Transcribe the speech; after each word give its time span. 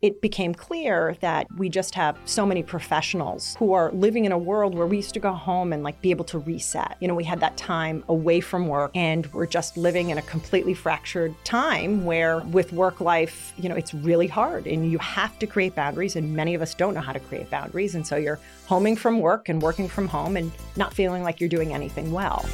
it 0.00 0.20
became 0.20 0.54
clear 0.54 1.16
that 1.20 1.48
we 1.56 1.68
just 1.68 1.94
have 1.96 2.16
so 2.24 2.46
many 2.46 2.62
professionals 2.62 3.56
who 3.58 3.72
are 3.72 3.90
living 3.92 4.24
in 4.24 4.32
a 4.32 4.38
world 4.38 4.74
where 4.74 4.86
we 4.86 4.96
used 4.96 5.14
to 5.14 5.20
go 5.20 5.32
home 5.32 5.72
and 5.72 5.82
like 5.82 6.00
be 6.00 6.10
able 6.10 6.24
to 6.24 6.38
reset. 6.38 6.96
You 7.00 7.08
know, 7.08 7.14
we 7.14 7.24
had 7.24 7.40
that 7.40 7.56
time 7.56 8.04
away 8.08 8.40
from 8.40 8.68
work 8.68 8.92
and 8.94 9.26
we're 9.32 9.46
just 9.46 9.76
living 9.76 10.10
in 10.10 10.18
a 10.18 10.22
completely 10.22 10.72
fractured 10.72 11.34
time 11.44 12.04
where 12.04 12.38
with 12.40 12.72
work 12.72 13.00
life, 13.00 13.52
you 13.58 13.68
know, 13.68 13.74
it's 13.74 13.92
really 13.92 14.28
hard 14.28 14.68
and 14.68 14.90
you 14.90 14.98
have 14.98 15.36
to 15.40 15.46
create 15.46 15.74
boundaries 15.74 16.14
and 16.14 16.34
many 16.34 16.54
of 16.54 16.62
us 16.62 16.74
don't 16.74 16.94
know 16.94 17.00
how 17.00 17.12
to 17.12 17.20
create 17.20 17.50
boundaries 17.50 17.96
and 17.96 18.06
so 18.06 18.14
you're 18.16 18.38
homing 18.66 18.94
from 18.94 19.18
work 19.18 19.48
and 19.48 19.60
working 19.60 19.88
from 19.88 20.06
home 20.06 20.36
and 20.36 20.52
not 20.76 20.94
feeling 20.94 21.24
like 21.24 21.40
you're 21.40 21.48
doing 21.48 21.74
anything 21.74 22.12
well. 22.12 22.44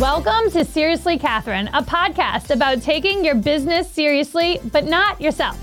Welcome 0.00 0.50
to 0.50 0.64
Seriously 0.64 1.20
Catherine, 1.20 1.68
a 1.68 1.80
podcast 1.80 2.50
about 2.50 2.82
taking 2.82 3.24
your 3.24 3.36
business 3.36 3.88
seriously, 3.88 4.58
but 4.72 4.86
not 4.86 5.20
yourself. 5.20 5.56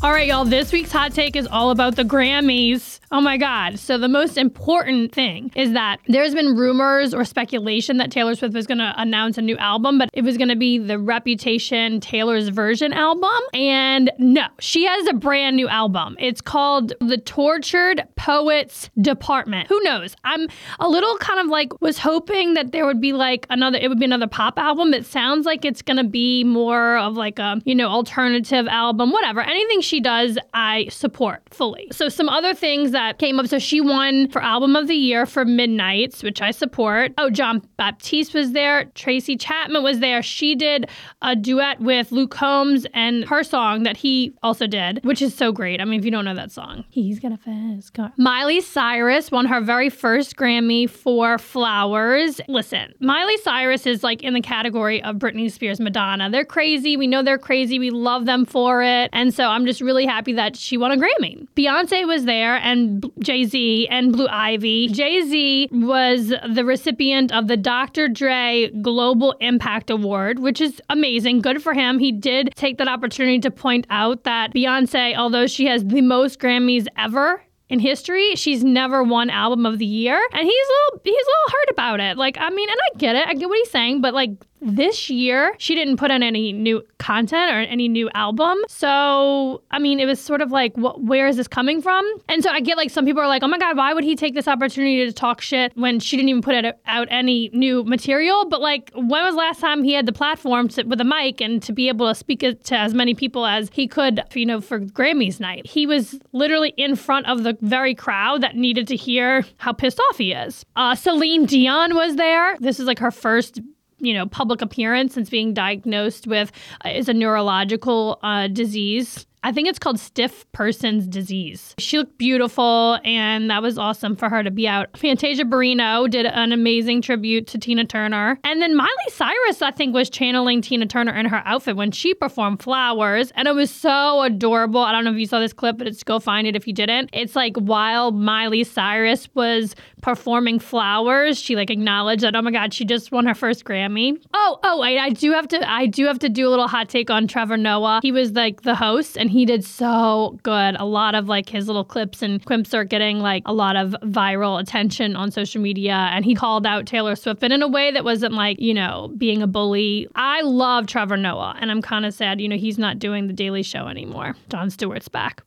All 0.00 0.12
right, 0.12 0.28
y'all, 0.28 0.44
this 0.44 0.70
week's 0.70 0.92
hot 0.92 1.12
take 1.12 1.34
is 1.34 1.48
all 1.48 1.72
about 1.72 1.96
the 1.96 2.04
Grammys. 2.04 3.00
Oh 3.10 3.20
my 3.22 3.38
God. 3.38 3.78
So, 3.78 3.96
the 3.96 4.08
most 4.08 4.36
important 4.36 5.14
thing 5.14 5.50
is 5.56 5.72
that 5.72 5.98
there's 6.08 6.34
been 6.34 6.54
rumors 6.54 7.14
or 7.14 7.24
speculation 7.24 7.96
that 7.98 8.10
Taylor 8.10 8.34
Swift 8.34 8.54
was 8.54 8.66
going 8.66 8.78
to 8.78 8.92
announce 8.96 9.38
a 9.38 9.42
new 9.42 9.56
album, 9.56 9.98
but 9.98 10.10
it 10.12 10.22
was 10.22 10.36
going 10.36 10.50
to 10.50 10.56
be 10.56 10.78
the 10.78 10.98
Reputation 10.98 12.00
Taylor's 12.00 12.48
Version 12.48 12.92
album. 12.92 13.30
And 13.54 14.10
no, 14.18 14.46
she 14.58 14.84
has 14.84 15.06
a 15.06 15.14
brand 15.14 15.56
new 15.56 15.68
album. 15.68 16.16
It's 16.18 16.42
called 16.42 16.92
The 17.00 17.16
Tortured 17.16 18.02
Poets 18.16 18.90
Department. 19.00 19.68
Who 19.68 19.80
knows? 19.84 20.14
I'm 20.24 20.46
a 20.78 20.88
little 20.88 21.16
kind 21.18 21.40
of 21.40 21.46
like 21.46 21.80
was 21.80 21.98
hoping 21.98 22.54
that 22.54 22.72
there 22.72 22.84
would 22.84 23.00
be 23.00 23.14
like 23.14 23.46
another, 23.48 23.78
it 23.80 23.88
would 23.88 23.98
be 23.98 24.04
another 24.04 24.26
pop 24.26 24.58
album. 24.58 24.92
It 24.92 25.06
sounds 25.06 25.46
like 25.46 25.64
it's 25.64 25.80
going 25.80 25.96
to 25.96 26.04
be 26.04 26.44
more 26.44 26.98
of 26.98 27.14
like 27.14 27.38
a, 27.38 27.62
you 27.64 27.74
know, 27.74 27.88
alternative 27.88 28.66
album, 28.68 29.12
whatever. 29.12 29.40
Anything 29.40 29.80
she 29.80 30.00
does, 30.00 30.36
I 30.52 30.88
support 30.90 31.42
fully. 31.50 31.88
So, 31.92 32.08
some 32.10 32.28
other 32.28 32.52
things 32.52 32.90
that 32.90 32.97
came 33.18 33.38
up. 33.40 33.46
So 33.46 33.58
she 33.58 33.80
won 33.80 34.28
for 34.30 34.42
Album 34.42 34.76
of 34.76 34.88
the 34.88 34.94
Year 34.94 35.26
for 35.26 35.44
Midnights, 35.44 36.22
which 36.22 36.40
I 36.42 36.50
support. 36.50 37.12
Oh, 37.18 37.30
Jon 37.30 37.62
Batiste 37.76 38.34
was 38.34 38.52
there. 38.52 38.84
Tracy 38.94 39.36
Chapman 39.36 39.82
was 39.82 40.00
there. 40.00 40.22
She 40.22 40.54
did 40.54 40.88
a 41.22 41.34
duet 41.34 41.80
with 41.80 42.12
Luke 42.12 42.30
Combs 42.30 42.86
and 42.94 43.24
her 43.24 43.42
song 43.42 43.82
that 43.84 43.96
he 43.96 44.34
also 44.42 44.66
did, 44.66 45.00
which 45.04 45.22
is 45.22 45.34
so 45.34 45.52
great. 45.52 45.80
I 45.80 45.84
mean, 45.84 45.98
if 45.98 46.04
you 46.04 46.10
don't 46.10 46.24
know 46.24 46.34
that 46.34 46.52
song, 46.52 46.84
he's 46.90 47.18
gonna 47.18 47.38
fast 47.38 47.94
car. 47.94 48.12
Miley 48.16 48.60
Cyrus 48.60 49.30
won 49.30 49.46
her 49.46 49.60
very 49.60 49.90
first 49.90 50.36
Grammy 50.36 50.88
for 50.88 51.38
Flowers. 51.38 52.40
Listen, 52.48 52.94
Miley 53.00 53.36
Cyrus 53.38 53.86
is 53.86 54.02
like 54.02 54.22
in 54.22 54.34
the 54.34 54.40
category 54.40 55.02
of 55.02 55.16
Britney 55.16 55.50
Spears, 55.50 55.80
Madonna. 55.80 56.30
They're 56.30 56.44
crazy. 56.44 56.96
We 56.96 57.06
know 57.06 57.22
they're 57.22 57.38
crazy. 57.38 57.78
We 57.78 57.90
love 57.90 58.26
them 58.26 58.44
for 58.44 58.82
it. 58.82 59.10
And 59.12 59.32
so 59.32 59.44
I'm 59.44 59.66
just 59.66 59.80
really 59.80 60.06
happy 60.06 60.32
that 60.34 60.56
she 60.56 60.76
won 60.76 60.92
a 60.92 60.96
Grammy. 60.96 61.46
Beyonce 61.56 62.06
was 62.06 62.24
there 62.24 62.56
and 62.56 62.87
Jay 63.20 63.44
Z 63.44 63.88
and 63.88 64.12
Blue 64.12 64.28
Ivy. 64.28 64.88
Jay 64.88 65.22
Z 65.22 65.68
was 65.72 66.32
the 66.48 66.64
recipient 66.64 67.32
of 67.32 67.48
the 67.48 67.56
Dr. 67.56 68.08
Dre 68.08 68.70
Global 68.82 69.32
Impact 69.40 69.90
Award, 69.90 70.38
which 70.38 70.60
is 70.60 70.80
amazing. 70.90 71.40
Good 71.40 71.62
for 71.62 71.74
him. 71.74 71.98
He 71.98 72.12
did 72.12 72.52
take 72.54 72.78
that 72.78 72.88
opportunity 72.88 73.40
to 73.40 73.50
point 73.50 73.86
out 73.90 74.24
that 74.24 74.54
Beyonce, 74.54 75.16
although 75.16 75.46
she 75.46 75.66
has 75.66 75.84
the 75.84 76.02
most 76.02 76.38
Grammys 76.38 76.86
ever, 76.96 77.42
in 77.68 77.80
history, 77.80 78.34
she's 78.34 78.64
never 78.64 79.02
won 79.02 79.28
album 79.28 79.66
of 79.66 79.78
the 79.78 79.84
year. 79.84 80.18
And 80.32 80.42
he's 80.42 80.66
a 80.66 80.72
little 80.72 81.00
he's 81.04 81.14
a 81.14 81.30
little 81.30 81.52
hurt 81.52 81.70
about 81.70 82.00
it. 82.00 82.16
Like, 82.16 82.38
I 82.40 82.48
mean, 82.50 82.68
and 82.68 82.78
I 82.78 82.98
get 82.98 83.16
it. 83.16 83.28
I 83.28 83.34
get 83.34 83.48
what 83.48 83.58
he's 83.58 83.70
saying, 83.70 84.00
but 84.00 84.14
like 84.14 84.30
this 84.60 85.10
year, 85.10 85.54
she 85.58 85.74
didn't 85.74 85.96
put 85.96 86.10
on 86.10 86.22
any 86.22 86.52
new 86.52 86.82
content 86.98 87.52
or 87.52 87.60
any 87.60 87.88
new 87.88 88.10
album. 88.14 88.58
So, 88.68 89.62
I 89.70 89.78
mean, 89.78 90.00
it 90.00 90.06
was 90.06 90.20
sort 90.20 90.40
of 90.40 90.50
like, 90.50 90.76
what, 90.76 91.00
where 91.02 91.26
is 91.26 91.36
this 91.36 91.48
coming 91.48 91.80
from? 91.80 92.04
And 92.28 92.42
so 92.42 92.50
I 92.50 92.60
get 92.60 92.76
like 92.76 92.90
some 92.90 93.04
people 93.04 93.22
are 93.22 93.28
like, 93.28 93.42
oh 93.42 93.48
my 93.48 93.58
God, 93.58 93.76
why 93.76 93.94
would 93.94 94.04
he 94.04 94.16
take 94.16 94.34
this 94.34 94.48
opportunity 94.48 95.04
to 95.06 95.12
talk 95.12 95.40
shit 95.40 95.72
when 95.76 96.00
she 96.00 96.16
didn't 96.16 96.28
even 96.28 96.42
put 96.42 96.64
out 96.86 97.08
any 97.10 97.50
new 97.52 97.84
material? 97.84 98.46
But 98.48 98.60
like, 98.60 98.90
when 98.94 99.24
was 99.24 99.34
last 99.34 99.60
time 99.60 99.82
he 99.82 99.92
had 99.92 100.06
the 100.06 100.12
platform 100.12 100.68
to, 100.68 100.82
with 100.84 101.00
a 101.00 101.04
mic 101.04 101.40
and 101.40 101.62
to 101.62 101.72
be 101.72 101.88
able 101.88 102.08
to 102.08 102.14
speak 102.14 102.40
to 102.40 102.76
as 102.76 102.94
many 102.94 103.14
people 103.14 103.46
as 103.46 103.70
he 103.72 103.86
could, 103.86 104.22
you 104.34 104.46
know, 104.46 104.60
for 104.60 104.80
Grammys 104.80 105.40
night? 105.40 105.66
He 105.66 105.86
was 105.86 106.18
literally 106.32 106.74
in 106.76 106.96
front 106.96 107.26
of 107.26 107.42
the 107.42 107.56
very 107.60 107.94
crowd 107.94 108.42
that 108.42 108.56
needed 108.56 108.88
to 108.88 108.96
hear 108.96 109.44
how 109.58 109.72
pissed 109.72 110.00
off 110.10 110.18
he 110.18 110.32
is. 110.32 110.64
Uh, 110.76 110.94
Celine 110.94 111.46
Dion 111.46 111.94
was 111.94 112.16
there. 112.16 112.56
This 112.58 112.80
is 112.80 112.86
like 112.86 112.98
her 112.98 113.10
first 113.10 113.60
you 113.98 114.14
know 114.14 114.26
public 114.26 114.62
appearance 114.62 115.14
since 115.14 115.30
being 115.30 115.54
diagnosed 115.54 116.26
with 116.26 116.52
uh, 116.84 116.90
is 116.90 117.08
a 117.08 117.14
neurological 117.14 118.18
uh, 118.22 118.48
disease 118.48 119.26
I 119.42 119.52
think 119.52 119.68
it's 119.68 119.78
called 119.78 120.00
stiff 120.00 120.50
person's 120.52 121.06
disease. 121.06 121.74
She 121.78 121.98
looked 121.98 122.18
beautiful, 122.18 122.98
and 123.04 123.50
that 123.50 123.62
was 123.62 123.78
awesome 123.78 124.16
for 124.16 124.28
her 124.28 124.42
to 124.42 124.50
be 124.50 124.66
out. 124.66 124.96
Fantasia 124.96 125.44
Barrino 125.44 126.10
did 126.10 126.26
an 126.26 126.52
amazing 126.52 127.02
tribute 127.02 127.46
to 127.48 127.58
Tina 127.58 127.84
Turner. 127.84 128.38
And 128.44 128.60
then 128.60 128.76
Miley 128.76 128.88
Cyrus, 129.08 129.62
I 129.62 129.70
think, 129.70 129.94
was 129.94 130.10
channeling 130.10 130.60
Tina 130.60 130.86
Turner 130.86 131.14
in 131.14 131.26
her 131.26 131.42
outfit 131.44 131.76
when 131.76 131.92
she 131.92 132.14
performed 132.14 132.62
Flowers, 132.62 133.32
and 133.36 133.46
it 133.46 133.54
was 133.54 133.70
so 133.70 134.22
adorable. 134.22 134.80
I 134.80 134.92
don't 134.92 135.04
know 135.04 135.12
if 135.12 135.18
you 135.18 135.26
saw 135.26 135.40
this 135.40 135.52
clip, 135.52 135.78
but 135.78 135.86
it's 135.86 136.02
go 136.02 136.18
find 136.18 136.46
it 136.46 136.56
if 136.56 136.66
you 136.66 136.72
didn't. 136.72 137.10
It's 137.12 137.36
like 137.36 137.56
while 137.56 138.10
Miley 138.10 138.64
Cyrus 138.64 139.28
was 139.34 139.74
performing 140.02 140.58
Flowers, 140.58 141.38
she 141.38 141.56
like 141.56 141.70
acknowledged 141.70 142.22
that, 142.22 142.34
oh 142.34 142.42
my 142.42 142.50
God, 142.50 142.74
she 142.74 142.84
just 142.84 143.12
won 143.12 143.26
her 143.26 143.34
first 143.34 143.64
Grammy. 143.64 144.20
Oh, 144.34 144.58
oh, 144.62 144.80
wait, 144.80 144.98
I 144.98 145.10
do 145.10 145.32
have 145.32 145.48
to, 145.48 145.70
I 145.70 145.86
do 145.86 146.06
have 146.06 146.18
to 146.20 146.28
do 146.28 146.48
a 146.48 146.50
little 146.50 146.68
hot 146.68 146.88
take 146.88 147.10
on 147.10 147.26
Trevor 147.26 147.56
Noah. 147.56 148.00
He 148.02 148.12
was 148.12 148.32
like 148.32 148.62
the 148.62 148.74
host, 148.74 149.16
and 149.16 149.27
and 149.28 149.36
he 149.36 149.44
did 149.44 149.62
so 149.62 150.38
good. 150.42 150.74
A 150.78 150.86
lot 150.86 151.14
of 151.14 151.28
like 151.28 151.50
his 151.50 151.66
little 151.66 151.84
clips 151.84 152.22
and 152.22 152.42
quimps 152.42 152.72
are 152.72 152.82
getting 152.82 153.18
like 153.18 153.42
a 153.44 153.52
lot 153.52 153.76
of 153.76 153.94
viral 154.04 154.58
attention 154.58 155.16
on 155.16 155.30
social 155.30 155.60
media. 155.60 156.08
And 156.12 156.24
he 156.24 156.34
called 156.34 156.64
out 156.64 156.86
Taylor 156.86 157.14
Swift, 157.14 157.38
but 157.38 157.52
in 157.52 157.60
a 157.60 157.68
way 157.68 157.90
that 157.90 158.04
wasn't 158.04 158.32
like, 158.32 158.58
you 158.58 158.72
know, 158.72 159.12
being 159.18 159.42
a 159.42 159.46
bully. 159.46 160.08
I 160.14 160.40
love 160.40 160.86
Trevor 160.86 161.18
Noah, 161.18 161.56
and 161.60 161.70
I'm 161.70 161.82
kind 161.82 162.06
of 162.06 162.14
sad, 162.14 162.40
you 162.40 162.48
know, 162.48 162.56
he's 162.56 162.78
not 162.78 162.98
doing 162.98 163.26
the 163.26 163.34
Daily 163.34 163.62
Show 163.62 163.86
anymore. 163.86 164.34
Jon 164.48 164.70
Stewart's 164.70 165.08
back. 165.08 165.42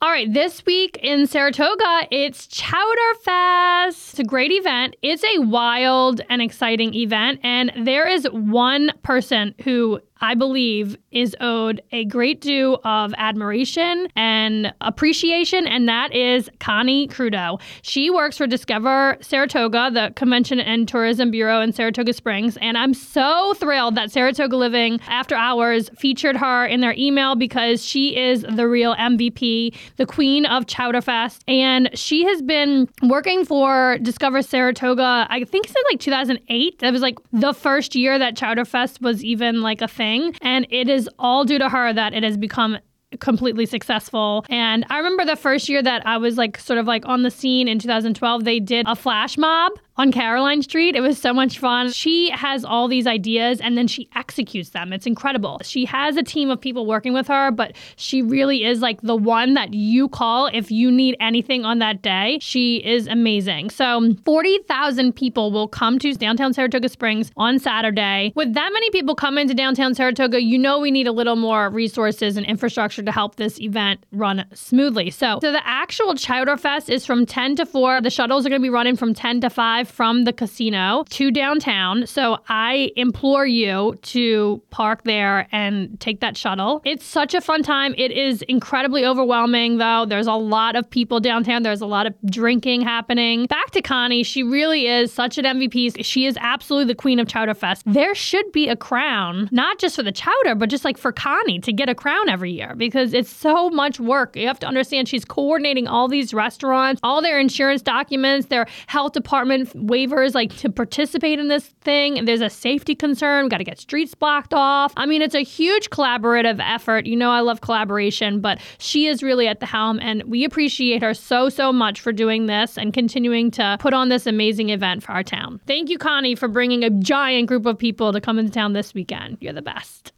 All 0.00 0.10
right, 0.10 0.32
this 0.32 0.64
week 0.64 0.96
in 1.02 1.26
Saratoga, 1.26 2.06
it's 2.12 2.46
Chowder 2.46 3.14
Fest. 3.24 4.10
It's 4.10 4.18
a 4.20 4.24
great 4.24 4.52
event. 4.52 4.94
It's 5.02 5.24
a 5.24 5.40
wild 5.40 6.20
and 6.30 6.40
exciting 6.40 6.94
event, 6.94 7.40
and 7.42 7.72
there 7.84 8.06
is 8.06 8.24
one 8.30 8.92
person 9.02 9.56
who 9.64 9.98
I 10.20 10.34
believe, 10.34 10.96
is 11.10 11.36
owed 11.40 11.80
a 11.92 12.04
great 12.06 12.40
due 12.40 12.76
of 12.84 13.14
admiration 13.16 14.08
and 14.16 14.72
appreciation, 14.80 15.66
and 15.66 15.88
that 15.88 16.14
is 16.14 16.50
Connie 16.60 17.08
Crudo. 17.08 17.60
She 17.82 18.10
works 18.10 18.36
for 18.36 18.46
Discover 18.46 19.18
Saratoga, 19.20 19.90
the 19.92 20.12
Convention 20.16 20.60
and 20.60 20.88
Tourism 20.88 21.30
Bureau 21.30 21.60
in 21.60 21.72
Saratoga 21.72 22.12
Springs, 22.12 22.56
and 22.58 22.76
I'm 22.76 22.94
so 22.94 23.54
thrilled 23.54 23.94
that 23.94 24.10
Saratoga 24.10 24.56
Living 24.56 25.00
After 25.06 25.34
Hours 25.34 25.88
featured 25.98 26.36
her 26.36 26.66
in 26.66 26.80
their 26.80 26.94
email 26.98 27.36
because 27.36 27.84
she 27.84 28.16
is 28.16 28.42
the 28.42 28.66
real 28.68 28.94
MVP, 28.96 29.74
the 29.96 30.06
queen 30.06 30.46
of 30.46 30.66
Chowderfest, 30.66 31.40
and 31.46 31.90
she 31.94 32.24
has 32.24 32.42
been 32.42 32.88
working 33.02 33.44
for 33.44 33.98
Discover 34.02 34.42
Saratoga, 34.42 35.26
I 35.30 35.44
think 35.44 35.66
since 35.66 35.84
like 35.90 36.00
2008. 36.00 36.80
That 36.80 36.92
was 36.92 37.02
like 37.02 37.18
the 37.32 37.52
first 37.52 37.94
year 37.94 38.18
that 38.18 38.36
Chowderfest 38.36 39.00
was 39.00 39.24
even 39.24 39.62
like 39.62 39.80
a 39.80 39.88
thing 39.88 40.07
thing. 40.08 40.34
And 40.40 40.66
it 40.70 40.88
is 40.88 41.08
all 41.18 41.44
due 41.44 41.58
to 41.58 41.68
her 41.68 41.92
that 41.92 42.14
it 42.14 42.22
has 42.22 42.36
become 42.36 42.78
completely 43.20 43.66
successful. 43.66 44.44
And 44.50 44.84
I 44.90 44.98
remember 44.98 45.24
the 45.24 45.36
first 45.36 45.68
year 45.68 45.82
that 45.82 46.06
I 46.06 46.18
was 46.18 46.36
like 46.36 46.58
sort 46.58 46.78
of 46.78 46.86
like 46.86 47.06
on 47.06 47.22
the 47.22 47.30
scene 47.30 47.68
in 47.68 47.78
2012, 47.78 48.44
they 48.44 48.60
did 48.60 48.86
a 48.86 48.94
flash 48.94 49.38
mob 49.38 49.72
on 49.98 50.12
Caroline 50.12 50.62
Street. 50.62 50.94
It 50.94 51.00
was 51.00 51.18
so 51.18 51.34
much 51.34 51.58
fun. 51.58 51.90
She 51.92 52.30
has 52.30 52.64
all 52.64 52.86
these 52.86 53.06
ideas 53.06 53.60
and 53.60 53.76
then 53.76 53.88
she 53.88 54.08
executes 54.14 54.70
them. 54.70 54.92
It's 54.92 55.06
incredible. 55.06 55.60
She 55.64 55.84
has 55.86 56.16
a 56.16 56.22
team 56.22 56.50
of 56.50 56.60
people 56.60 56.86
working 56.86 57.12
with 57.12 57.26
her, 57.26 57.50
but 57.50 57.72
she 57.96 58.22
really 58.22 58.64
is 58.64 58.80
like 58.80 59.00
the 59.02 59.16
one 59.16 59.54
that 59.54 59.74
you 59.74 60.08
call 60.08 60.46
if 60.46 60.70
you 60.70 60.90
need 60.90 61.16
anything 61.20 61.64
on 61.64 61.80
that 61.80 62.00
day. 62.00 62.38
She 62.40 62.76
is 62.76 63.08
amazing. 63.08 63.70
So 63.70 64.14
40,000 64.24 65.14
people 65.14 65.50
will 65.50 65.68
come 65.68 65.98
to 65.98 66.14
downtown 66.14 66.54
Saratoga 66.54 66.88
Springs 66.88 67.32
on 67.36 67.58
Saturday. 67.58 68.32
With 68.36 68.54
that 68.54 68.70
many 68.72 68.90
people 68.90 69.16
coming 69.16 69.48
to 69.48 69.54
downtown 69.54 69.94
Saratoga, 69.94 70.40
you 70.40 70.58
know 70.58 70.78
we 70.78 70.92
need 70.92 71.08
a 71.08 71.12
little 71.12 71.36
more 71.36 71.70
resources 71.70 72.36
and 72.36 72.46
infrastructure 72.46 73.02
to 73.02 73.10
help 73.10 73.34
this 73.36 73.60
event 73.60 74.04
run 74.12 74.44
smoothly. 74.54 75.10
So, 75.10 75.40
so 75.42 75.50
the 75.50 75.66
actual 75.66 76.14
Chowder 76.14 76.56
Fest 76.56 76.88
is 76.88 77.04
from 77.04 77.26
10 77.26 77.56
to 77.56 77.66
4. 77.66 78.00
The 78.00 78.10
shuttles 78.10 78.46
are 78.46 78.48
going 78.48 78.60
to 78.60 78.64
be 78.64 78.70
running 78.70 78.94
from 78.94 79.12
10 79.12 79.40
to 79.40 79.50
5 79.50 79.87
drive 79.88 79.94
from 79.94 80.24
the 80.24 80.32
casino 80.32 81.04
to 81.10 81.30
downtown. 81.30 82.06
So 82.06 82.38
I 82.48 82.90
implore 82.96 83.46
you 83.46 83.98
to 84.02 84.62
park 84.70 85.04
there 85.04 85.48
and 85.52 85.98
take 86.00 86.20
that 86.20 86.36
shuttle. 86.36 86.80
It's 86.84 87.04
such 87.04 87.34
a 87.34 87.40
fun 87.40 87.62
time. 87.62 87.94
It 87.96 88.12
is 88.12 88.42
incredibly 88.42 89.04
overwhelming, 89.04 89.78
though. 89.78 90.06
There's 90.06 90.26
a 90.26 90.34
lot 90.34 90.76
of 90.76 90.88
people 90.88 91.20
downtown, 91.20 91.62
there's 91.62 91.80
a 91.80 91.86
lot 91.86 92.06
of 92.06 92.14
drinking 92.26 92.82
happening. 92.82 93.46
Back 93.46 93.70
to 93.72 93.82
Connie, 93.82 94.22
she 94.22 94.42
really 94.42 94.86
is 94.86 95.12
such 95.12 95.38
an 95.38 95.44
MVP. 95.44 96.04
She 96.04 96.26
is 96.26 96.36
absolutely 96.40 96.92
the 96.92 96.94
queen 96.94 97.18
of 97.18 97.28
Chowder 97.28 97.54
Fest. 97.54 97.82
There 97.86 98.14
should 98.14 98.50
be 98.52 98.68
a 98.68 98.76
crown, 98.76 99.48
not 99.52 99.78
just 99.78 99.96
for 99.96 100.02
the 100.02 100.12
chowder, 100.12 100.54
but 100.54 100.68
just 100.68 100.84
like 100.84 100.98
for 100.98 101.12
Connie 101.12 101.58
to 101.60 101.72
get 101.72 101.88
a 101.88 101.94
crown 101.94 102.28
every 102.28 102.52
year 102.52 102.74
because 102.76 103.14
it's 103.14 103.30
so 103.30 103.70
much 103.70 104.00
work. 104.00 104.36
You 104.36 104.46
have 104.46 104.58
to 104.60 104.66
understand 104.66 105.08
she's 105.08 105.24
coordinating 105.24 105.86
all 105.86 106.08
these 106.08 106.34
restaurants, 106.34 107.00
all 107.02 107.22
their 107.22 107.38
insurance 107.38 107.82
documents, 107.82 108.48
their 108.48 108.66
health 108.86 109.12
department 109.12 109.68
waivers, 109.86 110.34
like 110.34 110.56
to 110.58 110.70
participate 110.70 111.38
in 111.38 111.48
this 111.48 111.66
thing. 111.80 112.24
There's 112.24 112.40
a 112.40 112.50
safety 112.50 112.94
concern, 112.94 113.48
got 113.48 113.58
to 113.58 113.64
get 113.64 113.78
streets 113.78 114.14
blocked 114.14 114.54
off. 114.54 114.92
I 114.96 115.06
mean, 115.06 115.22
it's 115.22 115.34
a 115.34 115.44
huge 115.44 115.90
collaborative 115.90 116.60
effort. 116.60 117.06
You 117.06 117.16
know, 117.16 117.30
I 117.30 117.40
love 117.40 117.60
collaboration, 117.60 118.40
but 118.40 118.58
she 118.78 119.06
is 119.06 119.22
really 119.22 119.48
at 119.48 119.60
the 119.60 119.66
helm, 119.66 119.98
and 120.00 120.22
we 120.24 120.44
appreciate 120.44 121.02
her 121.02 121.14
so, 121.14 121.48
so 121.48 121.72
much 121.72 122.00
for 122.00 122.12
doing 122.12 122.46
this 122.46 122.76
and 122.76 122.92
continuing 122.92 123.50
to 123.52 123.76
put 123.80 123.94
on 123.94 124.08
this 124.08 124.26
amazing 124.26 124.70
event 124.70 125.02
for 125.02 125.12
our 125.12 125.22
town. 125.22 125.60
Thank 125.66 125.90
you, 125.90 125.98
Connie, 125.98 126.34
for 126.34 126.48
bringing 126.48 126.84
a 126.84 126.90
giant 126.90 127.48
group 127.48 127.66
of 127.66 127.78
people 127.78 128.12
to 128.12 128.20
come 128.20 128.38
into 128.38 128.52
town 128.52 128.72
this 128.72 128.94
weekend. 128.94 129.38
You're 129.40 129.52
the 129.52 129.62
best. 129.62 130.12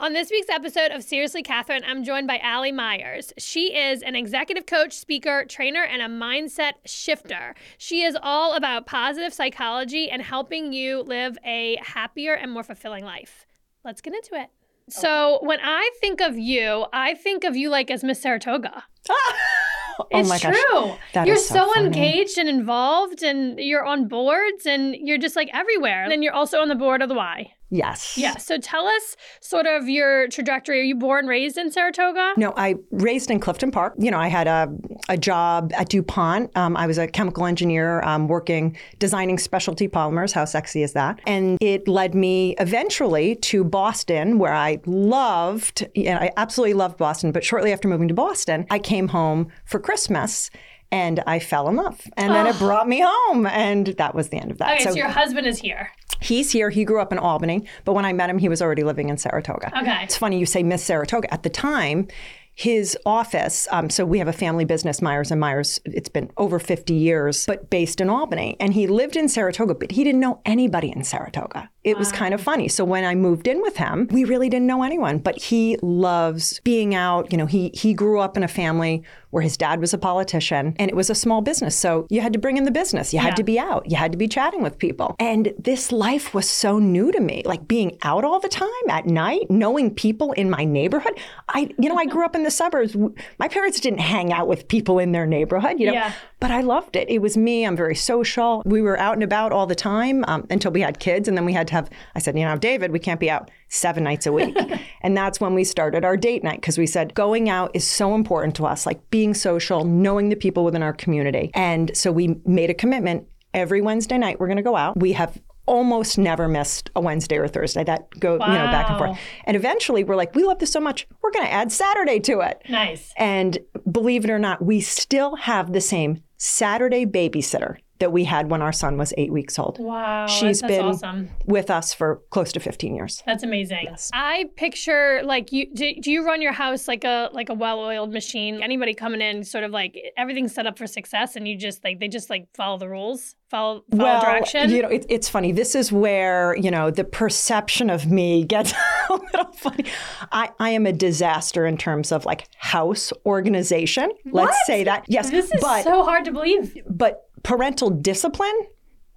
On 0.00 0.12
this 0.12 0.30
week's 0.30 0.48
episode 0.48 0.92
of 0.92 1.02
Seriously 1.02 1.42
Catherine, 1.42 1.82
I'm 1.84 2.04
joined 2.04 2.28
by 2.28 2.38
Ally 2.38 2.70
Meyers. 2.70 3.32
She 3.36 3.76
is 3.76 4.00
an 4.02 4.14
executive 4.14 4.64
coach, 4.64 4.92
speaker, 4.92 5.44
trainer, 5.44 5.82
and 5.82 6.00
a 6.00 6.06
mindset 6.06 6.74
shifter. 6.86 7.56
She 7.78 8.02
is 8.02 8.16
all 8.22 8.54
about 8.54 8.86
positive 8.86 9.34
psychology 9.34 10.08
and 10.08 10.22
helping 10.22 10.72
you 10.72 11.02
live 11.02 11.36
a 11.44 11.78
happier 11.82 12.34
and 12.34 12.52
more 12.52 12.62
fulfilling 12.62 13.04
life. 13.04 13.44
Let's 13.84 14.00
get 14.00 14.14
into 14.14 14.40
it. 14.40 14.50
So, 14.88 15.40
when 15.42 15.58
I 15.60 15.90
think 16.00 16.20
of 16.20 16.38
you, 16.38 16.86
I 16.92 17.14
think 17.14 17.42
of 17.42 17.56
you 17.56 17.68
like 17.68 17.90
as 17.90 18.04
Miss 18.04 18.22
Saratoga. 18.22 18.84
oh 19.10 20.06
it's 20.12 20.28
my 20.28 20.38
true. 20.38 20.94
you're 21.26 21.34
so 21.34 21.72
so, 21.74 21.76
engaged 21.76 22.38
and 22.38 22.48
involved, 22.48 23.24
and 23.24 23.58
you're 23.58 23.84
on 23.84 24.06
boards, 24.06 24.64
and 24.64 24.94
you're 24.94 25.18
just 25.18 25.34
like 25.34 25.50
everywhere. 25.52 26.04
And 26.04 26.12
then 26.12 26.22
you're 26.22 26.32
also 26.32 26.60
on 26.60 26.68
the 26.68 26.76
board 26.76 27.02
of 27.02 27.08
the 27.08 27.16
Y. 27.16 27.52
Yes. 27.70 28.16
Yeah. 28.16 28.38
So 28.38 28.58
tell 28.58 28.86
us 28.86 29.16
sort 29.40 29.66
of 29.66 29.88
your 29.88 30.28
trajectory. 30.28 30.80
Are 30.80 30.84
you 30.84 30.94
born, 30.94 31.26
raised 31.26 31.58
in 31.58 31.70
Saratoga? 31.70 32.32
No, 32.36 32.54
I 32.56 32.76
raised 32.90 33.30
in 33.30 33.40
Clifton 33.40 33.70
Park. 33.70 33.94
You 33.98 34.10
know, 34.10 34.18
I 34.18 34.28
had 34.28 34.46
a, 34.46 34.68
a 35.08 35.18
job 35.18 35.72
at 35.74 35.90
DuPont. 35.90 36.56
Um, 36.56 36.76
I 36.76 36.86
was 36.86 36.96
a 36.96 37.06
chemical 37.06 37.44
engineer 37.44 38.02
um, 38.02 38.26
working, 38.26 38.76
designing 38.98 39.38
specialty 39.38 39.86
polymers. 39.86 40.32
How 40.32 40.46
sexy 40.46 40.82
is 40.82 40.94
that? 40.94 41.20
And 41.26 41.58
it 41.60 41.86
led 41.86 42.14
me 42.14 42.54
eventually 42.58 43.36
to 43.36 43.64
Boston, 43.64 44.38
where 44.38 44.54
I 44.54 44.80
loved, 44.86 45.86
and 45.94 46.18
I 46.18 46.32
absolutely 46.38 46.74
loved 46.74 46.96
Boston. 46.96 47.32
But 47.32 47.44
shortly 47.44 47.72
after 47.72 47.86
moving 47.86 48.08
to 48.08 48.14
Boston, 48.14 48.66
I 48.70 48.78
came 48.78 49.08
home 49.08 49.48
for 49.66 49.78
Christmas. 49.78 50.50
And 50.90 51.22
I 51.26 51.38
fell 51.38 51.68
in 51.68 51.76
love. 51.76 52.00
And 52.16 52.34
then 52.34 52.46
it 52.46 52.58
brought 52.58 52.88
me 52.88 53.02
home. 53.04 53.46
And 53.46 53.88
that 53.98 54.14
was 54.14 54.30
the 54.30 54.38
end 54.38 54.50
of 54.50 54.58
that. 54.58 54.74
Okay, 54.74 54.84
so, 54.84 54.94
your 54.94 55.08
husband 55.08 55.46
is 55.46 55.58
here. 55.58 55.90
He's 56.20 56.50
here. 56.50 56.70
He 56.70 56.84
grew 56.84 57.00
up 57.00 57.12
in 57.12 57.18
Albany, 57.18 57.64
but 57.84 57.92
when 57.92 58.04
I 58.04 58.12
met 58.12 58.28
him, 58.28 58.38
he 58.38 58.48
was 58.48 58.60
already 58.60 58.82
living 58.82 59.08
in 59.08 59.18
Saratoga. 59.18 59.70
Okay. 59.80 60.02
It's 60.02 60.16
funny 60.16 60.38
you 60.38 60.46
say 60.46 60.62
Miss 60.62 60.82
Saratoga. 60.82 61.32
At 61.32 61.42
the 61.42 61.50
time, 61.50 62.08
his 62.54 62.98
office, 63.06 63.68
um, 63.70 63.88
so 63.88 64.04
we 64.04 64.18
have 64.18 64.26
a 64.26 64.32
family 64.32 64.64
business, 64.64 65.00
Meyers 65.00 65.30
and 65.30 65.40
Meyers. 65.40 65.78
It's 65.84 66.08
been 66.08 66.28
over 66.36 66.58
50 66.58 66.92
years, 66.92 67.46
but 67.46 67.70
based 67.70 68.00
in 68.00 68.10
Albany. 68.10 68.56
And 68.58 68.74
he 68.74 68.88
lived 68.88 69.14
in 69.14 69.28
Saratoga, 69.28 69.76
but 69.76 69.92
he 69.92 70.02
didn't 70.02 70.20
know 70.20 70.40
anybody 70.44 70.90
in 70.90 71.04
Saratoga. 71.04 71.70
It 71.88 71.98
was 71.98 72.12
kind 72.12 72.34
of 72.34 72.40
funny. 72.40 72.68
So 72.68 72.84
when 72.84 73.04
I 73.04 73.14
moved 73.14 73.46
in 73.48 73.60
with 73.62 73.76
him, 73.76 74.08
we 74.10 74.24
really 74.24 74.48
didn't 74.48 74.66
know 74.66 74.82
anyone, 74.82 75.18
but 75.18 75.40
he 75.40 75.76
loves 75.82 76.60
being 76.64 76.94
out. 76.94 77.30
You 77.32 77.38
know, 77.38 77.46
he 77.46 77.70
he 77.74 77.94
grew 77.94 78.20
up 78.20 78.36
in 78.36 78.42
a 78.42 78.48
family 78.48 79.02
where 79.30 79.42
his 79.42 79.58
dad 79.58 79.78
was 79.78 79.92
a 79.92 79.98
politician 79.98 80.74
and 80.78 80.90
it 80.90 80.94
was 80.94 81.10
a 81.10 81.14
small 81.14 81.42
business. 81.42 81.76
So 81.76 82.06
you 82.08 82.22
had 82.22 82.32
to 82.32 82.38
bring 82.38 82.56
in 82.56 82.64
the 82.64 82.70
business. 82.70 83.12
You 83.12 83.18
had 83.20 83.32
Yeah. 83.32 83.34
to 83.34 83.44
be 83.44 83.58
out. 83.58 83.82
You 83.90 83.96
had 83.96 84.10
to 84.12 84.16
be 84.18 84.26
chatting 84.26 84.62
with 84.62 84.78
people. 84.78 85.14
And 85.18 85.52
this 85.58 85.92
life 85.92 86.32
was 86.32 86.48
so 86.48 86.78
new 86.78 87.12
to 87.12 87.20
me, 87.20 87.42
like 87.44 87.68
being 87.68 87.98
out 88.02 88.24
all 88.24 88.40
the 88.40 88.48
time 88.48 88.86
at 88.88 89.04
night, 89.06 89.50
knowing 89.50 89.94
people 89.94 90.32
in 90.32 90.48
my 90.48 90.64
neighborhood. 90.64 91.12
I, 91.50 91.68
you 91.78 91.90
know, 91.90 91.96
I 91.96 92.06
grew 92.06 92.24
up 92.24 92.34
in 92.34 92.42
the 92.42 92.50
suburbs. 92.50 92.96
My 93.38 93.48
parents 93.48 93.80
didn't 93.80 94.00
hang 94.00 94.32
out 94.32 94.48
with 94.48 94.66
people 94.66 94.98
in 94.98 95.12
their 95.12 95.26
neighborhood, 95.26 95.78
you 95.78 95.86
know, 95.88 95.92
Yeah. 95.92 96.12
but 96.40 96.50
I 96.50 96.62
loved 96.62 96.96
it. 96.96 97.10
It 97.10 97.20
was 97.20 97.36
me. 97.36 97.64
I'm 97.66 97.76
very 97.76 97.94
social. 97.96 98.62
We 98.64 98.80
were 98.80 98.98
out 98.98 99.12
and 99.14 99.22
about 99.22 99.52
all 99.52 99.66
the 99.66 99.74
time 99.74 100.24
um, 100.26 100.46
until 100.48 100.70
we 100.72 100.80
had 100.80 101.00
kids. 101.00 101.28
And 101.28 101.36
then 101.36 101.44
we 101.44 101.52
had 101.52 101.68
to 101.68 101.74
have, 101.78 101.90
I 102.14 102.18
said, 102.18 102.38
you 102.38 102.44
know, 102.44 102.56
David, 102.56 102.92
we 102.92 102.98
can't 102.98 103.20
be 103.20 103.30
out 103.30 103.50
seven 103.68 104.04
nights 104.04 104.26
a 104.26 104.32
week. 104.32 104.56
and 105.02 105.16
that's 105.16 105.40
when 105.40 105.54
we 105.54 105.64
started 105.64 106.04
our 106.04 106.16
date 106.16 106.44
night 106.44 106.60
because 106.60 106.78
we 106.78 106.86
said 106.86 107.14
going 107.14 107.48
out 107.48 107.70
is 107.74 107.86
so 107.86 108.14
important 108.14 108.54
to 108.56 108.66
us, 108.66 108.86
like 108.86 109.10
being 109.10 109.34
social, 109.34 109.84
knowing 109.84 110.28
the 110.28 110.36
people 110.36 110.64
within 110.64 110.82
our 110.82 110.92
community. 110.92 111.50
And 111.54 111.96
so 111.96 112.12
we 112.12 112.36
made 112.44 112.70
a 112.70 112.74
commitment 112.74 113.26
every 113.54 113.80
Wednesday 113.80 114.18
night, 114.18 114.38
we're 114.38 114.46
going 114.46 114.58
to 114.58 114.62
go 114.62 114.76
out. 114.76 114.98
We 114.98 115.12
have 115.12 115.40
almost 115.66 116.16
never 116.16 116.48
missed 116.48 116.90
a 116.96 117.00
Wednesday 117.00 117.36
or 117.36 117.46
Thursday 117.46 117.84
that 117.84 118.08
go, 118.18 118.32
you 118.32 118.38
know, 118.38 118.66
back 118.70 118.88
and 118.88 118.98
forth. 118.98 119.18
And 119.44 119.56
eventually 119.56 120.02
we're 120.02 120.16
like, 120.16 120.34
we 120.34 120.42
love 120.42 120.58
this 120.58 120.72
so 120.72 120.80
much, 120.80 121.06
we're 121.20 121.30
going 121.30 121.44
to 121.44 121.52
add 121.52 121.70
Saturday 121.70 122.20
to 122.20 122.40
it. 122.40 122.62
Nice. 122.68 123.12
And 123.16 123.58
believe 123.90 124.24
it 124.24 124.30
or 124.30 124.38
not, 124.38 124.62
we 124.62 124.80
still 124.80 125.36
have 125.36 125.72
the 125.72 125.80
same 125.82 126.22
Saturday 126.38 127.04
babysitter 127.04 127.76
that 127.98 128.12
we 128.12 128.24
had 128.24 128.50
when 128.50 128.62
our 128.62 128.72
son 128.72 128.96
was 128.96 129.12
eight 129.16 129.32
weeks 129.32 129.58
old. 129.58 129.78
Wow. 129.78 130.26
She's 130.26 130.62
been 130.62 130.84
awesome. 130.84 131.30
with 131.46 131.70
us 131.70 131.92
for 131.92 132.22
close 132.30 132.52
to 132.52 132.60
15 132.60 132.94
years. 132.94 133.22
That's 133.26 133.42
amazing. 133.42 133.88
I 134.12 134.46
picture 134.56 135.20
like 135.24 135.52
you 135.52 135.72
do, 135.72 135.94
do 136.00 136.10
you 136.10 136.24
run 136.24 136.40
your 136.40 136.52
house 136.52 136.86
like 136.86 137.04
a 137.04 137.30
like 137.32 137.48
a 137.48 137.54
well-oiled 137.54 138.12
machine? 138.12 138.62
Anybody 138.62 138.94
coming 138.94 139.20
in 139.20 139.44
sort 139.44 139.64
of 139.64 139.72
like 139.72 139.98
everything's 140.16 140.54
set 140.54 140.66
up 140.66 140.78
for 140.78 140.86
success 140.86 141.36
and 141.36 141.48
you 141.48 141.56
just 141.56 141.82
like 141.82 141.98
they 141.98 142.08
just 142.08 142.30
like 142.30 142.48
follow 142.54 142.78
the 142.78 142.88
rules, 142.88 143.34
follow 143.50 143.84
follow 143.90 144.02
well, 144.04 144.20
direction. 144.20 144.70
you 144.70 144.82
know, 144.82 144.88
it, 144.88 145.06
it's 145.08 145.28
funny. 145.28 145.52
This 145.52 145.74
is 145.74 145.90
where 145.90 146.56
you 146.56 146.70
know 146.70 146.90
the 146.90 147.04
perception 147.04 147.90
of 147.90 148.06
me 148.06 148.44
gets 148.44 148.72
a 149.10 149.12
little 149.12 149.52
funny. 149.52 149.84
I, 150.30 150.50
I 150.58 150.70
am 150.70 150.86
a 150.86 150.92
disaster 150.92 151.66
in 151.66 151.76
terms 151.76 152.12
of 152.12 152.24
like 152.24 152.48
house 152.56 153.12
organization. 153.26 154.10
Let's 154.30 154.56
say 154.66 154.84
that. 154.84 155.04
Yes, 155.08 155.30
this 155.30 155.50
is 155.52 155.60
but 155.60 155.82
so 155.82 156.04
hard 156.04 156.24
to 156.26 156.32
believe. 156.32 156.76
but 156.88 157.27
parental 157.42 157.90
discipline 157.90 158.58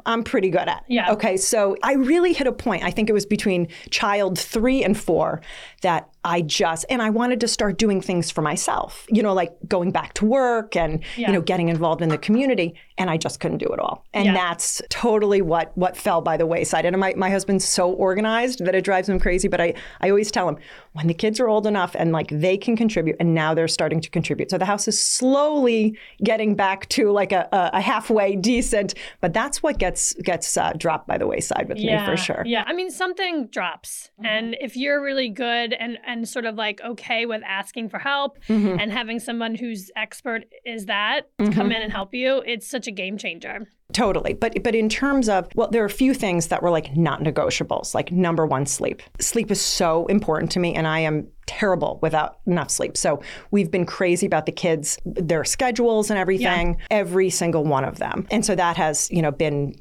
I'm 0.05 0.23
pretty 0.23 0.49
good 0.49 0.67
at. 0.67 0.83
Yeah. 0.87 1.11
Okay. 1.11 1.37
So 1.37 1.77
I 1.83 1.93
really 1.93 2.33
hit 2.33 2.47
a 2.47 2.51
point. 2.51 2.83
I 2.83 2.91
think 2.91 3.09
it 3.09 3.13
was 3.13 3.25
between 3.25 3.67
child 3.89 4.39
three 4.39 4.83
and 4.83 4.97
four 4.97 5.41
that 5.81 6.09
I 6.23 6.41
just, 6.41 6.85
and 6.89 7.01
I 7.01 7.09
wanted 7.09 7.39
to 7.39 7.47
start 7.47 7.77
doing 7.77 7.99
things 7.99 8.29
for 8.29 8.41
myself, 8.41 9.07
you 9.09 9.23
know, 9.23 9.33
like 9.33 9.53
going 9.67 9.91
back 9.91 10.13
to 10.15 10.25
work 10.25 10.75
and, 10.75 11.03
Yeah. 11.17 11.27
you 11.27 11.33
know, 11.33 11.41
getting 11.41 11.69
involved 11.69 12.01
in 12.01 12.09
the 12.09 12.17
community. 12.17 12.75
And 12.99 13.09
I 13.09 13.17
just 13.17 13.39
couldn't 13.39 13.57
do 13.57 13.65
it 13.67 13.79
all. 13.79 14.05
And 14.13 14.25
Yeah. 14.25 14.33
that's 14.33 14.81
totally 14.89 15.41
what, 15.41 15.75
what 15.75 15.97
fell 15.97 16.21
by 16.21 16.37
the 16.37 16.45
wayside. 16.45 16.85
And 16.85 16.95
my, 16.99 17.15
my 17.17 17.31
husband's 17.31 17.65
so 17.65 17.91
organized 17.91 18.63
that 18.65 18.75
it 18.75 18.83
drives 18.83 19.09
him 19.09 19.19
crazy. 19.19 19.47
But 19.47 19.61
I, 19.61 19.73
I 20.01 20.09
always 20.09 20.29
tell 20.29 20.47
him 20.47 20.57
when 20.93 21.07
the 21.07 21.13
kids 21.15 21.39
are 21.39 21.47
old 21.47 21.65
enough 21.65 21.95
and 21.97 22.11
like 22.11 22.27
they 22.29 22.55
can 22.57 22.75
contribute 22.75 23.15
and 23.19 23.33
now 23.33 23.55
they're 23.55 23.67
starting 23.67 23.99
to 24.01 24.09
contribute. 24.09 24.51
So 24.51 24.59
the 24.59 24.65
house 24.65 24.87
is 24.87 25.01
slowly 25.01 25.97
getting 26.23 26.53
back 26.55 26.87
to 26.89 27.11
like 27.11 27.31
a, 27.31 27.49
a, 27.51 27.81
halfway 27.81 28.35
decent, 28.35 28.93
but 29.21 29.33
that's 29.33 29.63
what 29.63 29.79
gets 29.79 30.13
gets 30.21 30.55
uh, 30.55 30.73
dropped 30.77 31.07
by 31.07 31.17
the 31.17 31.25
wayside 31.25 31.67
with 31.67 31.79
me 31.79 31.97
for 32.05 32.15
sure. 32.15 32.43
Yeah. 32.45 32.63
I 32.67 32.73
mean, 32.73 32.91
something 32.91 33.47
drops. 33.47 34.11
Mm-hmm. 34.19 34.25
And 34.27 34.57
if 34.59 34.77
you're 34.77 35.01
really 35.01 35.29
good 35.29 35.73
and, 35.73 35.97
and 36.11 36.27
sort 36.27 36.45
of 36.45 36.55
like 36.55 36.81
okay 36.81 37.25
with 37.25 37.41
asking 37.45 37.89
for 37.89 37.99
help 37.99 38.37
Mm-hmm. 38.47 38.79
and 38.79 38.91
having 38.91 39.19
someone 39.19 39.55
who's 39.55 39.91
expert 39.95 40.43
is 40.65 40.85
that 40.87 41.21
to 41.39 41.51
come 41.51 41.71
in 41.71 41.81
and 41.81 41.91
help 41.91 42.13
you, 42.13 42.43
it's 42.45 42.67
such 42.67 42.87
a 42.87 42.91
game 42.91 43.17
changer. 43.17 43.67
Totally. 43.93 44.33
But 44.33 44.63
but 44.63 44.73
in 44.75 44.89
terms 44.89 45.27
of 45.29 45.47
well, 45.55 45.69
there 45.69 45.81
are 45.83 45.85
a 45.85 45.89
few 45.89 46.13
things 46.13 46.47
that 46.47 46.61
were 46.63 46.69
like 46.69 46.95
not 46.95 47.21
negotiables. 47.21 47.93
Like 47.93 48.11
number 48.11 48.45
one, 48.45 48.65
sleep. 48.65 49.01
Sleep 49.19 49.51
is 49.51 49.59
so 49.61 50.05
important 50.07 50.51
to 50.53 50.59
me 50.59 50.73
and 50.75 50.87
I 50.87 50.99
am 50.99 51.27
terrible 51.45 51.99
without 52.01 52.39
enough 52.47 52.69
sleep. 52.69 52.95
So 52.95 53.21
we've 53.51 53.69
been 53.69 53.85
crazy 53.85 54.25
about 54.25 54.45
the 54.45 54.51
kids, 54.53 54.97
their 55.05 55.43
schedules 55.43 56.09
and 56.09 56.17
everything, 56.17 56.77
every 56.89 57.29
single 57.29 57.65
one 57.65 57.83
of 57.83 57.97
them. 57.97 58.27
And 58.31 58.45
so 58.45 58.55
that 58.55 58.77
has, 58.77 59.09
you 59.11 59.21
know, 59.21 59.31
been 59.31 59.75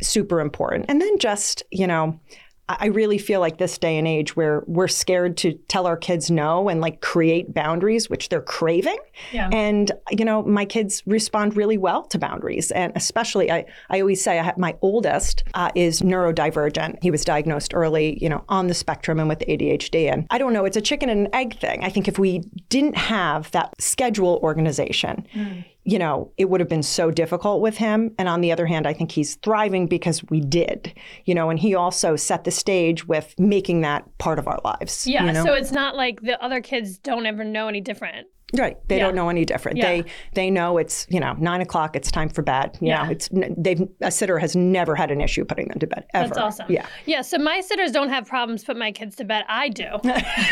super 0.00 0.40
important. 0.40 0.86
And 0.88 1.00
then 1.00 1.18
just, 1.18 1.62
you 1.72 1.86
know, 1.86 2.18
I 2.68 2.86
really 2.86 3.16
feel 3.16 3.40
like 3.40 3.56
this 3.58 3.78
day 3.78 3.96
and 3.96 4.06
age 4.06 4.36
where 4.36 4.62
we're 4.66 4.88
scared 4.88 5.38
to 5.38 5.54
tell 5.68 5.86
our 5.86 5.96
kids 5.96 6.30
no 6.30 6.68
and 6.68 6.80
like 6.80 7.00
create 7.00 7.54
boundaries, 7.54 8.10
which 8.10 8.28
they're 8.28 8.42
craving. 8.42 8.98
Yeah. 9.32 9.48
And, 9.52 9.90
you 10.10 10.24
know, 10.24 10.42
my 10.42 10.66
kids 10.66 11.02
respond 11.06 11.56
really 11.56 11.78
well 11.78 12.04
to 12.04 12.18
boundaries. 12.18 12.70
And 12.70 12.92
especially, 12.94 13.50
I, 13.50 13.64
I 13.88 14.00
always 14.00 14.22
say 14.22 14.38
I 14.38 14.42
have, 14.42 14.58
my 14.58 14.76
oldest 14.82 15.44
uh, 15.54 15.70
is 15.74 16.02
neurodivergent. 16.02 16.98
He 17.02 17.10
was 17.10 17.24
diagnosed 17.24 17.72
early, 17.72 18.18
you 18.22 18.28
know, 18.28 18.44
on 18.50 18.66
the 18.66 18.74
spectrum 18.74 19.18
and 19.18 19.28
with 19.28 19.40
ADHD. 19.40 20.12
And 20.12 20.26
I 20.30 20.36
don't 20.36 20.52
know, 20.52 20.66
it's 20.66 20.76
a 20.76 20.82
chicken 20.82 21.08
and 21.08 21.28
egg 21.32 21.58
thing. 21.58 21.82
I 21.84 21.88
think 21.88 22.06
if 22.06 22.18
we 22.18 22.40
didn't 22.68 22.96
have 22.96 23.50
that 23.52 23.80
schedule 23.80 24.40
organization, 24.42 25.26
you 25.88 25.98
know, 25.98 26.30
it 26.36 26.50
would 26.50 26.60
have 26.60 26.68
been 26.68 26.82
so 26.82 27.10
difficult 27.10 27.62
with 27.62 27.78
him. 27.78 28.14
And 28.18 28.28
on 28.28 28.42
the 28.42 28.52
other 28.52 28.66
hand, 28.66 28.86
I 28.86 28.92
think 28.92 29.10
he's 29.10 29.36
thriving 29.36 29.86
because 29.86 30.22
we 30.28 30.42
did, 30.42 30.92
you 31.24 31.34
know, 31.34 31.48
and 31.48 31.58
he 31.58 31.74
also 31.74 32.14
set 32.14 32.44
the 32.44 32.50
stage 32.50 33.08
with 33.08 33.34
making 33.38 33.80
that 33.80 34.04
part 34.18 34.38
of 34.38 34.46
our 34.46 34.60
lives. 34.66 35.06
Yeah. 35.06 35.24
you 35.24 35.32
know? 35.32 35.46
So 35.46 35.54
it's 35.54 35.72
not 35.72 35.96
like 35.96 36.20
the 36.20 36.38
other 36.44 36.60
kids 36.60 36.98
don't 36.98 37.24
ever 37.24 37.42
know 37.42 37.68
any 37.68 37.80
different. 37.80 38.26
Right. 38.56 38.76
They 38.88 38.96
Yeah. 38.96 39.04
don't 39.04 39.14
know 39.14 39.28
any 39.28 39.44
different. 39.44 39.76
Yeah. 39.76 39.88
They 39.88 40.04
they 40.34 40.50
know 40.50 40.78
it's, 40.78 41.06
you 41.10 41.20
know, 41.20 41.34
nine 41.38 41.60
o'clock, 41.60 41.94
it's 41.94 42.10
time 42.10 42.30
for 42.30 42.40
bed. 42.42 42.78
You 42.80 42.88
Yeah. 42.88 43.02
know, 43.04 43.10
it's 43.10 43.28
they've 43.32 43.82
a 44.00 44.10
sitter 44.10 44.38
has 44.38 44.56
never 44.56 44.94
had 44.96 45.10
an 45.10 45.20
issue 45.20 45.44
putting 45.44 45.68
them 45.68 45.78
to 45.80 45.86
bed. 45.86 46.06
Ever. 46.14 46.28
That's 46.28 46.38
awesome. 46.38 46.66
Yeah. 46.70 46.86
Yeah. 47.04 47.20
So 47.22 47.36
my 47.38 47.60
sitters 47.60 47.92
don't 47.92 48.08
have 48.08 48.26
problems 48.26 48.64
put 48.64 48.76
my 48.78 48.90
kids 48.90 49.16
to 49.16 49.24
bed. 49.24 49.44
I 49.48 49.68
do. 49.68 49.88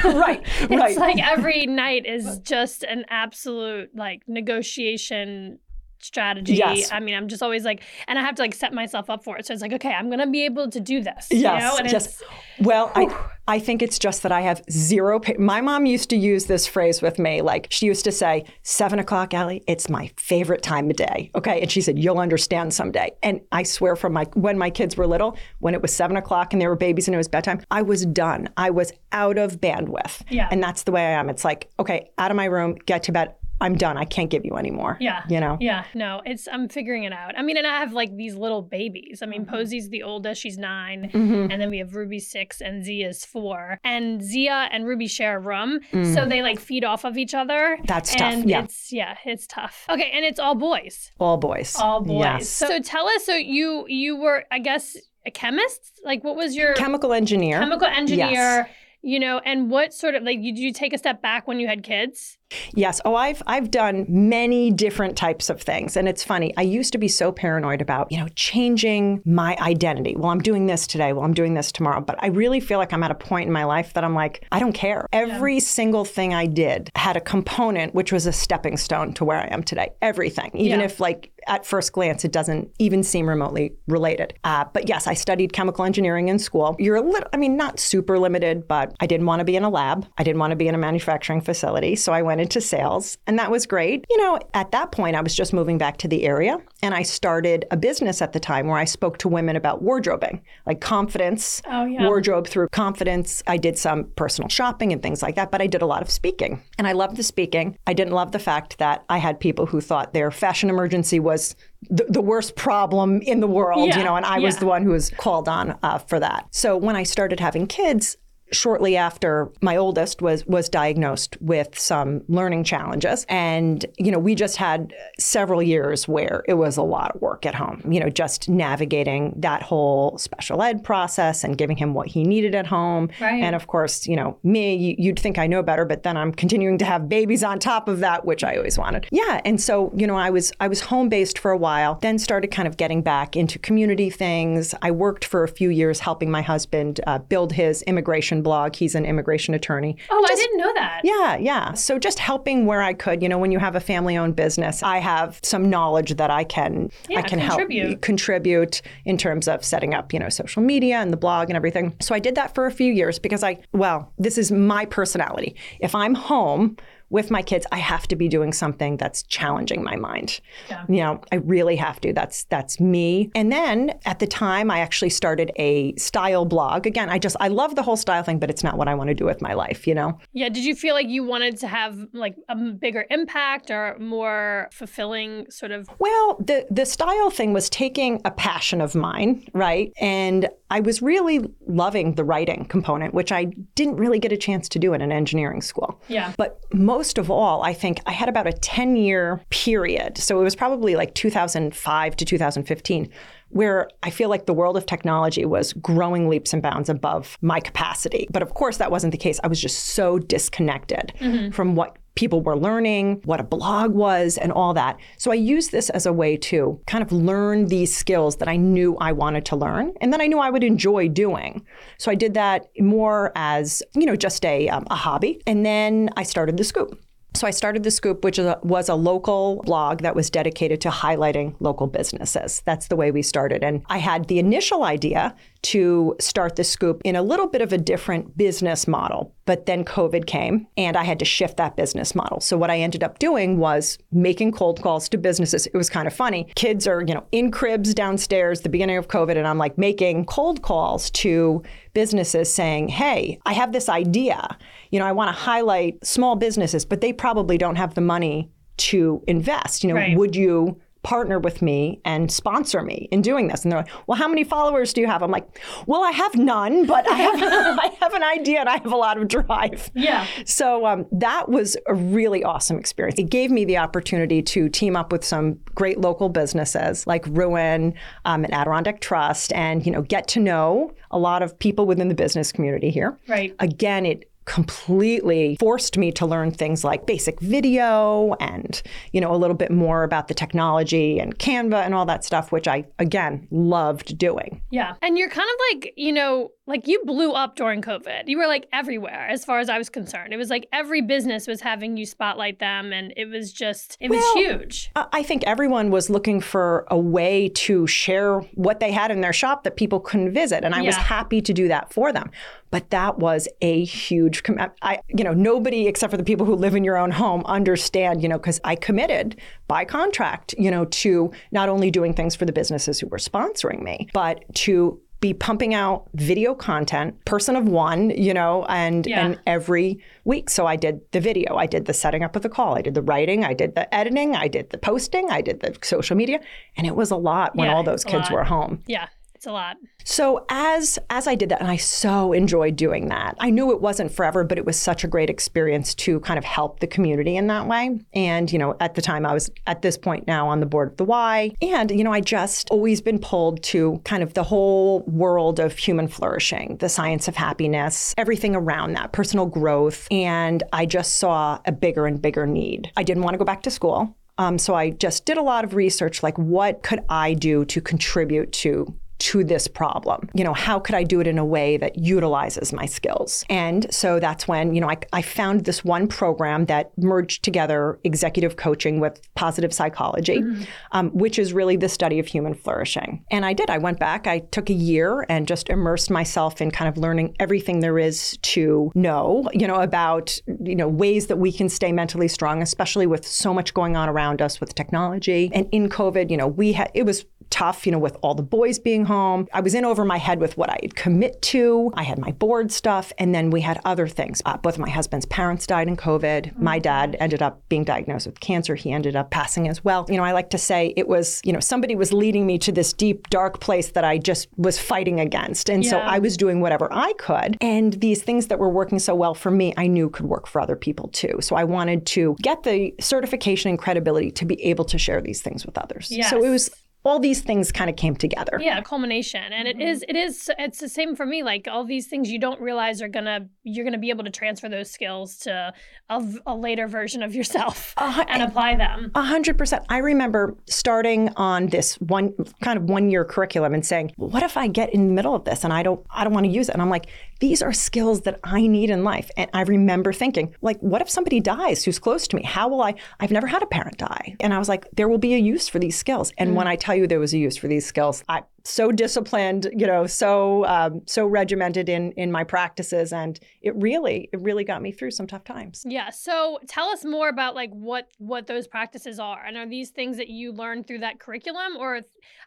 right. 0.05 0.43
It's 0.61 0.71
right. 0.71 0.97
like 0.99 1.23
every 1.27 1.65
night 1.67 2.05
is 2.07 2.39
just 2.41 2.83
an 2.83 3.05
absolute 3.09 3.91
like 3.97 4.23
negotiation 4.27 5.59
strategy. 6.07 6.55
Yes. 6.55 6.91
I 6.93 7.01
mean, 7.01 7.15
I'm 7.15 7.29
just 7.29 7.43
always 7.43 7.65
like, 7.65 7.83
and 8.09 8.19
I 8.19 8.23
have 8.23 8.35
to 8.37 8.43
like 8.43 8.55
set 8.55 8.73
myself 8.73 9.11
up 9.11 9.25
for 9.25 9.37
it. 9.39 9.47
So 9.47 9.53
it's 9.53 9.63
like, 9.63 9.73
okay, 9.75 9.93
I'm 9.93 10.09
gonna 10.11 10.31
be 10.31 10.45
able 10.45 10.71
to 10.71 10.81
do 10.81 11.03
this. 11.03 11.29
Yes, 11.31 11.33
You 11.63 11.69
know? 11.69 11.77
And 11.79 11.89
just 11.89 12.07
it's 12.09 12.23
well, 12.61 12.91
I 12.95 13.07
I 13.49 13.59
think 13.61 13.83
it's 13.83 13.99
just 13.99 14.23
that 14.25 14.33
I 14.33 14.41
have 14.41 14.63
zero. 14.71 15.21
Pa- 15.21 15.35
My 15.39 15.61
mom 15.61 15.87
used 15.87 16.11
to 16.11 16.17
use 16.17 16.47
this 16.47 16.67
phrase 16.67 17.01
with 17.03 17.19
me. 17.19 17.43
Like 17.43 17.69
she 17.71 17.87
used 17.87 18.05
to 18.05 18.13
say, 18.13 18.45
seven 18.63 18.99
o'clock, 18.99 19.35
Ally, 19.35 19.61
it's 19.69 19.89
my 19.89 20.11
favorite 20.17 20.63
time 20.63 20.91
of 20.91 20.97
day." 20.97 21.31
Okay, 21.35 21.61
and 21.61 21.71
she 21.71 21.81
said, 21.81 21.99
"You'll 21.99 22.19
understand 22.19 22.73
someday." 22.75 23.11
And 23.23 23.41
I 23.53 23.63
swear, 23.63 23.95
from 23.95 24.13
my 24.15 24.25
when 24.35 24.57
my 24.59 24.71
kids 24.71 24.97
were 24.97 25.07
little, 25.07 25.37
when 25.61 25.75
it 25.75 25.83
was 25.83 25.93
seven 25.93 26.17
o'clock 26.17 26.53
and 26.53 26.63
they 26.63 26.67
were 26.67 26.77
babies 26.77 27.07
and 27.09 27.15
it 27.15 27.19
was 27.19 27.29
bedtime, 27.29 27.61
I 27.71 27.83
was 27.83 28.07
done. 28.07 28.49
I 28.57 28.71
was 28.71 28.93
out 29.13 29.39
of 29.39 29.61
bandwidth. 29.61 30.23
Yeah. 30.31 30.49
and 30.51 30.63
that's 30.63 30.83
the 30.85 30.93
way 30.93 31.03
I 31.07 31.11
am. 31.21 31.29
It's 31.31 31.45
like, 31.45 31.69
okay, 31.79 32.11
out 32.19 32.31
of 32.31 32.37
my 32.37 32.47
room, 32.47 32.75
get 32.87 33.03
to 33.05 33.13
bed. 33.13 33.35
I'm 33.61 33.75
done. 33.77 33.97
I 33.97 34.05
can't 34.05 34.29
give 34.29 34.45
you 34.45 34.57
anymore. 34.57 34.99
Yeah. 35.01 35.23
you 35.29 35.41
know. 35.41 35.57
Yeah. 35.61 35.85
No, 35.95 36.21
it's 36.27 36.47
I'm 36.47 36.69
figuring 36.69 37.05
it 37.05 37.13
out. 37.13 37.39
I 37.39 37.43
mean, 37.43 37.57
and 37.57 37.67
I 37.67 37.79
have 37.81 37.93
like 37.93 38.15
these 38.17 38.35
little 38.37 38.61
babies. 38.63 39.21
I 39.23 39.27
mean, 39.27 39.45
Mm-hmm. 39.47 39.55
Posey's 39.55 39.89
the 39.91 40.03
oldest, 40.03 40.41
she's 40.41 40.59
9 40.59 41.11
and 41.15 41.51
then 41.61 41.71
we 41.71 41.79
have 41.79 41.95
Ruby 41.95 42.19
six 42.19 42.61
and 42.61 42.85
Zia's 42.85 43.25
four. 43.25 43.79
And 43.85 44.23
Zia 44.23 44.69
and 44.73 44.87
Ruby 44.87 45.07
share 45.07 45.37
a 45.37 45.41
room, 45.41 45.81
so 45.93 46.27
they 46.27 46.43
like 46.43 46.59
feed 46.59 46.85
off 46.85 47.05
of 47.05 47.17
each 47.19 47.35
other. 47.35 47.79
Mm. 47.81 47.87
That's 47.87 48.15
tough, 48.15 48.21
And 48.23 48.49
yeah. 48.51 48.65
it's 48.65 48.93
yeah, 48.93 49.17
it's 49.25 49.47
tough. 49.47 49.85
Okay, 49.89 50.11
and 50.13 50.25
it's 50.25 50.39
all 50.41 50.55
boys. 50.55 51.13
All 51.21 51.37
boys. 51.37 51.77
All 51.77 52.01
boys. 52.03 52.19
Yes. 52.21 52.49
So, 52.49 52.79
tell 52.81 53.07
us. 53.09 53.25
So 53.25 53.35
you 53.35 53.85
you 53.89 54.17
were, 54.17 54.45
I 54.51 54.59
guess, 54.59 54.97
a 55.27 55.31
chemist. 55.31 56.01
Like, 56.05 56.25
what 56.25 56.37
was 56.37 56.57
your 56.57 56.75
Chemical 56.75 57.13
engineer. 57.13 57.59
chemical 57.59 57.87
engineer? 57.89 58.29
Yes. 58.31 58.69
You 59.03 59.21
know, 59.21 59.39
and 59.45 59.71
what 59.71 59.95
sort 59.95 60.15
of 60.17 60.25
like 60.25 60.41
did 60.43 60.59
you 60.59 60.73
take 60.73 60.93
a 60.93 60.99
step 60.99 61.23
back 61.23 61.47
when 61.47 61.61
you 61.61 61.69
had 61.69 61.83
kids? 61.85 62.39
Yes. 62.75 63.01
Oh, 63.05 63.15
I've 63.15 63.43
I've 63.47 63.71
done 63.71 64.07
many 64.09 64.71
different 64.71 65.17
types 65.17 65.51
of 65.51 65.61
things, 65.61 65.97
and 65.97 66.09
it's 66.09 66.23
funny. 66.23 66.55
I 66.57 66.63
used 66.63 66.93
to 66.93 66.99
be 66.99 67.09
so 67.09 67.33
paranoid 67.33 67.83
about 67.83 68.11
you 68.13 68.19
know 68.19 68.29
changing 68.37 69.21
my 69.25 69.57
identity. 69.61 70.15
Well, 70.17 70.31
I'm 70.31 70.41
doing 70.41 70.67
this 70.67 70.87
today. 70.87 71.13
Well, 71.13 71.25
I'm 71.25 71.35
doing 71.35 71.55
this 71.55 71.73
tomorrow. 71.73 72.01
But 72.01 72.23
I 72.23 72.29
really 72.29 72.61
feel 72.61 72.79
like 72.79 72.93
I'm 72.93 73.03
at 73.03 73.11
a 73.11 73.15
point 73.17 73.47
in 73.49 73.53
my 73.53 73.65
life 73.65 73.93
that 73.95 74.05
I'm 74.05 74.15
like, 74.15 74.47
I 74.53 74.59
don't 74.61 74.73
care. 74.73 75.07
Every 75.13 75.59
single 75.61 76.05
thing 76.05 76.35
I 76.35 76.47
did 76.47 76.91
had 76.95 77.17
a 77.17 77.21
component 77.21 77.95
which 77.95 78.13
was 78.13 78.27
a 78.27 78.33
stepping 78.33 78.77
stone 78.77 79.13
to 79.15 79.25
where 79.25 79.39
I 79.39 79.47
am 79.49 79.63
today. 79.63 79.91
Everything, 80.01 80.51
even 80.55 80.81
Yeah. 80.81 80.87
if 80.87 81.01
like 81.01 81.33
at 81.49 81.65
first 81.65 81.93
glance 81.93 82.25
it 82.25 82.33
doesn't 82.33 82.69
even 82.81 83.05
seem 83.05 83.29
remotely 83.29 83.73
related. 83.87 84.35
Uh, 84.43 84.65
but 84.73 84.89
yes, 84.89 85.07
I 85.07 85.15
studied 85.15 85.53
chemical 85.53 85.85
engineering 85.85 86.29
in 86.29 86.41
school. 86.41 86.75
You're 86.81 86.97
a 86.97 87.01
little, 87.01 87.29
I 87.33 87.37
mean, 87.37 87.57
not 87.57 87.79
super 87.79 88.19
limited, 88.19 88.67
but 88.67 88.93
I 88.99 89.07
didn't 89.07 89.27
want 89.27 89.39
to 89.41 89.45
be 89.45 89.55
in 89.55 89.63
a 89.63 89.71
lab. 89.71 90.07
I 90.19 90.25
didn't 90.25 90.41
want 90.41 90.51
to 90.51 90.57
be 90.57 90.67
in 90.67 90.75
a 90.75 90.79
manufacturing 90.79 91.41
facility. 91.41 91.95
So 91.95 92.13
I 92.13 92.23
went 92.23 92.36
into 92.41 92.61
sales, 92.61 93.19
and 93.27 93.39
that 93.39 93.51
was 93.51 93.67
great. 93.67 94.05
You 94.11 94.19
know, 94.19 94.39
at 94.55 94.71
that 94.73 94.93
point, 94.93 95.17
I 95.17 95.21
was 95.21 95.35
just 95.35 95.53
moving 95.53 95.79
back 95.79 95.97
to 95.99 96.09
the 96.09 96.25
area, 96.25 96.59
and 96.83 96.95
I 96.95 97.03
started 97.03 97.65
a 97.71 97.77
business 97.77 98.21
at 98.23 98.33
the 98.33 98.41
time 98.41 98.67
where 98.67 98.79
I 98.79 98.85
spoke 98.85 99.19
to 99.19 99.29
women 99.29 99.57
about 99.57 99.83
wardrobing, 99.83 100.43
like 100.67 100.81
confidence, 100.81 101.63
Oh, 101.67 101.85
yeah. 101.85 102.07
wardrobe 102.07 102.47
through 102.47 102.69
confidence. 102.69 103.43
I 103.47 103.57
did 103.57 103.79
some 103.79 104.05
personal 104.17 104.49
shopping 104.49 104.93
and 104.93 105.03
things 105.03 105.23
like 105.23 105.35
that, 105.37 105.51
but 105.51 105.61
I 105.61 105.67
did 105.67 105.83
a 105.83 105.87
lot 105.87 106.03
of 106.03 106.11
speaking. 106.11 106.63
And 106.79 106.87
I 106.87 106.93
loved 106.93 107.17
the 107.17 107.23
speaking. 107.23 107.77
I 107.87 107.93
didn't 107.93 108.13
love 108.15 108.33
the 108.33 108.39
fact 108.39 108.79
that 108.79 109.05
I 109.09 109.19
had 109.19 109.39
people 109.41 109.67
who 109.67 109.81
thought 109.81 110.13
their 110.13 110.31
fashion 110.31 110.71
emergency 110.71 111.21
was 111.21 111.55
the, 111.89 112.05
the 112.09 112.21
worst 112.23 112.57
problem 112.57 113.21
in 113.23 113.41
the 113.41 113.47
world, 113.47 113.89
Yeah, 113.89 113.99
you 113.99 114.05
know, 114.05 114.17
and 114.17 114.27
I 114.27 114.39
was 114.39 114.57
the 114.57 114.67
one 114.67 114.83
who 114.83 114.91
was 114.91 115.11
called 115.11 115.49
on 115.49 115.79
uh, 115.83 115.99
for 115.99 116.19
that. 116.21 116.47
So 116.51 116.77
when 116.77 116.97
I 116.97 117.03
started 117.05 117.39
having 117.41 117.67
kids, 117.67 118.17
shortly 118.53 118.97
after 118.97 119.51
my 119.61 119.77
oldest 119.77 120.23
was 120.23 120.47
was 120.47 120.69
diagnosed 120.69 121.37
with 121.41 121.79
some 121.79 122.23
learning 122.29 122.65
challenges. 122.65 123.27
And 123.29 123.85
you 123.99 124.11
know 124.11 124.19
we 124.19 124.35
just 124.35 124.57
had 124.57 124.95
several 125.19 125.63
years 125.63 126.07
where 126.07 126.45
it 126.47 126.55
was 126.55 126.77
a 126.77 126.83
lot 126.83 127.15
of 127.15 127.21
work 127.21 127.47
at 127.47 127.55
home 127.55 127.83
you 127.89 128.01
know 128.01 128.09
just 128.09 128.49
navigating 128.49 129.35
that 129.37 129.63
whole 129.63 130.17
special 130.19 130.63
ed 130.63 130.85
process 130.85 131.45
and 131.45 131.59
giving 131.59 131.77
him 131.77 131.95
what 131.95 132.07
he 132.07 132.23
needed 132.23 132.55
at 132.55 132.67
home. 132.67 133.11
Right. 133.21 133.43
and 133.43 133.55
of 133.55 133.67
course 133.67 134.07
you 134.07 134.17
know 134.17 134.39
me 134.43 134.75
you, 134.77 134.95
you'd 134.99 135.19
think 135.19 135.39
I 135.39 135.47
know 135.47 135.63
better 135.63 135.85
but 135.85 136.03
then 136.03 136.17
I'm 136.17 136.33
continuing 136.33 136.79
to 136.79 136.85
have 136.85 137.09
babies 137.09 137.43
on 137.43 137.59
top 137.59 137.89
of 137.89 138.01
that 138.01 138.25
which 138.25 138.45
I 138.45 138.57
always 138.57 138.79
wanted. 138.79 139.09
Yeah. 139.11 139.41
And 139.45 139.61
so 139.61 139.93
you 139.97 140.07
know 140.07 140.17
I 140.17 140.31
was 140.31 140.53
I 140.61 140.69
was 140.69 140.81
home 140.81 141.09
based 141.09 141.39
for 141.39 141.51
a 141.51 141.59
while 141.59 141.97
then 142.03 142.19
started 142.19 142.49
kind 142.49 142.69
of 142.69 142.77
getting 142.77 143.03
back 143.03 143.37
into 143.37 143.59
community 143.59 144.11
things. 144.11 144.75
I 144.83 144.91
worked 144.91 145.25
for 145.25 145.43
a 145.43 145.49
few 145.49 145.71
years 145.71 146.01
helping 146.01 146.31
my 146.31 146.43
husband 146.43 147.01
uh, 147.07 147.19
build 147.19 147.53
his 147.53 147.83
immigration 147.83 148.36
blog 148.43 148.75
he's 148.77 148.95
an 148.95 149.05
immigration 149.05 149.55
attorney 149.55 149.97
Oh, 150.11 150.27
I 150.29 150.35
didn't 150.35 150.59
know 150.59 150.73
that. 150.75 151.01
yeah, 151.05 151.37
yeah. 151.37 151.73
So 151.75 151.99
just 151.99 152.19
helping 152.19 152.67
where 152.67 152.83
I 152.83 152.93
could. 152.95 153.23
You 153.23 153.29
know, 153.29 153.39
when 153.39 153.53
you 153.53 153.59
have 153.59 153.77
a 153.77 153.81
family-owned 153.81 154.37
business, 154.37 154.83
I 154.83 154.99
have 154.99 155.39
some 155.43 155.69
knowledge 155.71 156.17
that 156.17 156.31
I 156.31 156.45
can 156.45 156.91
Yeah, 157.09 157.19
I 157.21 157.23
can 157.23 157.41
contribute. 157.41 157.89
help 157.89 158.01
contribute 158.03 158.83
in 159.05 159.17
terms 159.19 159.49
of 159.49 159.65
setting 159.65 159.95
up, 159.95 160.13
you 160.13 160.19
know, 160.19 160.29
social 160.29 160.63
media 160.63 160.97
and 160.97 161.13
the 161.13 161.17
blog 161.17 161.49
and 161.49 161.57
everything. 161.57 161.95
So 162.01 162.15
I 162.15 162.19
did 162.19 162.35
that 162.35 162.55
for 162.55 162.67
a 162.67 162.71
few 162.71 162.93
years 162.93 163.19
because 163.19 163.43
I 163.43 163.59
well, 163.73 164.13
this 164.19 164.39
is 164.39 164.51
my 164.53 164.85
personality. 164.87 165.55
If 165.81 165.95
I'm 165.95 166.15
home 166.15 166.77
with 167.11 167.31
my 167.31 167.43
kids, 167.43 167.67
I 167.71 167.79
have 167.79 168.09
to 168.09 168.17
be 168.17 168.29
doing 168.29 168.53
something 168.53 168.97
that's 168.97 169.23
challenging 169.25 169.83
my 169.83 169.97
mind. 169.97 170.41
Yeah. 170.69 170.85
You 170.89 170.97
know, 170.97 171.21
I 171.31 171.37
really 171.37 171.77
have 171.77 172.01
to. 172.01 172.13
That's 172.13 172.45
that's 172.45 172.81
me. 172.81 173.31
And 173.35 173.53
then 173.53 173.99
at 174.05 174.19
the 174.19 174.27
time 174.27 174.71
I 174.71 174.81
actually 174.81 175.11
started 175.11 175.53
a 175.57 175.95
style 175.97 176.45
blog. 176.45 176.87
Again, 176.87 177.09
I 177.09 177.19
just 177.19 177.37
I 177.41 177.49
love 177.49 177.77
the 177.77 177.83
whole 177.83 177.97
style 177.97 178.23
thing, 178.23 178.39
but 178.39 178.51
it's 178.51 178.65
not 178.65 178.77
what 178.77 178.89
I 178.89 178.95
want 178.95 179.09
to 179.09 179.15
do 179.15 179.25
with 179.25 179.41
my 179.41 179.55
life, 179.55 179.87
you 179.87 179.95
know. 179.95 180.19
Yeah. 180.33 180.49
Did 180.49 180.65
you 180.65 180.75
feel 180.75 180.95
like 180.95 181.09
you 181.09 181.23
wanted 181.25 181.59
to 181.59 181.69
have 181.69 182.07
like 182.13 182.37
a 182.49 182.57
bigger 182.57 183.07
impact 183.11 183.71
or 183.71 183.97
more 183.99 184.69
fulfilling 184.73 185.51
sort 185.51 185.73
of? 185.73 185.89
Well, 185.99 186.37
the 186.41 186.67
the 186.71 186.87
style 186.87 187.31
thing 187.31 187.53
was 187.53 187.71
taking 187.71 188.21
a 188.25 188.31
passion 188.31 188.81
of 188.81 188.95
mine, 188.95 189.47
right? 189.53 189.93
And 190.01 190.49
I 190.71 190.81
was 190.81 191.01
really 191.01 191.49
loving 191.69 192.15
the 192.15 192.25
writing 192.25 192.65
component, 192.65 193.15
which 193.15 193.31
I 193.31 193.45
didn't 193.77 193.97
really 193.97 194.19
get 194.19 194.33
a 194.33 194.37
chance 194.37 194.69
to 194.71 194.79
do 194.81 194.93
in 194.95 195.01
an 195.01 195.13
engineering 195.13 195.63
school. 195.63 196.01
Yeah. 196.09 196.33
But 196.37 196.59
most 196.73 196.96
of 197.19 197.31
all, 197.31 197.63
I 197.63 197.73
think 197.73 198.01
I 198.07 198.13
had 198.13 198.29
about 198.29 198.47
a 198.47 198.53
10 198.53 198.97
year 198.97 199.41
period. 199.51 200.19
So 200.19 200.41
it 200.41 200.45
was 200.45 200.57
probably 200.57 200.97
like 200.97 201.15
2005 201.15 202.17
to 202.17 202.25
2015 202.25 203.09
where 203.49 203.89
I 204.03 204.11
feel 204.11 204.29
like 204.29 204.47
the 204.47 204.55
world 204.55 204.77
of 204.77 204.87
technology 204.87 205.45
was 205.45 205.73
growing 205.75 206.29
leaps 206.29 206.53
and 206.53 206.63
bounds 206.63 206.89
above 206.89 207.39
my 207.41 207.61
capacity. 207.61 208.27
But 208.31 208.43
of 208.43 208.55
course, 208.55 208.77
that 208.79 208.91
wasn't 208.91 209.13
the 209.13 209.19
case. 209.19 209.41
I 209.43 209.49
was 209.49 209.61
just 209.61 209.79
so 209.79 210.19
disconnected 210.19 211.13
from 211.53 211.75
what 211.77 211.97
people 212.17 212.41
were 212.41 212.57
learning, 212.57 213.21
what 213.25 213.41
a 213.41 213.45
blog 213.45 213.93
was, 213.93 214.39
and 214.39 214.51
all 214.51 214.75
that. 214.75 214.99
So 215.19 215.31
I 215.31 215.35
used 215.35 215.71
this 215.71 215.91
as 215.91 216.07
a 216.07 216.13
way 216.13 216.37
to 216.39 216.81
kind 216.87 217.05
of 217.05 217.13
learn 217.13 217.67
these 217.67 217.95
skills 217.95 218.37
that 218.37 218.49
I 218.49 218.57
knew 218.57 218.97
I 218.97 219.13
wanted 219.13 219.45
to 219.47 219.57
learn 219.57 219.93
and 220.01 220.13
that 220.13 220.21
I 220.21 220.27
knew 220.27 220.39
I 220.39 220.51
would 220.51 220.65
enjoy 220.65 221.09
doing. 221.09 221.65
So 221.99 222.11
I 222.11 222.15
did 222.15 222.35
that 222.35 222.69
more 222.81 223.33
as, 223.37 223.83
you 223.95 224.07
know, 224.07 224.17
just 224.17 224.45
a, 224.45 224.69
um, 224.71 224.87
a 224.91 224.97
hobby. 224.97 225.43
And 225.47 225.65
then 225.65 226.11
I 226.17 226.23
started 226.23 226.57
The 226.57 226.65
Scoop. 226.65 226.99
So 227.37 227.47
I 227.47 227.51
started 227.51 227.83
The 227.83 227.91
Scoop, 227.91 228.25
which 228.25 228.39
was 228.39 228.89
a 228.89 228.95
local 228.95 229.63
blog 229.67 230.01
that 230.01 230.17
was 230.17 230.31
dedicated 230.31 230.81
to 230.81 230.89
highlighting 230.89 231.55
local 231.61 231.87
businesses. 231.87 232.63
That's 232.65 232.89
the 232.89 232.97
way 232.97 233.11
we 233.11 233.21
started. 233.21 233.63
And 233.63 233.83
I 233.91 233.99
had 233.99 234.29
the 234.29 234.39
initial 234.39 234.85
idea 234.85 235.35
to 235.67 236.15
start 236.21 236.55
The 236.57 236.65
Scoop 236.65 237.01
in 237.05 237.17
a 237.17 237.23
little 237.23 237.49
bit 237.49 237.61
of 237.61 237.73
a 237.73 237.79
different 237.79 238.37
business 238.37 238.87
model. 238.87 239.35
But 239.47 239.67
then 239.67 239.85
COVID 239.85 240.27
came 240.27 240.67
and 240.77 240.97
I 240.97 241.03
had 241.05 241.19
to 241.21 241.25
shift 241.25 241.57
that 241.57 241.77
business 241.77 242.15
model. 242.15 242.41
So 242.41 242.57
what 242.57 242.71
I 242.71 242.79
ended 242.79 243.03
up 243.03 243.19
doing 243.19 243.59
was 243.59 243.99
making 244.13 244.53
cold 244.53 244.83
calls 244.83 245.09
to 245.09 245.19
businesses. 245.19 245.67
It 245.67 245.75
was 245.77 245.89
kind 245.91 246.07
of 246.07 246.13
funny. 246.13 246.47
Kids 246.55 246.87
are, 246.87 247.03
you 247.03 247.15
know, 247.15 247.25
in 247.33 247.51
cribs 247.51 247.95
downstairs, 247.95 248.61
the 248.61 248.69
beginning 248.69 248.97
of 248.97 249.09
COVID, 249.09 249.37
and 249.37 249.47
I'm 249.47 249.59
like 249.59 249.77
making 249.79 250.27
cold 250.27 250.63
calls 250.63 251.11
to 251.13 251.63
businesses 251.95 252.53
saying, 252.53 252.89
hey, 252.89 253.39
I 253.47 253.53
have 253.53 253.73
this 253.73 253.89
idea. 253.89 254.57
You 254.91 254.99
know, 255.01 255.07
I 255.07 255.13
want 255.13 255.29
to 255.29 255.41
highlight 255.41 256.05
small 256.05 256.37
businesses, 256.37 256.85
but 256.85 257.01
they 257.01 257.13
probably 257.13 257.59
don't 257.59 257.77
have 257.77 257.95
the 257.95 258.01
money 258.01 258.51
to 258.79 259.23
invest. 259.27 259.83
You 259.83 259.89
know, 259.89 259.97
Right. 259.97 260.17
would 260.17 260.37
you 260.37 260.81
partner 261.07 261.39
with 261.39 261.63
me 261.63 262.01
and 262.05 262.33
sponsor 262.33 262.83
me 262.83 263.09
in 263.13 263.23
doing 263.23 263.47
this. 263.47 263.63
And 263.63 263.71
they're 263.71 263.79
like, 263.79 264.09
well, 264.09 264.19
how 264.19 264.27
many 264.27 264.43
followers 264.43 264.93
do 264.93 265.01
you 265.01 265.07
have? 265.07 265.23
I'm 265.23 265.31
like, 265.31 265.47
well, 265.87 266.03
I 266.03 266.11
have 266.11 266.35
none, 266.35 266.85
but 266.85 267.09
I 267.09 267.15
have, 267.15 267.41
I 267.81 267.97
have 268.01 268.13
an 268.13 268.25
idea 268.25 268.59
and 268.59 268.69
I 268.69 268.79
have 268.79 268.93
a 268.93 268.97
lot 268.97 269.17
of 269.17 269.29
drive. 269.29 269.89
Yeah. 269.95 270.27
So 270.47 270.85
um, 270.85 271.07
that 271.13 271.49
was 271.49 271.77
a 271.87 271.95
really 271.95 272.43
awesome 272.43 272.77
experience. 272.77 273.21
It 273.21 273.31
gave 273.31 273.53
me 273.53 273.65
the 273.65 273.77
opportunity 273.79 274.43
to 274.43 274.69
team 274.69 274.97
up 274.97 275.13
with 275.13 275.25
some 275.25 275.61
great 275.77 276.01
local 276.01 276.29
businesses 276.29 277.07
like 277.07 277.25
Ruin 277.29 277.95
um, 278.25 278.45
and 278.45 278.53
Adirondack 278.53 279.01
Trust 279.01 279.53
and, 279.53 279.87
you 279.87 279.93
know, 279.93 280.03
get 280.03 280.27
to 280.29 280.41
know 280.41 280.93
a 281.13 281.19
lot 281.21 281.41
of 281.41 281.57
people 281.57 281.87
within 281.87 282.09
the 282.09 282.17
business 282.17 282.51
community 282.51 282.91
here. 282.91 283.17
Right. 283.29 283.55
Again, 283.61 284.07
it 284.07 284.29
completely 284.47 285.57
forced 285.61 285.99
me 285.99 286.11
to 286.13 286.25
learn 286.25 286.51
things 286.51 286.85
like 286.85 287.05
basic 287.07 287.41
video 287.41 288.35
and 288.41 288.83
you 289.13 289.21
know 289.21 289.35
a 289.35 289.37
little 289.37 289.57
bit 289.57 289.71
more 289.71 290.03
about 290.05 290.29
the 290.29 290.35
technology 290.35 291.19
and 291.19 291.39
Canva 291.39 291.85
and 291.85 291.95
all 291.95 292.07
that 292.07 292.25
stuff 292.25 292.53
which 292.53 292.67
i 292.69 292.85
again 292.99 293.47
loved 293.51 294.17
doing. 294.17 294.63
Yeah. 294.71 294.95
And 295.03 295.19
you're 295.19 295.31
kind 295.31 295.49
of 295.49 295.77
like 295.77 295.93
you 295.97 296.13
know 296.13 296.51
like 296.69 296.89
you 296.89 297.01
blew 297.05 297.33
up 297.33 297.55
during 297.55 297.81
COVID. 297.81 298.25
You 298.27 298.39
were 298.39 298.47
like 298.47 298.67
everywhere 298.73 299.29
as 299.29 299.45
far 299.45 299.61
as 299.61 299.69
I 299.69 299.79
was 299.79 299.89
concerned. 299.89 300.33
It 300.33 300.37
was 300.37 300.51
like 300.51 300.69
every 300.73 301.01
business 301.01 301.47
was 301.47 301.61
having 301.61 301.97
you 301.97 302.05
spotlight 302.05 302.59
them 302.59 302.93
and 302.93 303.13
it 303.17 303.27
was 303.27 303.53
just 303.53 303.97
it 304.01 304.11
was 304.11 304.25
huge. 304.35 304.91
I 304.97 305.23
think 305.23 305.45
everyone 305.45 305.91
was 305.91 306.11
looking 306.11 306.41
for 306.41 306.85
a 306.91 306.99
way 306.99 307.49
to 307.51 307.87
share 307.87 308.41
what 308.55 308.81
they 308.81 308.91
had 308.91 309.11
in 309.11 309.21
their 309.21 309.33
shop 309.33 309.63
that 309.63 309.77
people 309.77 310.01
couldn't 310.01 310.33
visit 310.33 310.65
and 310.65 310.75
I 310.75 310.81
yeah. 310.81 310.87
was 310.87 310.97
happy 310.97 311.41
to 311.43 311.53
do 311.53 311.69
that 311.69 311.93
for 311.93 312.13
them. 312.13 312.31
But 312.71 312.91
that 312.91 313.19
was 313.19 313.49
a 313.63 313.85
huge 313.85 314.43
com- 314.43 314.59
I 314.83 315.01
you 315.09 315.23
know 315.23 315.33
nobody 315.33 315.87
except 315.87 316.11
for 316.11 316.17
the 316.17 316.25
people 316.25 316.47
who 316.47 316.57
live 316.57 316.75
in 316.75 316.83
your 316.83 316.97
own 316.97 317.13
home 317.13 317.45
understand, 317.47 318.23
you 318.23 318.29
know, 318.29 318.41
cuz 318.41 318.61
I 318.65 318.75
committed 318.75 319.37
by 319.69 319.85
contract, 319.85 320.55
you 320.59 320.71
know, 320.71 320.85
to 320.85 321.31
not 321.53 321.69
only 321.69 321.93
doing 321.93 322.13
things 322.13 322.35
for 322.35 322.45
the 322.45 322.53
businesses 322.53 322.99
who 322.99 323.07
were 323.07 323.19
sponsoring 323.19 323.83
me, 323.83 324.09
but 324.13 324.45
to 324.55 325.01
be 325.27 325.35
pumping 325.35 325.75
out 325.75 326.09
video 326.15 326.55
content, 326.55 327.25
person 327.25 327.57
of 327.57 327.67
one, 327.67 328.11
you 328.11 328.33
know, 328.33 328.65
and 328.69 329.07
yeah. 329.07 329.27
and 329.27 329.41
every 329.45 329.99
week. 330.25 330.49
So 330.49 330.67
I 330.67 330.77
did 330.77 331.01
the 331.11 331.21
video, 331.21 331.57
I 331.57 331.67
did 331.67 331.87
the 331.87 331.95
setting 331.95 332.23
up 332.23 332.37
of 332.37 332.43
the 332.43 332.49
call, 332.49 332.77
I 332.77 332.83
did 332.83 332.95
the 332.95 333.03
writing, 333.03 333.45
I 333.45 333.53
did 333.53 333.75
the 333.75 333.93
editing, 333.93 334.37
I 334.37 334.47
did 334.47 334.71
the 334.71 334.79
posting, 334.79 335.29
I 335.31 335.41
did 335.41 335.61
the 335.61 335.77
social 335.83 336.17
media, 336.17 336.41
and 336.77 336.87
it 336.87 336.95
was 336.95 337.11
a 337.11 337.17
lot 337.17 337.57
when 337.57 337.69
yeah, 337.69 337.75
all 337.75 337.83
those 337.83 338.05
kids 338.05 338.31
were 338.31 338.45
home. 338.45 338.85
Yeah. 338.87 339.09
It's 339.37 339.47
a 339.47 339.53
lot. 339.53 339.77
So 340.03 340.47
as 340.49 340.99
as 341.11 341.27
I 341.27 341.35
did 341.35 341.51
that, 341.51 341.61
and 341.61 341.71
I 341.71 341.77
so 341.77 342.33
enjoyed 342.33 342.75
doing 342.75 343.09
that. 343.09 343.37
I 343.39 343.51
knew 343.51 343.71
it 343.71 343.83
wasn't 343.83 344.11
forever, 344.11 344.45
but 344.45 344.57
it 344.57 344.65
was 344.65 344.79
such 344.79 345.05
a 345.05 345.09
great 345.09 345.29
experience 345.29 345.95
to 345.97 346.21
kind 346.21 346.39
of 346.39 346.45
help 346.45 346.81
the 346.81 346.87
community 346.87 347.37
in 347.37 347.47
that 347.49 347.67
way. 347.67 348.01
And 348.15 348.51
you 348.51 348.59
know, 348.59 348.79
at 348.81 348.95
the 348.95 349.03
time, 349.03 349.27
I 349.27 349.35
was 349.35 349.51
at 349.67 349.83
this 349.83 349.99
point 349.99 350.27
now 350.27 350.49
on 350.49 350.61
the 350.61 350.67
board 350.67 350.93
of 350.93 350.97
the 350.97 351.05
Y, 351.05 351.53
and 351.61 351.91
you 351.91 352.03
know, 352.03 352.15
I 352.15 352.23
just 352.23 352.71
always 352.71 353.03
been 353.03 353.19
pulled 353.19 353.63
to 353.65 354.01
kind 354.05 354.23
of 354.23 354.33
the 354.33 354.43
whole 354.43 355.01
world 355.01 355.61
of 355.61 355.77
human 355.77 356.09
flourishing, 356.09 356.79
the 356.79 356.89
science 356.89 357.29
of 357.29 357.37
happiness, 357.37 358.15
everything 358.17 358.57
around 358.57 358.95
that, 358.95 359.13
personal 359.13 359.45
growth, 359.45 360.09
and 360.11 360.63
I 360.73 360.87
just 360.87 361.17
saw 361.17 361.61
a 361.67 361.73
bigger 361.73 362.07
and 362.07 362.23
bigger 362.23 362.47
need. 362.47 362.91
I 362.97 363.03
didn't 363.03 363.23
want 363.23 363.35
to 363.35 363.39
go 363.39 363.45
back 363.45 363.65
to 363.65 363.71
school. 363.71 364.17
Um, 364.39 364.59
so 364.59 364.75
I 364.75 364.91
just 364.91 365.25
did 365.27 365.37
a 365.37 365.43
lot 365.43 365.65
of 365.65 365.75
research, 365.75 366.23
like 366.23 366.39
what 366.39 366.83
could 366.83 367.01
I 367.11 367.35
do 367.35 367.67
to 367.67 367.81
contribute 367.83 368.53
to 368.53 368.95
to 369.19 369.45
this 369.45 369.67
problem. 369.67 370.29
You 370.35 370.45
know, 370.45 370.53
how 370.53 370.79
could 370.79 370.95
I 370.95 371.03
do 371.03 371.21
it 371.21 371.27
in 371.27 371.39
a 371.39 371.45
way 371.45 371.77
that 371.79 371.99
utilizes 371.99 372.73
my 372.73 372.87
skills? 372.87 373.45
And 373.49 373.93
so 373.93 374.21
that's 374.21 374.47
when, 374.47 374.75
you 374.75 374.81
know, 374.81 374.91
I, 374.91 374.99
I 375.13 375.23
found 375.23 375.65
this 375.65 375.85
one 375.85 376.07
program 376.07 376.67
that 376.67 376.97
merged 376.99 377.43
together 377.43 377.99
executive 378.05 378.57
coaching 378.57 379.01
with 379.01 379.21
positive 379.35 379.73
psychology, 379.73 380.39
mm-hmm. 380.39 380.63
um, 380.93 381.11
which 381.11 381.39
is 381.39 381.53
really 381.53 381.77
the 381.77 381.89
study 381.89 382.19
of 382.19 382.27
human 382.27 382.55
flourishing. 382.55 383.25
And 383.31 383.45
I 383.45 383.53
did. 383.53 383.71
I 383.71 383.79
went 383.79 383.99
back, 383.99 384.27
I 384.27 384.41
took 384.41 384.69
a 384.71 384.75
year 384.75 385.25
and 385.29 385.49
just 385.49 385.71
immersed 385.71 386.11
myself 386.11 386.61
in 386.61 386.71
kind 386.71 386.89
of 386.89 386.99
learning 386.99 387.35
everything 387.41 387.81
there 387.81 387.99
is 387.99 388.39
to 388.43 388.93
know, 388.95 389.49
you 389.53 389.67
know, 389.67 389.81
about, 389.81 390.39
you 390.63 390.75
know, 390.75 390.89
ways 390.89 391.29
that 391.29 391.37
we 391.37 391.53
can 391.53 391.69
stay 391.69 391.93
mentally 391.93 392.29
strong, 392.29 392.63
especially 392.63 393.07
with 393.07 393.27
so 393.27 393.55
much 393.55 393.73
going 393.73 393.97
on 393.97 394.09
around 394.09 394.43
us 394.43 394.61
with 394.61 394.75
technology. 394.75 395.51
And 395.55 395.69
in 395.73 395.89
COVID, 395.89 396.31
you 396.31 396.37
know, 396.37 396.47
we 396.47 396.73
had, 396.73 396.91
it 396.95 397.05
was 397.05 397.25
tough, 397.51 397.87
you 397.87 397.93
know, 397.93 397.99
with 397.99 398.17
all 398.23 398.35
the 398.35 398.43
boys 398.43 398.79
being 398.79 399.05
home. 399.05 399.49
I 399.53 399.61
was 399.61 399.75
in 399.75 399.85
over 399.85 400.05
my 400.05 400.19
head 400.19 400.41
with 400.41 400.57
what 400.57 400.71
I'd 400.71 400.95
commit 400.95 401.41
to. 401.43 401.93
I 401.95 402.03
had 402.03 402.19
my 402.19 402.33
board 402.33 402.73
stuff, 402.73 403.13
and 403.19 403.35
then 403.35 403.51
we 403.51 403.61
had 403.61 403.81
other 403.85 404.09
things. 404.09 404.43
Uh, 404.45 404.57
both 404.57 404.75
of 404.75 404.81
my 404.81 404.91
husband's 404.91 405.27
parents 405.27 405.67
died 405.67 405.89
in 405.89 405.97
COVID. 405.97 406.47
Mm-hmm. 406.47 406.65
My 406.65 406.79
dad 406.79 407.17
ended 407.21 407.43
up 407.43 407.67
being 407.69 407.85
diagnosed 407.85 408.27
with 408.27 408.41
cancer. 408.41 408.75
He 408.75 408.93
ended 408.93 409.17
up 409.17 409.31
passing 409.31 409.69
as 409.69 409.85
well. 409.85 410.07
You 410.09 410.17
know, 410.17 410.25
I 410.25 410.33
like 410.33 410.51
to 410.51 410.59
say 410.59 410.93
it 410.97 411.09
was, 411.09 411.41
you 411.45 411.53
know, 411.53 411.61
somebody 411.61 411.95
was 411.95 412.13
leading 412.13 412.47
me 412.47 412.59
to 412.59 412.73
this 412.73 412.93
deep, 412.93 413.29
dark 413.31 413.61
place 413.61 413.91
that 413.93 414.05
I 414.05 414.19
just 414.19 414.49
was 414.57 414.79
fighting 414.79 415.21
against. 415.21 415.69
And 415.69 415.85
yeah. 415.85 415.91
so 415.91 415.99
I 415.99 416.19
was 416.19 416.37
doing 416.37 416.61
whatever 416.61 416.93
I 416.93 417.13
could. 417.15 417.57
And 417.61 417.95
these 417.95 418.23
things 418.23 418.49
that 418.49 418.59
were 418.59 418.69
working 418.69 418.99
so 418.99 419.15
well 419.15 419.35
for 419.35 419.51
me, 419.51 419.73
I 419.77 419.87
knew 419.87 420.11
could 420.11 420.27
work 420.27 420.47
for 420.47 420.61
other 420.61 420.77
people 420.77 421.09
too. 421.09 421.39
So 421.41 421.57
I 421.57 421.65
wanted 421.65 422.07
to 422.07 422.37
get 422.41 422.63
the 422.63 422.95
certification 423.01 423.71
and 423.71 423.79
credibility 423.79 424.31
to 424.33 424.45
be 424.45 424.63
able 424.65 424.85
to 424.87 424.99
share 424.99 425.21
these 425.21 425.43
things 425.43 425.65
with 425.65 425.79
others. 425.79 426.11
Yes. 426.11 426.31
So 426.31 426.43
it 426.45 426.51
was 426.51 426.71
all 427.07 427.21
these 427.21 427.41
things 427.41 427.71
kind 427.71 427.89
of 427.89 427.97
came 427.97 428.17
together. 428.17 428.59
Yeah, 428.61 428.83
culmination. 428.83 429.53
And 429.53 429.69
mm-hmm. 429.69 429.81
it 429.81 429.89
is 429.89 430.05
it 430.09 430.17
is 430.17 430.51
it's 430.59 430.79
the 430.79 430.89
same 430.89 431.15
for 431.15 431.25
me 431.25 431.43
like 431.43 431.69
all 431.71 431.85
these 431.85 432.09
things 432.09 432.31
you 432.31 432.39
don't 432.39 432.61
realize 432.61 433.01
are 433.01 433.09
going 433.09 433.27
to 433.27 433.47
you're 433.63 433.85
going 433.85 433.93
to 433.93 433.99
be 433.99 434.11
able 434.11 434.25
to 434.25 434.31
transfer 434.31 434.69
those 434.69 434.91
skills 434.91 435.39
to 435.39 435.73
a, 436.11 436.25
a 436.47 436.55
later 436.55 436.89
version 436.89 437.23
of 437.23 437.35
yourself 437.35 437.95
uh, 437.97 438.25
and 438.29 438.43
apply 438.43 438.77
them. 438.77 439.13
A 439.15 439.23
hundred 439.23 439.57
percent. 439.57 439.85
I 439.89 439.99
remember 439.99 440.57
starting 440.69 441.31
on 441.37 441.69
this 441.69 441.95
one 442.01 442.35
kind 442.63 442.77
of 442.77 442.85
one 442.85 443.11
year 443.11 443.25
curriculum 443.25 443.73
and 443.73 443.87
saying, 443.87 444.13
what 444.17 444.43
if 444.43 444.57
I 444.57 444.67
get 444.67 444.93
in 444.93 445.07
the 445.07 445.13
middle 445.13 445.35
of 445.35 445.45
this 445.45 445.65
and 445.65 445.73
I 445.73 445.83
don't 445.83 446.05
I 446.11 446.25
don't 446.25 446.33
want 446.33 446.47
to 446.47 446.53
use 446.53 446.69
it? 446.69 446.73
And 446.73 446.83
I'm 446.83 446.91
like, 446.91 447.07
these 447.41 447.63
are 447.63 447.73
skills 447.73 448.23
that 448.23 448.41
I 448.45 448.67
need 448.67 448.91
in 448.91 449.05
life. 449.05 449.31
And 449.37 449.51
I 449.53 449.63
remember 449.63 450.13
thinking, 450.13 450.55
like, 450.63 450.79
what 450.81 451.03
if 451.03 451.11
somebody 451.11 451.41
dies 451.41 451.85
who's 451.85 451.99
close 451.99 452.27
to 452.29 452.37
me? 452.37 452.43
How 452.43 452.69
will 452.69 452.83
I? 452.83 452.95
I've 453.21 453.31
never 453.31 453.47
had 453.47 453.63
a 453.63 453.67
parent 453.67 453.99
die. 453.99 454.37
And 454.41 454.55
I 454.55 454.59
was 454.59 454.69
like, 454.69 454.87
there 454.93 455.09
will 455.09 455.19
be 455.19 455.35
a 455.35 455.39
use 455.39 455.69
for 455.69 455.79
these 455.79 455.97
skills. 455.97 456.33
And 456.39 456.51
mm. 456.51 456.55
when 456.55 456.67
I 456.67 456.77
tell 456.77 456.95
you 456.95 457.07
there 457.07 457.21
was 457.21 457.35
a 457.35 457.39
use 457.39 457.57
for 457.57 457.69
these 457.69 457.87
skills, 457.87 458.25
I 458.29 458.43
so 458.67 458.91
disciplined, 458.91 459.69
you 459.77 459.87
know, 459.87 460.07
so 460.07 460.65
um, 460.67 461.03
so 461.07 461.27
regimented 461.27 461.89
in 461.89 462.13
in 462.13 462.33
my 462.33 462.45
practices, 462.45 463.13
and 463.13 463.39
it 463.63 463.75
really 463.77 464.29
it 464.33 464.41
really 464.41 464.65
got 464.65 464.83
me 464.83 464.93
through 464.93 465.13
some 465.13 465.27
tough 465.27 465.45
times. 465.45 465.85
Yeah. 465.87 466.11
So 466.11 466.59
tell 466.67 466.89
us 466.89 467.05
more 467.05 467.29
about 467.29 467.55
like 467.55 467.71
what 467.71 468.09
what 468.19 468.47
those 468.47 468.67
practices 468.67 469.19
are, 469.19 469.45
and 469.45 469.57
are 469.57 469.69
these 469.69 469.91
things 469.91 470.17
that 470.17 470.29
you 470.29 470.53
learned 470.53 470.87
through 470.87 470.99
that 470.99 471.21
curriculum, 471.21 471.77
or 471.79 472.01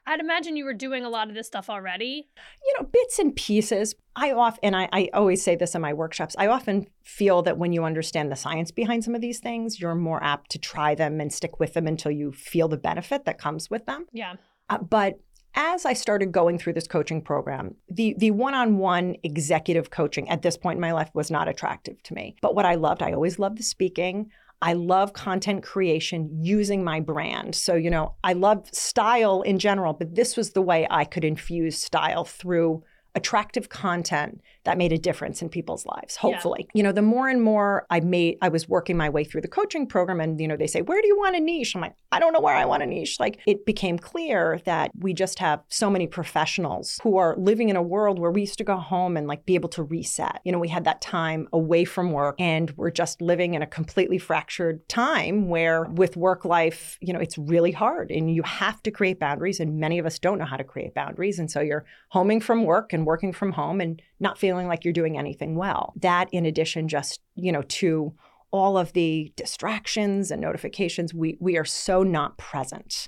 I'd 0.05 0.19
imagine 0.19 0.57
you 0.57 0.65
were 0.65 0.73
doing 0.73 1.05
a 1.05 1.09
lot 1.09 1.29
of 1.29 1.35
this 1.35 1.47
stuff 1.47 1.69
already. 1.69 2.27
You 2.65 2.75
know, 2.79 2.87
bits 2.91 3.19
and 3.19 3.35
pieces. 3.35 3.95
I 4.15 4.31
often, 4.31 4.59
and 4.63 4.75
I, 4.75 4.89
I 4.91 5.09
always 5.13 5.41
say 5.41 5.55
this 5.55 5.75
in 5.75 5.81
my 5.81 5.93
workshops, 5.93 6.35
I 6.37 6.47
often 6.47 6.87
feel 7.03 7.41
that 7.43 7.57
when 7.57 7.71
you 7.71 7.85
understand 7.85 8.29
the 8.29 8.35
science 8.35 8.69
behind 8.69 9.05
some 9.05 9.15
of 9.15 9.21
these 9.21 9.39
things, 9.39 9.79
you're 9.79 9.95
more 9.95 10.21
apt 10.21 10.51
to 10.51 10.59
try 10.59 10.93
them 10.93 11.21
and 11.21 11.31
stick 11.31 11.59
with 11.59 11.73
them 11.73 11.87
until 11.87 12.11
you 12.11 12.33
feel 12.33 12.67
the 12.67 12.75
benefit 12.75 13.23
that 13.25 13.37
comes 13.37 13.69
with 13.69 13.85
them. 13.85 14.07
Yeah. 14.11 14.33
Uh, 14.69 14.77
but 14.79 15.19
as 15.55 15.85
I 15.85 15.93
started 15.93 16.31
going 16.31 16.57
through 16.57 16.73
this 16.73 16.87
coaching 16.87 17.21
program, 17.21 17.75
the 17.89 18.15
the 18.17 18.31
one-on-one 18.31 19.17
executive 19.23 19.89
coaching 19.89 20.29
at 20.29 20.41
this 20.41 20.57
point 20.57 20.77
in 20.77 20.81
my 20.81 20.91
life 20.91 21.09
was 21.13 21.31
not 21.31 21.47
attractive 21.47 22.01
to 22.03 22.13
me. 22.13 22.35
But 22.41 22.55
what 22.55 22.65
I 22.65 22.75
loved, 22.75 23.01
I 23.01 23.13
always 23.13 23.39
loved 23.39 23.57
the 23.57 23.63
speaking. 23.63 24.29
I 24.61 24.73
love 24.73 25.13
content 25.13 25.63
creation 25.63 26.29
using 26.43 26.83
my 26.83 26.99
brand. 26.99 27.55
So, 27.55 27.75
you 27.75 27.89
know, 27.89 28.15
I 28.23 28.33
love 28.33 28.67
style 28.73 29.41
in 29.41 29.57
general, 29.57 29.93
but 29.93 30.15
this 30.15 30.35
was 30.35 30.51
the 30.51 30.61
way 30.61 30.85
I 30.89 31.05
could 31.05 31.23
infuse 31.23 31.81
style 31.81 32.25
through 32.25 32.83
attractive 33.15 33.69
content 33.69 34.41
that 34.63 34.77
made 34.77 34.91
a 34.91 34.97
difference 34.97 35.41
in 35.41 35.49
people's 35.49 35.85
lives 35.85 36.15
hopefully. 36.15 36.61
Yeah. 36.61 36.71
you 36.73 36.83
know 36.83 36.91
the 36.91 37.01
more 37.01 37.27
and 37.27 37.41
more 37.41 37.85
i 37.89 37.99
made 37.99 38.37
i 38.41 38.49
was 38.49 38.67
working 38.67 38.97
my 38.97 39.09
way 39.09 39.23
through 39.23 39.41
the 39.41 39.47
coaching 39.47 39.87
program 39.87 40.19
and 40.19 40.39
you 40.39 40.47
know 40.47 40.57
they 40.57 40.67
say 40.67 40.81
where 40.81 41.01
do 41.01 41.07
you 41.07 41.17
want 41.17 41.35
a 41.35 41.39
niche? 41.39 41.75
I'm 41.75 41.81
like 41.81 41.95
i 42.11 42.19
don't 42.19 42.33
know 42.33 42.41
where 42.41 42.55
i 42.55 42.65
want 42.65 42.83
a 42.83 42.85
niche. 42.85 43.19
Like 43.19 43.39
it 43.45 43.65
became 43.65 43.97
clear 43.97 44.61
that 44.65 44.91
we 44.97 45.13
just 45.13 45.39
have 45.39 45.61
so 45.69 45.89
many 45.89 46.07
professionals 46.07 46.99
who 47.03 47.17
are 47.17 47.35
living 47.37 47.69
in 47.69 47.75
a 47.75 47.81
world 47.81 48.19
where 48.19 48.31
we 48.31 48.41
used 48.41 48.57
to 48.57 48.63
go 48.63 48.77
home 48.77 49.17
and 49.17 49.27
like 49.27 49.45
be 49.45 49.55
able 49.55 49.69
to 49.69 49.83
reset. 49.83 50.41
You 50.43 50.51
know 50.51 50.59
we 50.59 50.67
had 50.67 50.83
that 50.85 51.01
time 51.01 51.47
away 51.53 51.85
from 51.85 52.11
work 52.11 52.35
and 52.39 52.71
we're 52.77 52.91
just 52.91 53.21
living 53.21 53.53
in 53.53 53.61
a 53.61 53.67
completely 53.67 54.17
fractured 54.17 54.87
time 54.89 55.47
where 55.47 55.83
with 55.85 56.17
work 56.17 56.45
life 56.45 56.97
you 57.01 57.13
know 57.13 57.19
it's 57.19 57.37
really 57.37 57.71
hard 57.71 58.11
and 58.11 58.33
you 58.33 58.43
have 58.43 58.81
to 58.83 58.91
create 58.91 59.19
boundaries 59.19 59.59
and 59.59 59.79
many 59.79 59.99
of 59.99 60.05
us 60.05 60.19
don't 60.19 60.39
know 60.39 60.45
how 60.45 60.57
to 60.57 60.63
create 60.63 60.93
boundaries. 60.93 61.39
And 61.39 61.49
so 61.49 61.61
you're 61.61 61.85
homing 62.09 62.41
from 62.41 62.63
work 62.63 62.93
and 62.93 63.05
working 63.05 63.33
from 63.33 63.51
home 63.53 63.81
and 63.81 64.01
not 64.19 64.37
feeling 64.49 64.67
like 64.67 64.83
you're 64.83 64.91
doing 64.91 65.15
anything 65.15 65.55
well. 65.55 65.93
That, 65.97 66.27
in 66.31 66.43
addition, 66.43 66.87
just, 66.87 67.21
you 67.35 67.51
know, 67.51 67.61
to 67.61 68.15
all 68.49 68.79
of 68.79 68.93
the 68.93 69.31
distractions 69.35 70.31
and 70.31 70.41
notifications, 70.41 71.13
we, 71.13 71.37
we 71.39 71.55
are 71.55 71.65
so 71.65 72.01
not 72.01 72.35
present. 72.39 73.07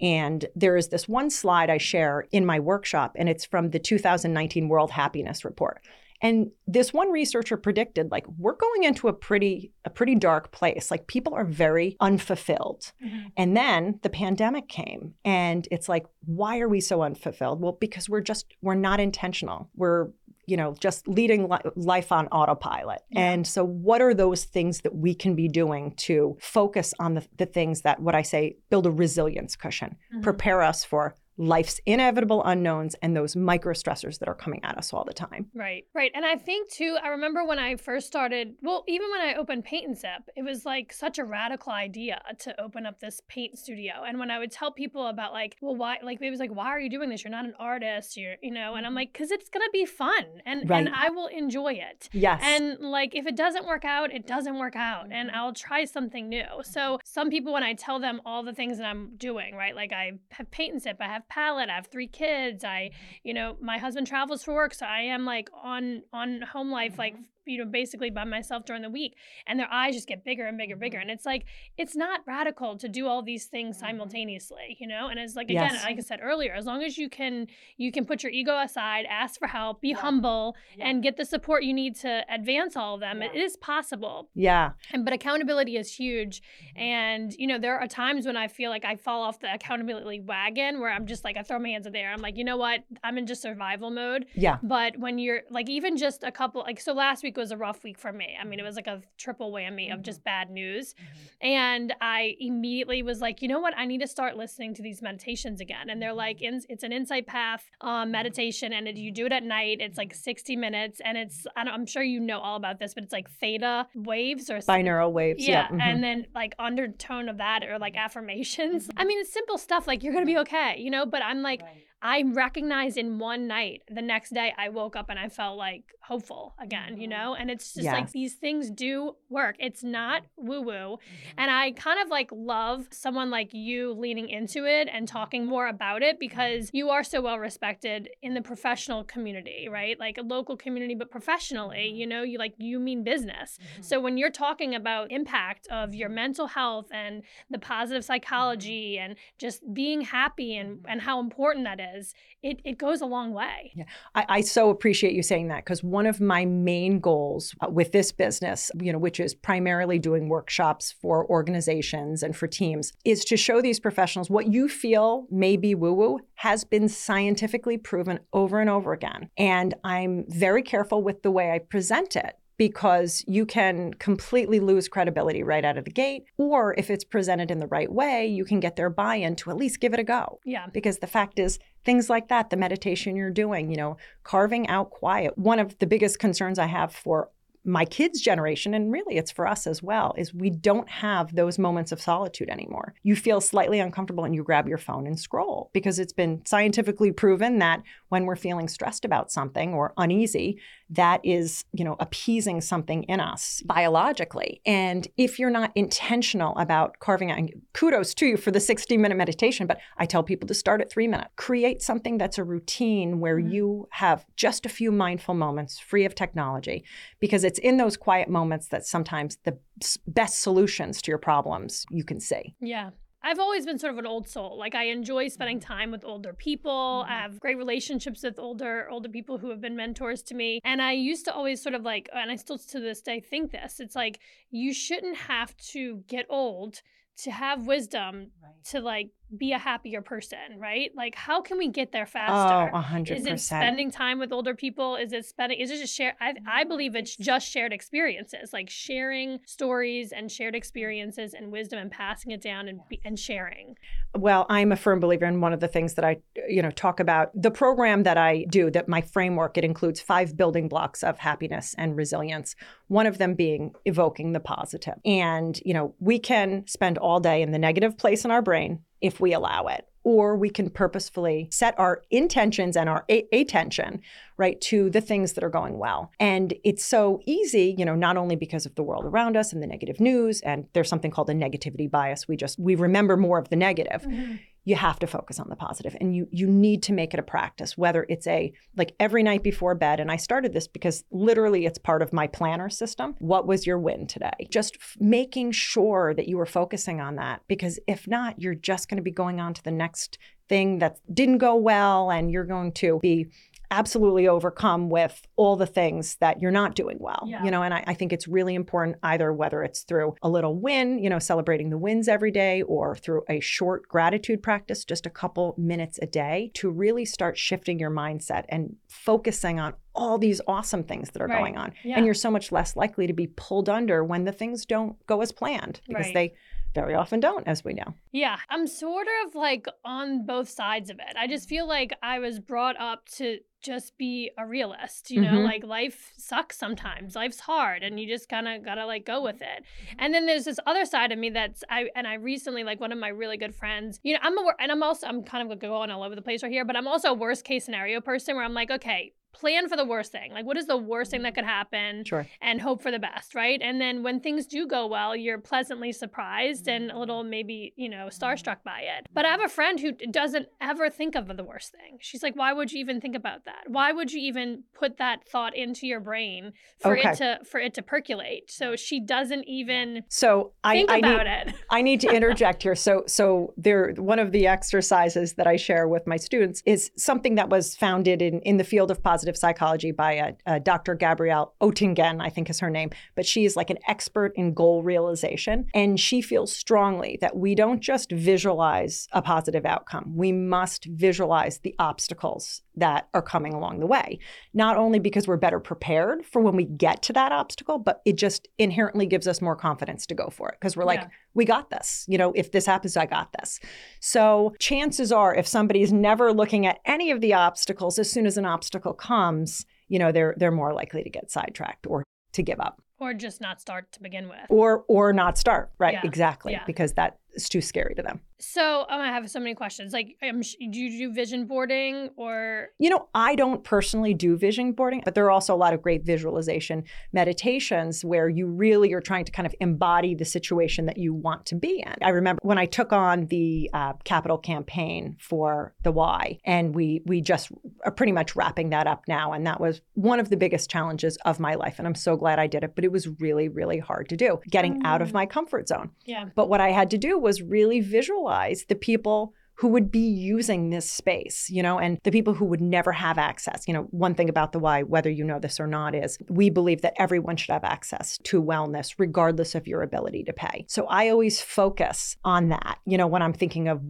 And 0.00 0.46
there 0.56 0.78
is 0.78 0.88
this 0.88 1.06
one 1.06 1.28
slide 1.28 1.68
I 1.68 1.76
share 1.76 2.26
in 2.30 2.46
my 2.46 2.58
workshop, 2.58 3.16
and 3.18 3.28
it's 3.28 3.44
from 3.44 3.68
the 3.68 3.78
2019 3.78 4.68
World 4.68 4.90
Happiness 4.90 5.44
Report. 5.44 5.82
And 6.20 6.50
this 6.66 6.92
one 6.92 7.12
researcher 7.12 7.56
predicted 7.56 8.10
like 8.10 8.26
we're 8.38 8.56
going 8.56 8.84
into 8.84 9.08
a 9.08 9.12
pretty 9.12 9.70
a 9.84 9.90
pretty 9.90 10.16
dark 10.16 10.50
place. 10.50 10.90
Like 10.90 11.06
people 11.06 11.34
are 11.34 11.44
very 11.44 11.96
unfulfilled. 12.00 12.92
Mm-hmm. 13.04 13.26
And 13.36 13.56
then 13.56 14.00
the 14.02 14.10
pandemic 14.10 14.68
came 14.68 15.14
and 15.24 15.68
it's 15.70 15.88
like 15.88 16.06
why 16.24 16.58
are 16.58 16.68
we 16.68 16.80
so 16.80 17.02
unfulfilled? 17.02 17.60
Well, 17.60 17.78
because 17.80 18.08
we're 18.08 18.20
just 18.20 18.46
we're 18.62 18.74
not 18.74 18.98
intentional. 18.98 19.70
We're 19.76 20.08
you 20.48 20.56
know, 20.56 20.74
just 20.80 21.06
leading 21.06 21.48
li- 21.48 21.58
life 21.76 22.10
on 22.10 22.26
autopilot. 22.28 23.02
Yeah. 23.10 23.32
And 23.32 23.46
so, 23.46 23.64
what 23.64 24.00
are 24.00 24.14
those 24.14 24.44
things 24.44 24.80
that 24.80 24.94
we 24.94 25.14
can 25.14 25.34
be 25.34 25.48
doing 25.48 25.92
to 25.98 26.36
focus 26.40 26.94
on 26.98 27.14
the, 27.14 27.26
the 27.36 27.46
things 27.46 27.82
that, 27.82 28.00
what 28.00 28.14
I 28.14 28.22
say, 28.22 28.56
build 28.70 28.86
a 28.86 28.90
resilience 28.90 29.56
cushion, 29.56 29.96
mm-hmm. 30.12 30.22
prepare 30.22 30.62
us 30.62 30.84
for 30.84 31.14
life's 31.38 31.80
inevitable 31.86 32.42
unknowns 32.44 32.96
and 33.00 33.16
those 33.16 33.36
micro 33.36 33.72
stressors 33.72 34.18
that 34.18 34.28
are 34.28 34.34
coming 34.34 34.60
at 34.64 34.76
us 34.76 34.92
all 34.92 35.04
the 35.04 35.14
time. 35.14 35.46
Right, 35.54 35.84
right. 35.94 36.10
And 36.14 36.26
I 36.26 36.36
think 36.36 36.70
too, 36.70 36.98
I 37.02 37.08
remember 37.08 37.44
when 37.44 37.58
I 37.58 37.76
first 37.76 38.08
started, 38.08 38.56
well, 38.60 38.84
even 38.88 39.08
when 39.10 39.20
I 39.20 39.34
opened 39.34 39.64
Paint 39.64 39.86
and 39.86 39.96
Sip, 39.96 40.28
it 40.36 40.42
was 40.42 40.66
like 40.66 40.92
such 40.92 41.18
a 41.18 41.24
radical 41.24 41.72
idea 41.72 42.20
to 42.40 42.60
open 42.60 42.84
up 42.86 42.98
this 43.00 43.22
paint 43.28 43.56
studio. 43.56 44.02
And 44.06 44.18
when 44.18 44.30
I 44.30 44.38
would 44.38 44.50
tell 44.50 44.72
people 44.72 45.06
about 45.06 45.32
like, 45.32 45.56
well, 45.60 45.76
why, 45.76 45.98
like, 46.02 46.20
it 46.20 46.30
was 46.30 46.40
like, 46.40 46.54
why 46.54 46.66
are 46.66 46.80
you 46.80 46.90
doing 46.90 47.08
this? 47.08 47.22
You're 47.22 47.30
not 47.30 47.44
an 47.44 47.54
artist, 47.58 48.16
you're, 48.16 48.34
you 48.42 48.50
know, 48.50 48.74
and 48.74 48.84
I'm 48.84 48.90
mm-hmm. 48.90 48.96
like, 48.96 49.12
because 49.12 49.30
it's 49.30 49.48
going 49.48 49.64
to 49.64 49.70
be 49.72 49.86
fun 49.86 50.24
and, 50.44 50.68
right. 50.68 50.86
and 50.86 50.94
I 50.94 51.10
will 51.10 51.28
enjoy 51.28 51.74
it. 51.74 52.08
Yes. 52.12 52.40
And 52.42 52.78
like, 52.80 53.14
if 53.14 53.26
it 53.26 53.36
doesn't 53.36 53.66
work 53.66 53.84
out, 53.84 54.12
it 54.12 54.26
doesn't 54.26 54.58
work 54.58 54.74
out 54.74 55.06
and 55.12 55.28
mm-hmm. 55.28 55.38
I'll 55.38 55.52
try 55.52 55.84
something 55.84 56.28
new. 56.28 56.46
So 56.62 56.98
some 57.04 57.30
people, 57.30 57.52
when 57.52 57.62
I 57.62 57.74
tell 57.74 58.00
them 58.00 58.20
all 58.26 58.42
the 58.42 58.52
things 58.52 58.78
that 58.78 58.86
I'm 58.86 59.12
doing, 59.16 59.54
right, 59.54 59.76
like 59.76 59.92
I 59.92 60.12
have 60.30 60.50
Paint 60.50 60.72
and 60.72 60.82
Sip, 60.82 60.96
I 61.00 61.06
have 61.06 61.27
palette. 61.28 61.70
I 61.70 61.74
have 61.74 61.86
three 61.86 62.06
kids. 62.06 62.64
I, 62.64 62.90
you 63.22 63.34
know, 63.34 63.56
my 63.60 63.78
husband 63.78 64.06
travels 64.06 64.42
for 64.42 64.54
work, 64.54 64.74
so 64.74 64.86
I 64.86 65.00
am 65.02 65.24
like 65.24 65.50
on 65.62 66.02
on 66.12 66.42
home 66.42 66.70
life 66.70 66.98
like 66.98 67.14
mm-hmm. 67.14 67.22
You 67.48 67.58
know, 67.58 67.70
basically 67.70 68.10
by 68.10 68.24
myself 68.24 68.64
during 68.64 68.82
the 68.82 68.90
week. 68.90 69.16
And 69.46 69.58
their 69.58 69.72
eyes 69.72 69.94
just 69.94 70.06
get 70.06 70.24
bigger 70.24 70.46
and 70.46 70.56
bigger, 70.56 70.74
and 70.74 70.80
bigger. 70.80 70.98
And 70.98 71.10
it's 71.10 71.26
like, 71.26 71.44
it's 71.76 71.96
not 71.96 72.20
radical 72.26 72.76
to 72.78 72.88
do 72.88 73.06
all 73.06 73.22
these 73.22 73.46
things 73.46 73.76
mm-hmm. 73.76 73.86
simultaneously, 73.86 74.76
you 74.78 74.86
know? 74.86 75.08
And 75.08 75.18
it's 75.18 75.34
like, 75.34 75.48
again, 75.50 75.70
yes. 75.72 75.84
like 75.84 75.96
I 75.96 76.00
said 76.00 76.20
earlier, 76.22 76.52
as 76.52 76.66
long 76.66 76.82
as 76.82 76.98
you 76.98 77.08
can, 77.08 77.46
you 77.76 77.90
can 77.90 78.04
put 78.04 78.22
your 78.22 78.32
ego 78.32 78.58
aside, 78.58 79.06
ask 79.08 79.38
for 79.38 79.48
help, 79.48 79.80
be 79.80 79.88
yeah. 79.90 79.96
humble, 79.96 80.56
yeah. 80.76 80.88
and 80.88 81.02
get 81.02 81.16
the 81.16 81.24
support 81.24 81.64
you 81.64 81.72
need 81.72 81.96
to 81.96 82.24
advance 82.30 82.76
all 82.76 82.94
of 82.94 83.00
them, 83.00 83.22
yeah. 83.22 83.28
it 83.32 83.36
is 83.36 83.56
possible. 83.56 84.28
Yeah. 84.34 84.72
And, 84.92 85.04
but 85.04 85.14
accountability 85.14 85.76
is 85.76 85.94
huge. 85.94 86.42
Mm-hmm. 86.42 86.82
And, 86.82 87.32
you 87.38 87.46
know, 87.46 87.58
there 87.58 87.78
are 87.78 87.86
times 87.86 88.26
when 88.26 88.36
I 88.36 88.48
feel 88.48 88.70
like 88.70 88.84
I 88.84 88.96
fall 88.96 89.22
off 89.22 89.40
the 89.40 89.52
accountability 89.52 90.20
wagon 90.20 90.80
where 90.80 90.92
I'm 90.92 91.06
just 91.06 91.24
like, 91.24 91.36
I 91.36 91.42
throw 91.42 91.58
my 91.58 91.70
hands 91.70 91.86
in 91.86 91.92
the 91.92 91.98
air. 91.98 92.12
I'm 92.12 92.20
like, 92.20 92.36
you 92.36 92.44
know 92.44 92.58
what? 92.58 92.80
I'm 93.02 93.16
in 93.16 93.26
just 93.26 93.40
survival 93.40 93.90
mode. 93.90 94.26
Yeah. 94.34 94.58
But 94.62 94.98
when 94.98 95.18
you're 95.18 95.42
like, 95.50 95.70
even 95.70 95.96
just 95.96 96.22
a 96.24 96.30
couple, 96.30 96.60
like, 96.62 96.80
so 96.80 96.92
last 96.92 97.22
week 97.22 97.37
was 97.38 97.50
a 97.50 97.56
rough 97.56 97.82
week 97.82 97.98
for 97.98 98.12
me. 98.12 98.36
I 98.38 98.44
mean, 98.44 98.60
it 98.60 98.64
was 98.64 98.76
like 98.76 98.86
a 98.86 99.00
triple 99.16 99.52
whammy 99.52 99.86
mm-hmm. 99.86 99.94
of 99.94 100.02
just 100.02 100.22
bad 100.24 100.50
news. 100.50 100.94
Mm-hmm. 100.94 101.46
And 101.46 101.94
I 102.00 102.36
immediately 102.40 103.02
was 103.02 103.20
like, 103.20 103.40
you 103.40 103.48
know 103.48 103.60
what? 103.60 103.72
I 103.76 103.86
need 103.86 104.00
to 104.00 104.06
start 104.06 104.36
listening 104.36 104.74
to 104.74 104.82
these 104.82 105.00
meditations 105.00 105.60
again. 105.60 105.88
And 105.88 106.02
they're 106.02 106.12
like, 106.12 106.42
in, 106.42 106.60
it's 106.68 106.82
an 106.82 106.92
insight 106.92 107.26
path 107.26 107.64
um, 107.80 108.10
meditation, 108.10 108.72
and 108.72 108.88
it, 108.88 108.96
you 108.96 109.10
do 109.10 109.26
it 109.26 109.32
at 109.32 109.44
night. 109.44 109.78
It's 109.80 109.96
like 109.96 110.14
60 110.14 110.56
minutes, 110.56 111.00
and 111.04 111.16
it's 111.16 111.46
I'm 111.56 111.86
sure 111.86 112.02
you 112.02 112.20
know 112.20 112.40
all 112.40 112.56
about 112.56 112.78
this, 112.78 112.94
but 112.94 113.04
it's 113.04 113.12
like 113.12 113.30
theta 113.30 113.86
waves 113.94 114.50
or 114.50 114.58
binaural 114.58 115.12
waves. 115.12 115.46
Yeah, 115.46 115.52
yeah. 115.52 115.66
Mm-hmm. 115.68 115.80
and 115.80 116.04
then 116.04 116.26
like 116.34 116.54
undertone 116.58 117.28
of 117.28 117.38
that 117.38 117.64
or 117.64 117.78
like 117.78 117.96
affirmations. 117.96 118.90
I 118.96 119.04
mean, 119.04 119.20
it's 119.20 119.32
simple 119.32 119.58
stuff 119.58 119.86
like 119.86 120.02
you're 120.02 120.12
gonna 120.12 120.26
be 120.26 120.38
okay, 120.38 120.76
you 120.78 120.90
know. 120.90 121.06
But 121.06 121.22
I'm 121.22 121.42
like. 121.42 121.62
Right 121.62 121.84
I 122.00 122.22
recognized 122.22 122.96
in 122.96 123.18
one 123.18 123.48
night, 123.48 123.82
the 123.90 124.02
next 124.02 124.32
day 124.32 124.52
I 124.56 124.68
woke 124.68 124.94
up 124.94 125.10
and 125.10 125.18
I 125.18 125.28
felt 125.28 125.58
like 125.58 125.84
hopeful 126.00 126.54
again, 126.60 126.96
you 126.96 127.08
mm-hmm. 127.08 127.10
know? 127.10 127.34
And 127.34 127.50
it's 127.50 127.74
just 127.74 127.84
yes. 127.84 127.92
like 127.92 128.12
these 128.12 128.34
things 128.34 128.70
do 128.70 129.16
work. 129.28 129.56
It's 129.58 129.82
not 129.82 130.22
woo 130.36 130.62
woo. 130.62 130.72
Mm-hmm. 130.72 131.38
And 131.38 131.50
I 131.50 131.72
kind 131.72 132.00
of 132.00 132.08
like 132.08 132.30
love 132.32 132.86
someone 132.90 133.30
like 133.30 133.52
you 133.52 133.92
leaning 133.94 134.28
into 134.28 134.64
it 134.64 134.88
and 134.90 135.08
talking 135.08 135.44
more 135.44 135.66
about 135.66 136.02
it 136.02 136.20
because 136.20 136.70
you 136.72 136.88
are 136.90 137.02
so 137.02 137.20
well 137.20 137.38
respected 137.38 138.10
in 138.22 138.34
the 138.34 138.42
professional 138.42 139.02
community, 139.02 139.68
right? 139.68 139.98
Like 139.98 140.18
a 140.18 140.22
local 140.22 140.56
community, 140.56 140.94
but 140.94 141.10
professionally, 141.10 141.88
you 141.88 142.06
know, 142.06 142.22
you 142.22 142.38
like, 142.38 142.54
you 142.58 142.78
mean 142.78 143.02
business. 143.02 143.58
Mm-hmm. 143.60 143.82
So 143.82 144.00
when 144.00 144.16
you're 144.16 144.30
talking 144.30 144.74
about 144.74 145.10
impact 145.10 145.66
of 145.66 145.94
your 145.96 146.08
mental 146.08 146.46
health 146.46 146.86
and 146.92 147.22
the 147.50 147.58
positive 147.58 148.04
psychology 148.04 148.98
and 148.98 149.16
just 149.36 149.62
being 149.74 150.02
happy 150.02 150.56
and, 150.56 150.84
and 150.88 151.00
how 151.00 151.18
important 151.18 151.64
that 151.64 151.80
is 151.80 151.87
is, 151.96 152.14
it, 152.42 152.60
it 152.64 152.78
goes 152.78 153.00
a 153.00 153.06
long 153.06 153.32
way. 153.32 153.72
Yeah, 153.74 153.84
I, 154.14 154.24
I 154.28 154.40
so 154.40 154.70
appreciate 154.70 155.12
you 155.12 155.22
saying 155.22 155.48
that 155.48 155.64
because 155.64 155.82
one 155.82 156.06
of 156.06 156.20
my 156.20 156.44
main 156.44 157.00
goals 157.00 157.54
uh, 157.60 157.68
with 157.68 157.92
this 157.92 158.12
business, 158.12 158.70
you 158.80 158.92
know, 158.92 158.98
which 158.98 159.20
is 159.20 159.34
primarily 159.34 159.98
doing 159.98 160.28
workshops 160.28 160.94
for 161.00 161.28
organizations 161.28 162.22
and 162.22 162.36
for 162.36 162.46
teams, 162.46 162.92
is 163.04 163.24
to 163.26 163.36
show 163.36 163.60
these 163.60 163.80
professionals 163.80 164.30
what 164.30 164.52
you 164.52 164.68
feel 164.68 165.26
may 165.30 165.56
be 165.56 165.74
woo 165.74 165.92
woo 165.92 166.20
has 166.36 166.64
been 166.64 166.88
scientifically 166.88 167.76
proven 167.76 168.20
over 168.32 168.60
and 168.60 168.70
over 168.70 168.92
again. 168.92 169.30
And 169.36 169.74
I'm 169.84 170.24
very 170.28 170.62
careful 170.62 171.02
with 171.02 171.22
the 171.22 171.30
way 171.30 171.50
I 171.50 171.58
present 171.58 172.16
it 172.16 172.36
because 172.58 173.24
you 173.26 173.46
can 173.46 173.94
completely 173.94 174.60
lose 174.60 174.88
credibility 174.88 175.42
right 175.42 175.64
out 175.64 175.78
of 175.78 175.84
the 175.84 175.90
gate. 175.90 176.24
Or 176.36 176.74
if 176.76 176.90
it's 176.90 177.04
presented 177.04 177.50
in 177.50 177.60
the 177.60 177.68
right 177.68 177.90
way, 177.90 178.26
you 178.26 178.44
can 178.44 178.60
get 178.60 178.76
their 178.76 178.90
buy 178.90 179.14
in 179.14 179.36
to 179.36 179.50
at 179.50 179.56
least 179.56 179.80
give 179.80 179.94
it 179.94 180.00
a 180.00 180.04
go. 180.04 180.40
Yeah. 180.44 180.66
Because 180.72 180.98
the 180.98 181.06
fact 181.06 181.38
is, 181.38 181.58
things 181.84 182.10
like 182.10 182.28
that, 182.28 182.50
the 182.50 182.56
meditation 182.56 183.16
you're 183.16 183.30
doing, 183.30 183.70
you 183.70 183.76
know, 183.76 183.96
carving 184.24 184.68
out 184.68 184.90
quiet. 184.90 185.38
One 185.38 185.60
of 185.60 185.78
the 185.78 185.86
biggest 185.86 186.18
concerns 186.18 186.58
I 186.58 186.66
have 186.66 186.92
for 186.92 187.30
my 187.68 187.84
kids' 187.84 188.20
generation, 188.20 188.74
and 188.74 188.90
really 188.90 189.16
it's 189.16 189.30
for 189.30 189.46
us 189.46 189.66
as 189.66 189.82
well, 189.82 190.14
is 190.16 190.34
we 190.34 190.50
don't 190.50 190.88
have 190.88 191.34
those 191.34 191.58
moments 191.58 191.92
of 191.92 192.00
solitude 192.00 192.48
anymore. 192.48 192.94
You 193.02 193.14
feel 193.14 193.40
slightly 193.40 193.78
uncomfortable 193.78 194.24
and 194.24 194.34
you 194.34 194.42
grab 194.42 194.66
your 194.66 194.78
phone 194.78 195.06
and 195.06 195.18
scroll 195.18 195.70
because 195.72 195.98
it's 195.98 196.12
been 196.12 196.42
scientifically 196.46 197.12
proven 197.12 197.58
that 197.58 197.82
when 198.08 198.24
we're 198.24 198.36
feeling 198.36 198.68
stressed 198.68 199.04
about 199.04 199.30
something 199.30 199.74
or 199.74 199.92
uneasy, 199.98 200.58
that 200.90 201.20
is, 201.22 201.64
you 201.72 201.84
know, 201.84 201.96
appeasing 202.00 202.60
something 202.60 203.02
in 203.04 203.20
us 203.20 203.62
biologically. 203.66 204.62
And 204.64 205.06
if 205.18 205.38
you're 205.38 205.50
not 205.50 205.72
intentional 205.74 206.56
about 206.56 206.98
carving 207.00 207.30
out, 207.30 207.38
kudos 207.74 208.14
to 208.14 208.26
you 208.26 208.36
for 208.38 208.50
the 208.50 208.60
60 208.60 208.96
minute 208.96 209.16
meditation, 209.16 209.66
but 209.66 209.78
I 209.98 210.06
tell 210.06 210.22
people 210.22 210.48
to 210.48 210.54
start 210.54 210.80
at 210.80 210.90
three 210.90 211.06
minutes. 211.06 211.30
Create 211.36 211.82
something 211.82 212.16
that's 212.16 212.38
a 212.38 212.44
routine 212.44 213.20
where 213.20 213.36
mm-hmm. 213.36 213.52
you 213.52 213.88
have 213.90 214.24
just 214.36 214.64
a 214.64 214.70
few 214.70 214.90
mindful 214.90 215.34
moments 215.34 215.78
free 215.78 216.06
of 216.06 216.14
technology 216.14 216.84
because 217.20 217.44
it's 217.44 217.57
in 217.58 217.76
those 217.76 217.96
quiet 217.96 218.28
moments 218.28 218.68
that 218.68 218.86
sometimes 218.86 219.38
the 219.44 219.58
best 220.06 220.40
solutions 220.40 221.02
to 221.02 221.10
your 221.10 221.18
problems 221.18 221.84
you 221.90 222.04
can 222.04 222.20
see. 222.20 222.54
Yeah. 222.60 222.90
I've 223.22 223.40
always 223.40 223.66
been 223.66 223.78
sort 223.78 223.92
of 223.92 223.98
an 223.98 224.06
old 224.06 224.28
soul. 224.28 224.56
Like 224.58 224.74
I 224.74 224.84
enjoy 224.84 225.28
spending 225.28 225.58
time 225.58 225.90
with 225.90 226.04
older 226.04 226.32
people. 226.32 227.02
Mm-hmm. 227.02 227.12
I 227.12 227.18
have 227.20 227.40
great 227.40 227.58
relationships 227.58 228.22
with 228.22 228.38
older 228.38 228.88
older 228.90 229.08
people 229.08 229.38
who 229.38 229.50
have 229.50 229.60
been 229.60 229.76
mentors 229.76 230.22
to 230.24 230.34
me. 230.34 230.60
And 230.64 230.80
I 230.80 230.92
used 230.92 231.24
to 231.24 231.34
always 231.34 231.60
sort 231.60 231.74
of 231.74 231.82
like 231.82 232.08
and 232.14 232.30
I 232.30 232.36
still 232.36 232.58
to 232.58 232.80
this 232.80 233.02
day 233.02 233.20
think 233.20 233.50
this. 233.50 233.80
It's 233.80 233.96
like 233.96 234.20
you 234.50 234.72
shouldn't 234.72 235.16
have 235.16 235.56
to 235.72 236.04
get 236.06 236.26
old 236.30 236.80
to 237.18 237.32
have 237.32 237.66
wisdom 237.66 238.30
right. 238.42 238.64
to 238.66 238.80
like 238.80 239.10
be 239.36 239.52
a 239.52 239.58
happier 239.58 240.00
person, 240.00 240.38
right? 240.58 240.90
Like, 240.96 241.14
how 241.14 241.42
can 241.42 241.58
we 241.58 241.68
get 241.68 241.92
there 241.92 242.06
oh, 242.08 242.12
faster? 242.12 242.70
Oh, 242.74 242.80
100%. 242.80 243.16
Is 243.16 243.26
it 243.26 243.40
spending 243.40 243.90
time 243.90 244.18
with 244.18 244.32
older 244.32 244.54
people? 244.54 244.96
Is 244.96 245.12
it 245.12 245.26
spending, 245.26 245.60
is 245.60 245.70
it 245.70 245.78
just 245.78 245.94
share? 245.94 246.16
I, 246.20 246.34
I 246.46 246.64
believe 246.64 246.94
it's 246.94 247.16
just 247.16 247.48
shared 247.48 247.72
experiences, 247.72 248.52
like 248.52 248.70
sharing 248.70 249.40
stories 249.46 250.12
and 250.12 250.30
shared 250.30 250.54
experiences 250.54 251.34
and 251.34 251.52
wisdom 251.52 251.78
and 251.78 251.90
passing 251.90 252.32
it 252.32 252.40
down 252.40 252.68
and, 252.68 252.80
and 253.04 253.18
sharing. 253.18 253.76
Well, 254.16 254.46
I'm 254.48 254.72
a 254.72 254.76
firm 254.76 255.00
believer 255.00 255.26
in 255.26 255.40
one 255.40 255.52
of 255.52 255.60
the 255.60 255.68
things 255.68 255.94
that 255.94 256.04
I, 256.04 256.18
you 256.48 256.62
know, 256.62 256.70
talk 256.70 256.98
about 256.98 257.30
the 257.34 257.50
program 257.50 258.04
that 258.04 258.16
I 258.16 258.46
do, 258.48 258.70
that 258.70 258.88
my 258.88 259.02
framework, 259.02 259.58
it 259.58 259.64
includes 259.64 260.00
five 260.00 260.36
building 260.36 260.68
blocks 260.68 261.02
of 261.02 261.18
happiness 261.18 261.74
and 261.76 261.96
resilience. 261.96 262.56
One 262.86 263.06
of 263.06 263.18
them 263.18 263.34
being 263.34 263.74
evoking 263.84 264.32
the 264.32 264.40
positive. 264.40 264.94
And, 265.04 265.60
you 265.64 265.74
know, 265.74 265.94
we 266.00 266.18
can 266.18 266.66
spend 266.66 266.96
all 266.96 267.20
day 267.20 267.42
in 267.42 267.52
the 267.52 267.58
negative 267.58 267.98
place 267.98 268.24
in 268.24 268.30
our 268.30 268.42
brain 268.42 268.80
if 269.00 269.20
we 269.20 269.32
allow 269.32 269.66
it. 269.66 269.86
Or 270.04 270.36
we 270.36 270.48
can 270.48 270.70
purposefully 270.70 271.48
set 271.50 271.78
our 271.78 272.02
intentions 272.10 272.76
and 272.76 272.88
our 272.88 273.04
a- 273.10 273.26
attention, 273.32 274.00
right, 274.38 274.58
to 274.62 274.88
the 274.88 275.02
things 275.02 275.34
that 275.34 275.44
are 275.44 275.50
going 275.50 275.78
well. 275.78 276.12
And 276.18 276.54
it's 276.64 276.84
so 276.84 277.20
easy, 277.26 277.74
you 277.76 277.84
know, 277.84 277.94
not 277.94 278.16
only 278.16 278.36
because 278.36 278.64
of 278.64 278.74
the 278.74 278.82
world 278.82 279.04
around 279.04 279.36
us 279.36 279.52
and 279.52 279.62
the 279.62 279.66
negative 279.66 280.00
news, 280.00 280.40
and 280.40 280.66
there's 280.72 280.88
something 280.88 281.10
called 281.10 281.28
a 281.28 281.34
negativity 281.34 281.90
bias. 281.90 282.26
We 282.26 282.36
just, 282.36 282.58
we 282.58 282.74
remember 282.74 283.16
more 283.16 283.38
of 283.38 283.50
the 283.50 283.56
negative. 283.56 284.02
Mm-hmm 284.02 284.36
you 284.68 284.76
have 284.76 284.98
to 284.98 285.06
focus 285.06 285.40
on 285.40 285.48
the 285.48 285.56
positive 285.56 285.96
and 285.98 286.14
you 286.14 286.28
you 286.30 286.46
need 286.46 286.82
to 286.82 286.92
make 286.92 287.14
it 287.14 287.20
a 287.20 287.22
practice 287.22 287.78
whether 287.78 288.04
it's 288.10 288.26
a 288.26 288.52
like 288.76 288.94
every 289.00 289.22
night 289.22 289.42
before 289.42 289.74
bed 289.74 289.98
and 289.98 290.10
I 290.12 290.16
started 290.16 290.52
this 290.52 290.68
because 290.68 291.04
literally 291.10 291.64
it's 291.64 291.78
part 291.78 292.02
of 292.02 292.12
my 292.12 292.26
planner 292.26 292.68
system. 292.68 293.14
What 293.18 293.46
was 293.46 293.66
your 293.66 293.78
win 293.78 294.06
today? 294.06 294.46
Just 294.50 294.76
f- 294.76 294.96
making 295.00 295.52
sure 295.52 296.12
that 296.14 296.28
you 296.28 296.36
were 296.36 296.46
focusing 296.46 297.00
on 297.00 297.16
that 297.16 297.40
because 297.48 297.78
if 297.86 298.06
not 298.06 298.40
you're 298.40 298.54
just 298.54 298.88
going 298.88 298.98
to 298.98 299.02
be 299.02 299.10
going 299.10 299.40
on 299.40 299.54
to 299.54 299.62
the 299.62 299.70
next 299.70 300.18
thing 300.48 300.78
that 300.80 300.98
didn't 301.12 301.38
go 301.38 301.54
well 301.54 302.10
and 302.10 302.30
you're 302.30 302.44
going 302.44 302.72
to 302.72 302.98
be 303.00 303.26
absolutely 303.70 304.26
overcome 304.28 304.88
with 304.88 305.26
all 305.36 305.56
the 305.56 305.66
things 305.66 306.16
that 306.16 306.40
you're 306.40 306.50
not 306.50 306.74
doing 306.74 306.96
well 307.00 307.22
Yeah. 307.26 307.44
you 307.44 307.50
know 307.50 307.62
and 307.62 307.74
I, 307.74 307.84
I 307.86 307.94
think 307.94 308.12
it's 308.12 308.26
really 308.26 308.54
important 308.54 308.96
either 309.02 309.32
whether 309.32 309.62
it's 309.62 309.82
through 309.82 310.14
a 310.22 310.28
little 310.28 310.54
win 310.54 310.98
you 310.98 311.10
know 311.10 311.18
celebrating 311.18 311.70
the 311.70 311.78
wins 311.78 312.08
every 312.08 312.30
day 312.30 312.62
or 312.62 312.96
through 312.96 313.22
a 313.28 313.40
short 313.40 313.86
gratitude 313.88 314.42
practice 314.42 314.84
just 314.84 315.06
a 315.06 315.10
couple 315.10 315.54
minutes 315.58 315.98
a 316.00 316.06
day 316.06 316.50
to 316.54 316.70
really 316.70 317.04
start 317.04 317.36
shifting 317.36 317.78
your 317.78 317.90
mindset 317.90 318.44
and 318.48 318.76
focusing 318.88 319.60
on 319.60 319.74
all 319.94 320.18
these 320.18 320.40
awesome 320.46 320.82
things 320.84 321.10
that 321.10 321.20
are 321.22 321.26
Right. 321.28 321.38
going 321.38 321.56
on 321.58 321.72
Yeah. 321.84 321.96
and 321.96 322.04
you're 322.06 322.14
so 322.14 322.30
much 322.30 322.50
less 322.52 322.76
likely 322.76 323.06
to 323.06 323.12
be 323.12 323.26
pulled 323.26 323.68
under 323.68 324.02
when 324.04 324.24
the 324.24 324.32
things 324.32 324.64
don't 324.64 324.96
go 325.06 325.20
as 325.20 325.32
planned 325.32 325.80
because 325.86 326.06
Right. 326.06 326.14
they 326.14 326.34
very 326.74 326.94
often 326.94 327.18
don't 327.18 327.46
as 327.48 327.64
we 327.64 327.72
know 327.72 327.94
Yeah, 328.12 328.36
I'm 328.50 328.66
sort 328.66 329.06
of 329.26 329.34
like 329.34 329.66
on 329.84 330.26
both 330.26 330.48
sides 330.50 330.90
of 330.90 330.98
it. 330.98 331.16
I 331.16 331.26
just 331.26 331.48
feel 331.48 331.66
like 331.66 331.92
I 332.02 332.18
was 332.18 332.38
brought 332.40 332.78
up 332.78 333.06
to 333.16 333.38
just 333.62 333.98
be 333.98 334.30
a 334.38 334.46
realist, 334.46 335.10
you 335.10 335.20
know, 335.20 335.32
Mhm. 335.38 335.44
like 335.44 335.64
life 335.64 336.12
sucks 336.16 336.56
sometimes. 336.56 337.16
Life's 337.16 337.40
hard 337.40 337.82
and 337.82 337.98
you 337.98 338.06
just 338.06 338.28
kind 338.28 338.46
of 338.46 338.64
got 338.64 338.76
to 338.76 338.86
like 338.86 339.04
go 339.04 339.22
with 339.22 339.40
it. 339.42 339.64
And 339.98 340.14
then 340.14 340.26
there's 340.26 340.44
this 340.44 340.60
other 340.66 340.84
side 340.84 341.12
of 341.12 341.18
me 341.18 341.30
that's 341.30 341.64
I 341.68 341.88
and 341.96 342.06
I 342.06 342.14
recently 342.14 342.64
like 342.64 342.80
one 342.80 342.92
of 342.92 342.98
my 342.98 343.08
really 343.08 343.36
good 343.36 343.54
friends, 343.54 343.98
you 344.02 344.14
know, 344.14 344.20
I'm 344.22 344.38
a 344.38 344.52
and 344.60 344.70
I'm 344.70 344.82
also 344.82 345.06
I'm 345.06 345.22
kind 345.24 345.50
of 345.50 345.58
going 345.58 345.90
all 345.90 346.02
over 346.02 346.14
the 346.14 346.22
place 346.22 346.42
right 346.42 346.52
here, 346.52 346.64
but 346.64 346.76
I'm 346.76 346.86
also 346.88 347.08
a 347.10 347.14
worst 347.14 347.44
case 347.44 347.64
scenario 347.64 348.00
person 348.00 348.36
where 348.36 348.44
I'm 348.44 348.54
like, 348.54 348.70
okay, 348.70 349.12
plan 349.34 349.68
for 349.68 349.76
the 349.76 349.84
worst 349.84 350.10
thing. 350.10 350.32
Like 350.32 350.46
what 350.46 350.56
is 350.56 350.66
the 350.66 350.76
worst 350.76 351.10
thing 351.10 351.22
that 351.22 351.34
could 351.34 351.44
happen? 351.44 352.04
sure 352.04 352.26
and 352.40 352.60
hope 352.60 352.80
for 352.82 352.90
the 352.90 352.98
best, 352.98 353.34
right? 353.34 353.60
And 353.62 353.80
then 353.80 354.02
when 354.02 354.20
things 354.20 354.46
do 354.46 354.66
go 354.66 354.86
well, 354.86 355.14
you're 355.14 355.38
pleasantly 355.38 355.92
surprised 355.92 356.66
and 356.68 356.88
Mm-hmm. 356.88 356.96
a 356.96 357.00
little 357.00 357.24
maybe, 357.24 357.72
you 357.76 357.88
know, 357.88 358.06
starstruck 358.10 358.62
by 358.64 358.80
it. 358.80 359.06
But 359.12 359.24
I 359.26 359.28
have 359.30 359.42
a 359.44 359.48
friend 359.48 359.78
who 359.80 359.92
doesn't 359.92 360.46
ever 360.60 360.88
think 360.90 361.14
of 361.14 361.36
the 361.36 361.44
worst 361.44 361.72
thing. 361.72 361.98
She's 362.00 362.22
like, 362.22 362.34
why 362.36 362.52
would 362.52 362.72
you 362.72 362.78
even 362.80 363.00
think 363.00 363.14
about 363.14 363.44
that? 363.48 363.64
Why 363.66 363.92
would 363.92 364.12
you 364.12 364.20
even 364.20 364.64
put 364.78 364.98
that 364.98 365.26
thought 365.26 365.56
into 365.56 365.86
your 365.86 366.00
brain 366.00 366.52
for 366.80 366.96
Okay. 366.96 367.10
it 367.10 367.16
to 367.16 367.38
for 367.44 367.58
it 367.58 367.74
to 367.74 367.82
percolate? 367.82 368.50
So 368.50 368.76
she 368.76 369.00
doesn't 369.00 369.44
even 369.48 370.04
so 370.08 370.52
I, 370.62 370.74
think 370.74 370.90
I 370.90 371.00
need 371.00 371.14
about 371.14 371.26
it. 371.26 371.54
I 371.70 371.82
need 371.82 372.00
to 372.00 372.14
interject 372.14 372.62
here. 372.62 372.74
So, 372.74 373.04
so 373.06 373.54
there, 373.56 373.92
one 373.96 374.18
of 374.18 374.32
the 374.32 374.46
exercises 374.46 375.34
that 375.34 375.46
I 375.46 375.56
share 375.56 375.88
with 375.88 376.06
my 376.06 376.16
students 376.16 376.62
is 376.66 376.90
something 376.96 377.36
that 377.36 377.48
was 377.48 377.74
founded 377.74 378.20
in, 378.20 378.40
in 378.40 378.58
the 378.58 378.64
field 378.64 378.90
of 378.90 379.02
positive 379.02 379.36
psychology 379.36 379.92
by 379.92 380.12
a, 380.12 380.32
a 380.46 380.60
Dr. 380.60 380.94
Gabrielle 380.94 381.54
Oettingen, 381.60 382.20
I 382.20 382.28
think 382.28 382.50
is 382.50 382.60
her 382.60 382.70
name. 382.70 382.90
But 383.14 383.26
she 383.26 383.44
is 383.44 383.56
like 383.56 383.70
an 383.70 383.78
expert 383.88 384.32
in 384.36 384.52
goal 384.54 384.82
realization, 384.82 385.66
and 385.74 385.98
she 385.98 386.20
feels 386.20 386.54
strongly 386.54 387.18
that 387.20 387.36
we 387.36 387.54
don't 387.54 387.80
just 387.80 388.12
visualize 388.12 389.08
a 389.12 389.22
positive 389.22 389.64
outcome. 389.64 390.12
We 390.14 390.32
must 390.32 390.84
visualize 390.86 391.58
the 391.60 391.74
obstacles 391.78 392.62
that 392.76 393.08
are 393.14 393.22
coming 393.22 393.37
along 393.46 393.80
the 393.80 393.86
way. 393.86 394.18
Not 394.54 394.76
only 394.76 394.98
because 394.98 395.26
we're 395.28 395.36
better 395.36 395.60
prepared 395.60 396.24
for 396.26 396.40
when 396.42 396.56
we 396.56 396.64
get 396.64 397.02
to 397.02 397.12
that 397.14 397.32
obstacle, 397.32 397.78
but 397.78 398.00
it 398.04 398.16
just 398.16 398.48
inherently 398.58 399.06
gives 399.06 399.26
us 399.28 399.40
more 399.40 399.56
confidence 399.56 400.06
to 400.06 400.14
go 400.14 400.28
for 400.30 400.48
it 400.48 400.56
because 400.60 400.76
we're 400.76 400.84
like, 400.84 401.00
Yeah. 401.00 401.08
we 401.34 401.44
got 401.44 401.70
this. 401.70 402.04
You 402.08 402.18
know, 402.18 402.32
if 402.34 402.52
this 402.52 402.66
happens, 402.66 402.96
I 402.96 403.06
got 403.06 403.32
this. 403.38 403.60
So 404.00 404.54
chances 404.58 405.12
are, 405.12 405.34
if 405.34 405.46
somebody's 405.46 405.92
never 405.92 406.32
looking 406.32 406.66
at 406.66 406.78
any 406.84 407.10
of 407.10 407.20
the 407.20 407.34
obstacles, 407.34 407.98
as 407.98 408.10
soon 408.10 408.26
as 408.26 408.36
an 408.36 408.44
obstacle 408.44 408.92
comes, 408.94 409.64
you 409.88 409.98
know, 409.98 410.12
they're 410.12 410.34
they're 410.36 410.50
more 410.52 410.72
likely 410.74 411.02
to 411.02 411.10
get 411.10 411.30
sidetracked 411.30 411.86
or 411.86 412.04
to 412.32 412.42
give 412.42 412.60
up 412.60 412.82
Or 413.00 413.14
just 413.14 413.40
not 413.40 413.58
start 413.60 413.90
to 413.92 414.02
begin 414.02 414.28
with. 414.28 414.38
or 414.50 414.84
or 414.88 415.12
not 415.12 415.38
start. 415.38 415.70
Right? 415.78 415.94
Yeah. 415.94 416.00
Exactly. 416.04 416.52
Yeah. 416.52 416.64
Because 416.66 416.92
that 416.94 417.18
is 417.42 417.48
too 417.48 417.60
scary 417.60 417.94
to 417.94 418.02
them. 418.02 418.20
So 418.40 418.86
um, 418.88 419.00
I 419.00 419.08
have 419.08 419.28
so 419.30 419.40
many 419.40 419.54
questions. 419.54 419.92
Like, 419.92 420.16
um, 420.22 420.40
do 420.42 420.78
you 420.80 421.08
do 421.08 421.12
vision 421.12 421.46
boarding 421.46 422.10
or 422.16 422.68
You 422.78 422.90
know, 422.90 423.08
I 423.14 423.34
don't 423.34 423.64
personally 423.64 424.14
do 424.14 424.36
vision 424.36 424.72
boarding, 424.72 425.02
but 425.04 425.14
there 425.14 425.24
are 425.24 425.30
also 425.30 425.54
a 425.54 425.56
lot 425.64 425.74
of 425.74 425.82
great 425.82 426.04
visualization 426.04 426.84
meditations 427.28 428.04
where 428.04 428.28
you 428.28 428.46
really 428.46 428.92
are 428.92 429.00
trying 429.00 429.24
to 429.24 429.32
kind 429.32 429.46
of 429.46 429.54
embody 429.60 430.14
the 430.14 430.24
situation 430.24 430.86
that 430.86 430.96
you 430.98 431.12
want 431.12 431.44
to 431.46 431.56
be 431.56 431.82
in. 431.84 431.94
I 432.02 432.10
remember 432.10 432.38
when 432.42 432.58
I 432.58 432.66
took 432.66 432.92
on 432.92 433.26
the 433.26 433.68
uh, 433.74 433.92
capital 434.04 434.38
campaign 434.38 435.16
for 435.20 435.74
the 435.82 435.92
Y, 435.92 436.38
and 436.44 436.74
we 436.74 437.02
we 437.06 437.20
just 437.20 437.50
are 437.84 437.92
pretty 437.92 438.12
much 438.12 438.36
wrapping 438.36 438.70
that 438.70 438.86
up 438.86 439.02
now, 439.08 439.32
and 439.32 439.46
that 439.46 439.60
was 439.60 439.80
one 439.94 440.20
of 440.20 440.30
the 440.30 440.36
biggest 440.36 440.70
challenges 440.70 441.18
of 441.24 441.38
my 441.40 441.54
life, 441.54 441.76
and 441.78 441.86
I'm 441.88 441.94
so 441.94 442.16
glad 442.16 442.38
I 442.38 442.46
did 442.46 442.62
it. 442.64 442.74
But 442.74 442.84
it 442.84 442.92
was 442.92 443.08
really, 443.20 443.48
really 443.48 443.78
hard 443.78 444.08
to 444.10 444.16
do, 444.16 444.40
getting 444.48 444.80
out 444.84 445.02
of 445.02 445.08
Mm. 445.08 445.14
my 445.20 445.26
comfort 445.26 445.68
zone. 445.68 445.90
yeah? 446.04 446.26
But 446.34 446.48
what 446.48 446.60
I 446.60 446.70
had 446.70 446.90
to 446.90 446.98
do 446.98 447.18
was 447.18 447.27
really 447.42 447.80
visualize 447.80 448.64
the 448.68 448.74
people 448.74 449.34
who 449.58 449.68
would 449.68 449.90
be 449.90 449.98
using 449.98 450.70
this 450.70 450.88
space, 450.88 451.50
you 451.50 451.62
know, 451.64 451.80
and 451.80 451.98
the 452.04 452.12
people 452.12 452.32
who 452.32 452.44
would 452.44 452.60
never 452.60 452.92
have 452.92 453.18
access. 453.18 453.64
You 453.66 453.74
know, 453.74 453.88
one 453.90 454.14
thing 454.14 454.28
about 454.28 454.52
the 454.52 454.60
Y, 454.60 454.84
whether 454.84 455.10
you 455.10 455.24
know 455.24 455.40
this 455.40 455.58
or 455.58 455.66
not, 455.66 455.96
is 455.96 456.16
we 456.28 456.48
believe 456.48 456.82
that 456.82 456.94
everyone 456.96 457.36
should 457.36 457.52
have 457.52 457.64
access 457.64 458.18
to 458.22 458.40
wellness, 458.40 458.94
regardless 458.98 459.56
of 459.56 459.66
your 459.66 459.82
ability 459.82 460.22
to 460.24 460.32
pay. 460.32 460.64
So 460.68 460.86
I 460.86 461.08
always 461.08 461.40
focus 461.40 462.16
on 462.24 462.50
that, 462.50 462.78
you 462.86 462.96
know, 462.96 463.08
when 463.08 463.20
I'm 463.20 463.32
thinking 463.32 463.66
of 463.66 463.82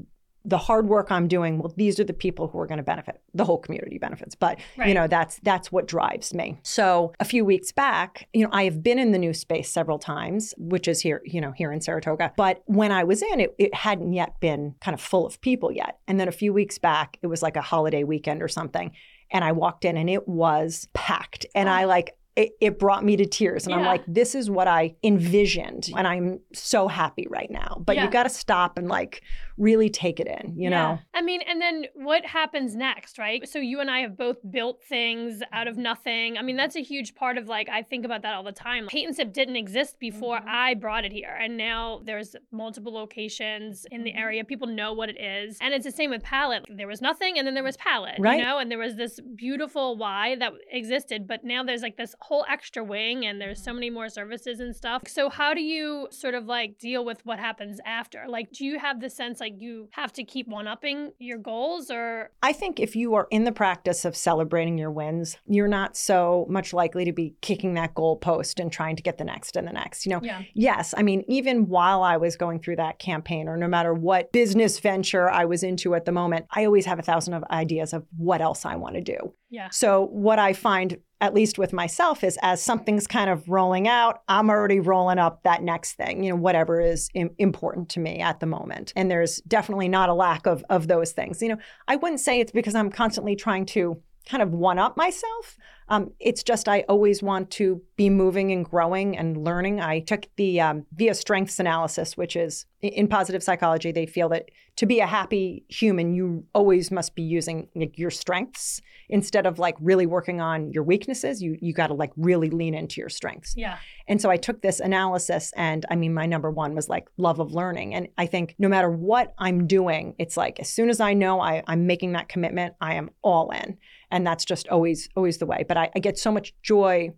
the 0.44 0.59
hard 0.59 0.88
work 0.88 1.11
I'm 1.11 1.29
doing, 1.29 1.59
well, 1.59 1.72
these 1.77 1.98
are 2.01 2.05
the 2.05 2.12
people 2.12 2.48
who 2.48 2.59
are 2.59 2.66
going 2.66 2.79
to 2.79 2.85
benefit. 2.85 3.20
The 3.35 3.44
whole 3.44 3.59
community 3.59 3.98
benefits, 3.98 4.35
but 4.35 4.59
Right. 4.77 4.88
you 4.88 4.94
know, 4.94 5.07
that's 5.07 5.40
that's 5.42 5.70
what 5.70 5.87
drives 5.87 6.33
me. 6.33 6.59
So 6.62 7.12
a 7.20 7.24
few 7.24 7.44
weeks 7.44 7.72
back, 7.72 8.29
you 8.33 8.44
know, 8.44 8.51
I 8.53 8.64
have 8.64 8.83
been 8.83 8.98
in 8.98 9.12
the 9.12 9.18
new 9.18 9.35
space 9.35 9.70
several 9.70 9.98
times, 9.98 10.55
which 10.57 10.88
is 10.88 11.01
here, 11.01 11.20
you 11.24 11.40
know, 11.40 11.53
here 11.53 11.72
in 11.72 11.81
Saratoga. 11.81 12.33
But 12.37 12.62
when 12.66 12.92
I 12.92 13.05
was 13.05 13.22
in 13.22 13.40
it, 13.40 13.55
it 13.59 13.74
hadn't 13.74 14.12
yet 14.12 14.40
been 14.40 14.74
kind 14.81 14.94
of 14.94 15.01
full 15.01 15.27
of 15.27 15.40
people 15.40 15.70
yet. 15.72 15.98
And 16.07 16.18
then 16.18 16.29
a 16.29 16.33
few 16.33 16.53
weeks 16.53 16.79
back, 16.79 17.18
it 17.22 17.27
was 17.27 17.42
like 17.42 17.57
a 17.57 17.62
holiday 17.62 18.05
weekend 18.05 18.42
or 18.42 18.48
something. 18.48 18.92
And 19.31 19.44
I 19.44 19.53
walked 19.53 19.85
in 19.85 19.96
and 19.96 20.09
it 20.09 20.27
was 20.27 20.88
packed. 20.94 21.44
And 21.55 21.68
I 21.68 21.85
oh. 21.85 21.88
like 21.88 22.14
it, 22.37 22.53
it 22.61 22.79
brought 22.79 23.05
me 23.05 23.16
to 23.16 23.27
tears. 23.27 23.66
And 23.66 23.74
I'm 23.74 23.85
like, 23.85 24.05
this 24.07 24.37
is 24.37 24.48
what 24.48 24.68
I 24.68 24.94
envisioned. 25.03 25.90
And 25.96 26.07
I'm 26.07 26.38
so 26.55 26.87
happy 26.87 27.27
right 27.29 27.51
now. 27.51 27.83
But 27.85 27.96
Yeah. 27.96 28.05
you 28.05 28.11
got 28.11 28.22
to 28.22 28.29
stop 28.31 28.79
and 28.79 28.87
like 28.87 29.22
really 29.59 29.90
take 29.90 30.21
it 30.21 30.27
in, 30.27 30.57
you 30.57 30.71
know? 30.71 30.99
I 31.14 31.21
mean, 31.21 31.40
and 31.42 31.61
then 31.61 31.87
what 31.94 32.25
happens 32.25 32.77
next, 32.77 33.18
right? 33.18 33.47
So 33.49 33.59
you 33.59 33.81
and 33.81 33.90
I 33.90 34.01
have 34.01 34.16
both 34.16 34.37
built 34.51 34.83
things 34.85 35.42
out 35.53 35.66
of 35.68 35.77
nothing. 35.77 36.38
I 36.38 36.42
mean, 36.42 36.57
that's 36.57 36.77
a 36.77 36.83
huge 36.83 37.14
part 37.14 37.37
of 37.38 37.49
like 37.49 37.68
I 37.68 37.83
think 37.83 38.05
about 38.05 38.23
that 38.23 38.35
all 38.35 38.44
the 38.44 38.53
time. 38.53 38.87
Paint 38.87 39.09
and 39.09 39.16
Sip 39.16 39.33
didn't 39.33 39.57
exist 39.57 39.99
before 39.99 40.38
Mm-hmm. 40.38 40.49
I 40.49 40.75
brought 40.75 41.05
it 41.05 41.12
here, 41.12 41.37
and 41.40 41.57
now 41.57 42.01
there's 42.05 42.37
multiple 42.53 42.92
locations 42.92 43.85
in 43.90 43.99
Mm-hmm. 43.99 44.05
the 44.05 44.14
area. 44.14 44.44
People 44.44 44.68
know 44.68 44.92
what 44.92 45.09
it 45.09 45.21
is, 45.21 45.59
and 45.61 45.75
it's 45.75 45.85
the 45.85 45.90
same 45.90 46.11
with 46.11 46.23
Palette. 46.23 46.64
There 46.68 46.87
was 46.87 47.01
nothing, 47.01 47.38
and 47.38 47.47
then 47.47 47.55
there 47.55 47.64
was 47.64 47.77
Palette, 47.77 48.16
Right. 48.18 48.38
you 48.38 48.44
know, 48.44 48.59
and 48.59 48.71
there 48.71 48.79
was 48.79 48.94
this 48.97 49.18
beautiful 49.35 49.97
Y 49.97 50.37
that 50.38 50.53
existed, 50.71 51.27
but 51.27 51.42
now 51.44 51.64
there's 51.64 51.83
like 51.83 51.97
this 51.97 52.14
whole 52.21 52.44
extra 52.49 52.85
wing, 52.85 53.27
and 53.27 53.40
there's 53.40 53.59
Mm-hmm. 53.59 53.64
so 53.64 53.73
many 53.73 53.90
more 53.90 54.09
services 54.09 54.61
and 54.61 54.75
stuff. 54.77 55.03
So 55.09 55.31
how 55.31 55.53
do 55.55 55.61
you 55.62 56.07
sort 56.11 56.35
of 56.35 56.47
like 56.47 56.79
deal 56.79 57.05
with 57.05 57.25
what 57.25 57.38
happens 57.38 57.81
after? 57.85 58.25
Like, 58.29 58.53
do 58.53 58.64
you 58.64 58.79
have 58.79 59.01
the 59.01 59.11
sense 59.11 59.40
like 59.40 59.47
you 59.58 59.88
have 59.92 60.12
to 60.14 60.24
keep 60.24 60.48
one 60.48 60.66
upping 60.66 61.12
your 61.18 61.38
goals, 61.38 61.90
or 61.90 62.30
I 62.42 62.52
think 62.52 62.78
if 62.80 62.94
you 62.96 63.14
are 63.14 63.26
in 63.30 63.44
the 63.44 63.52
practice 63.52 64.04
of 64.04 64.16
celebrating 64.16 64.78
your 64.78 64.90
wins, 64.90 65.37
you're 65.46 65.68
not 65.68 65.96
so 65.96 66.46
much 66.48 66.72
likely 66.72 67.04
to 67.04 67.12
be 67.12 67.34
kicking 67.40 67.74
that 67.74 67.94
goalpost 67.94 68.61
and 68.61 68.70
trying 68.70 68.96
to 68.96 69.02
get 69.02 69.18
the 69.18 69.24
next 69.24 69.56
and 69.56 69.66
the 69.66 69.72
next. 69.72 70.06
You 70.06 70.12
know, 70.12 70.20
yeah, 70.22 70.42
yes, 70.54 70.94
I 70.96 71.02
mean, 71.02 71.24
even 71.28 71.68
while 71.68 72.02
I 72.02 72.16
was 72.16 72.37
going 72.37 72.61
through 72.61 72.76
that 72.76 72.98
campaign, 72.98 73.48
or 73.48 73.56
no 73.56 73.68
matter 73.68 73.94
what 73.94 74.32
business 74.32 74.78
venture 74.78 75.30
I 75.30 75.44
was 75.44 75.62
into 75.62 75.94
at 75.94 76.04
the 76.04 76.12
moment, 76.12 76.46
I 76.50 76.64
always 76.64 76.87
have 76.87 76.98
a 76.98 77.02
thousand 77.02 77.34
of 77.34 77.44
ideas 77.50 77.92
of 77.92 78.06
what 78.16 78.40
else 78.40 78.64
I 78.64 78.76
want 78.76 78.94
to 78.94 79.00
do. 79.00 79.34
yeah, 79.50 79.68
So 79.70 80.06
what 80.06 80.38
I 80.38 80.52
find 80.52 80.98
at 81.20 81.35
least 81.35 81.59
with 81.59 81.72
myself 81.72 82.22
is 82.22 82.38
as 82.42 82.62
something's 82.62 83.07
kind 83.07 83.28
of 83.31 83.48
rolling 83.48 83.88
out 83.88 84.22
i'm 84.28 84.48
already 84.50 84.81
rolling 84.81 85.18
up 85.18 85.42
that 85.42 85.62
next 85.62 85.94
thing 85.94 86.22
you 86.22 86.31
know 86.31 86.37
whatever 86.37 86.81
is 86.81 87.09
Im- 87.14 87.35
important 87.38 87.88
to 87.88 88.00
me 88.00 88.20
at 88.20 88.40
the 88.40 88.46
moment. 88.46 88.92
And 88.96 89.11
there's 89.11 89.38
definitely 89.42 89.88
not 89.88 90.09
a 90.09 90.14
lack 90.14 90.46
of 90.46 90.64
of 90.70 90.88
those 90.88 91.12
things. 91.12 91.42
You 91.42 91.50
know 91.50 91.59
i 91.87 91.96
wouldn't 91.96 92.20
say 92.20 92.40
it's 92.40 92.52
because 92.52 92.74
i'm 92.74 92.90
constantly 92.90 93.37
trying 93.37 93.66
to 93.66 94.00
kind 94.26 94.42
of 94.42 94.52
one 94.52 94.78
up 94.78 94.96
myself 94.96 95.57
um, 95.88 96.12
it's 96.20 96.42
just 96.42 96.68
i 96.68 96.81
always 96.88 97.22
want 97.22 97.51
to 97.51 97.81
be 97.96 98.09
moving 98.09 98.53
and 98.53 98.64
growing 98.64 99.16
and 99.16 99.37
learning. 99.44 99.81
I 99.81 99.98
took 99.98 100.27
the 100.37 100.61
um, 100.61 100.87
VIA 100.92 101.14
strengths 101.14 101.59
analysis 101.59 102.16
which 102.16 102.37
is 102.37 102.66
in- 102.81 103.09
positive 103.09 103.42
psychology 103.42 103.90
they 103.92 104.07
feel 104.07 104.29
that 104.31 104.51
to 104.77 104.87
be 104.87 105.01
a 105.01 105.07
happy 105.07 105.64
human 105.68 106.14
you 106.14 106.44
always 106.55 106.90
must 106.90 107.14
be 107.14 107.22
using 107.22 107.68
like 107.74 107.98
your 107.98 108.11
strengths 108.11 108.81
instead 109.09 109.46
of 109.46 109.59
like 109.59 109.74
really 109.81 110.07
working 110.07 110.40
on 110.40 110.70
your 110.72 110.85
weaknesses. 110.85 111.42
You 111.42 111.59
you 111.61 111.72
got 111.72 111.88
to 111.88 111.94
like 111.94 112.12
really 112.16 112.51
lean 112.51 112.74
into 112.74 113.01
your 113.01 113.09
strengths. 113.09 113.55
Yeah, 113.57 113.79
and 114.07 114.20
so 114.20 114.31
i 114.31 114.37
took 114.37 114.62
this 114.62 114.81
analysis 114.81 115.53
and 115.57 115.85
i 115.90 115.96
mean 115.96 116.14
my 116.14 116.27
number 116.27 116.51
one 116.51 116.74
was 116.74 116.88
like 116.88 117.09
love 117.16 117.38
of 117.38 117.53
learning. 117.53 117.94
And 117.94 118.09
i 118.16 118.27
think 118.27 118.55
no 118.59 118.68
matter 118.68 118.90
what 118.90 119.35
i'm 119.38 119.66
doing 119.66 120.14
it's 120.18 120.37
like 120.37 120.61
as 120.61 120.68
soon 120.68 120.88
as 120.90 121.01
i 121.01 121.12
know 121.14 121.40
I, 121.40 121.62
i'm 121.66 121.87
making 121.87 122.12
that 122.12 122.29
commitment 122.29 122.74
i 122.81 122.94
am 122.94 123.11
all 123.22 123.51
in 123.51 123.79
and 124.11 124.27
that's 124.27 124.44
just 124.44 124.68
always 124.68 125.09
always 125.16 125.38
the 125.38 125.47
way 125.47 125.64
but 125.66 125.77
I, 125.77 125.90
I 125.94 125.99
get 125.99 126.18
so 126.18 126.33
much 126.33 126.55
joy 126.62 127.12